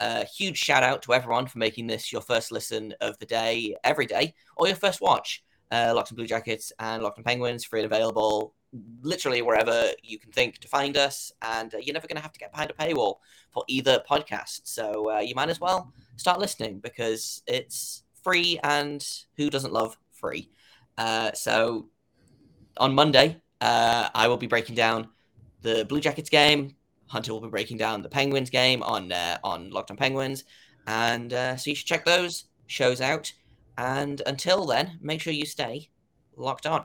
A 0.00 0.24
huge 0.24 0.58
shout 0.58 0.82
out 0.82 1.02
to 1.02 1.14
everyone 1.14 1.46
for 1.46 1.58
making 1.58 1.86
this 1.86 2.12
your 2.12 2.20
first 2.20 2.50
listen 2.50 2.94
of 3.00 3.18
the 3.18 3.26
day 3.26 3.76
every 3.84 4.06
day 4.06 4.34
or 4.56 4.66
your 4.66 4.76
first 4.76 5.00
watch. 5.00 5.44
Uh, 5.70 5.92
Locked 5.94 6.12
on 6.12 6.16
Blue 6.16 6.26
Jackets 6.26 6.72
and 6.78 7.02
Locked 7.02 7.18
on 7.18 7.24
Penguins, 7.24 7.64
free 7.64 7.80
and 7.80 7.92
available 7.92 8.54
literally 9.02 9.42
wherever 9.42 9.90
you 10.02 10.18
can 10.18 10.32
think 10.32 10.58
to 10.58 10.68
find 10.68 10.96
us. 10.96 11.32
And 11.42 11.74
uh, 11.74 11.78
you're 11.78 11.94
never 11.94 12.06
going 12.06 12.16
to 12.16 12.22
have 12.22 12.32
to 12.32 12.38
get 12.38 12.50
behind 12.50 12.70
a 12.70 12.74
paywall 12.74 13.16
for 13.50 13.64
either 13.68 14.02
podcast. 14.08 14.62
So 14.64 15.12
uh, 15.12 15.20
you 15.20 15.34
might 15.34 15.48
as 15.48 15.60
well 15.60 15.92
start 16.16 16.40
listening 16.40 16.80
because 16.80 17.42
it's 17.46 18.02
free 18.22 18.58
and 18.62 19.06
who 19.36 19.50
doesn't 19.50 19.72
love 19.72 19.96
free? 20.10 20.50
Uh, 20.98 21.32
so 21.32 21.88
on 22.76 22.94
Monday, 22.94 23.40
uh, 23.60 24.08
I 24.14 24.28
will 24.28 24.36
be 24.36 24.46
breaking 24.46 24.74
down 24.74 25.08
the 25.62 25.84
Blue 25.84 26.00
Jackets 26.00 26.30
game. 26.30 26.76
Hunter 27.06 27.32
will 27.32 27.40
be 27.40 27.48
breaking 27.48 27.76
down 27.76 28.02
the 28.02 28.08
Penguins 28.08 28.50
game 28.50 28.82
on 28.82 29.12
uh, 29.12 29.38
on 29.44 29.70
Locked 29.70 29.90
on 29.90 29.96
Penguins, 29.96 30.44
and 30.86 31.32
uh, 31.32 31.56
so 31.56 31.70
you 31.70 31.76
should 31.76 31.86
check 31.86 32.04
those 32.04 32.44
shows 32.66 33.00
out. 33.00 33.32
And 33.76 34.22
until 34.26 34.66
then, 34.66 34.98
make 35.02 35.20
sure 35.20 35.32
you 35.32 35.46
stay 35.46 35.90
locked 36.36 36.66
on. 36.66 36.84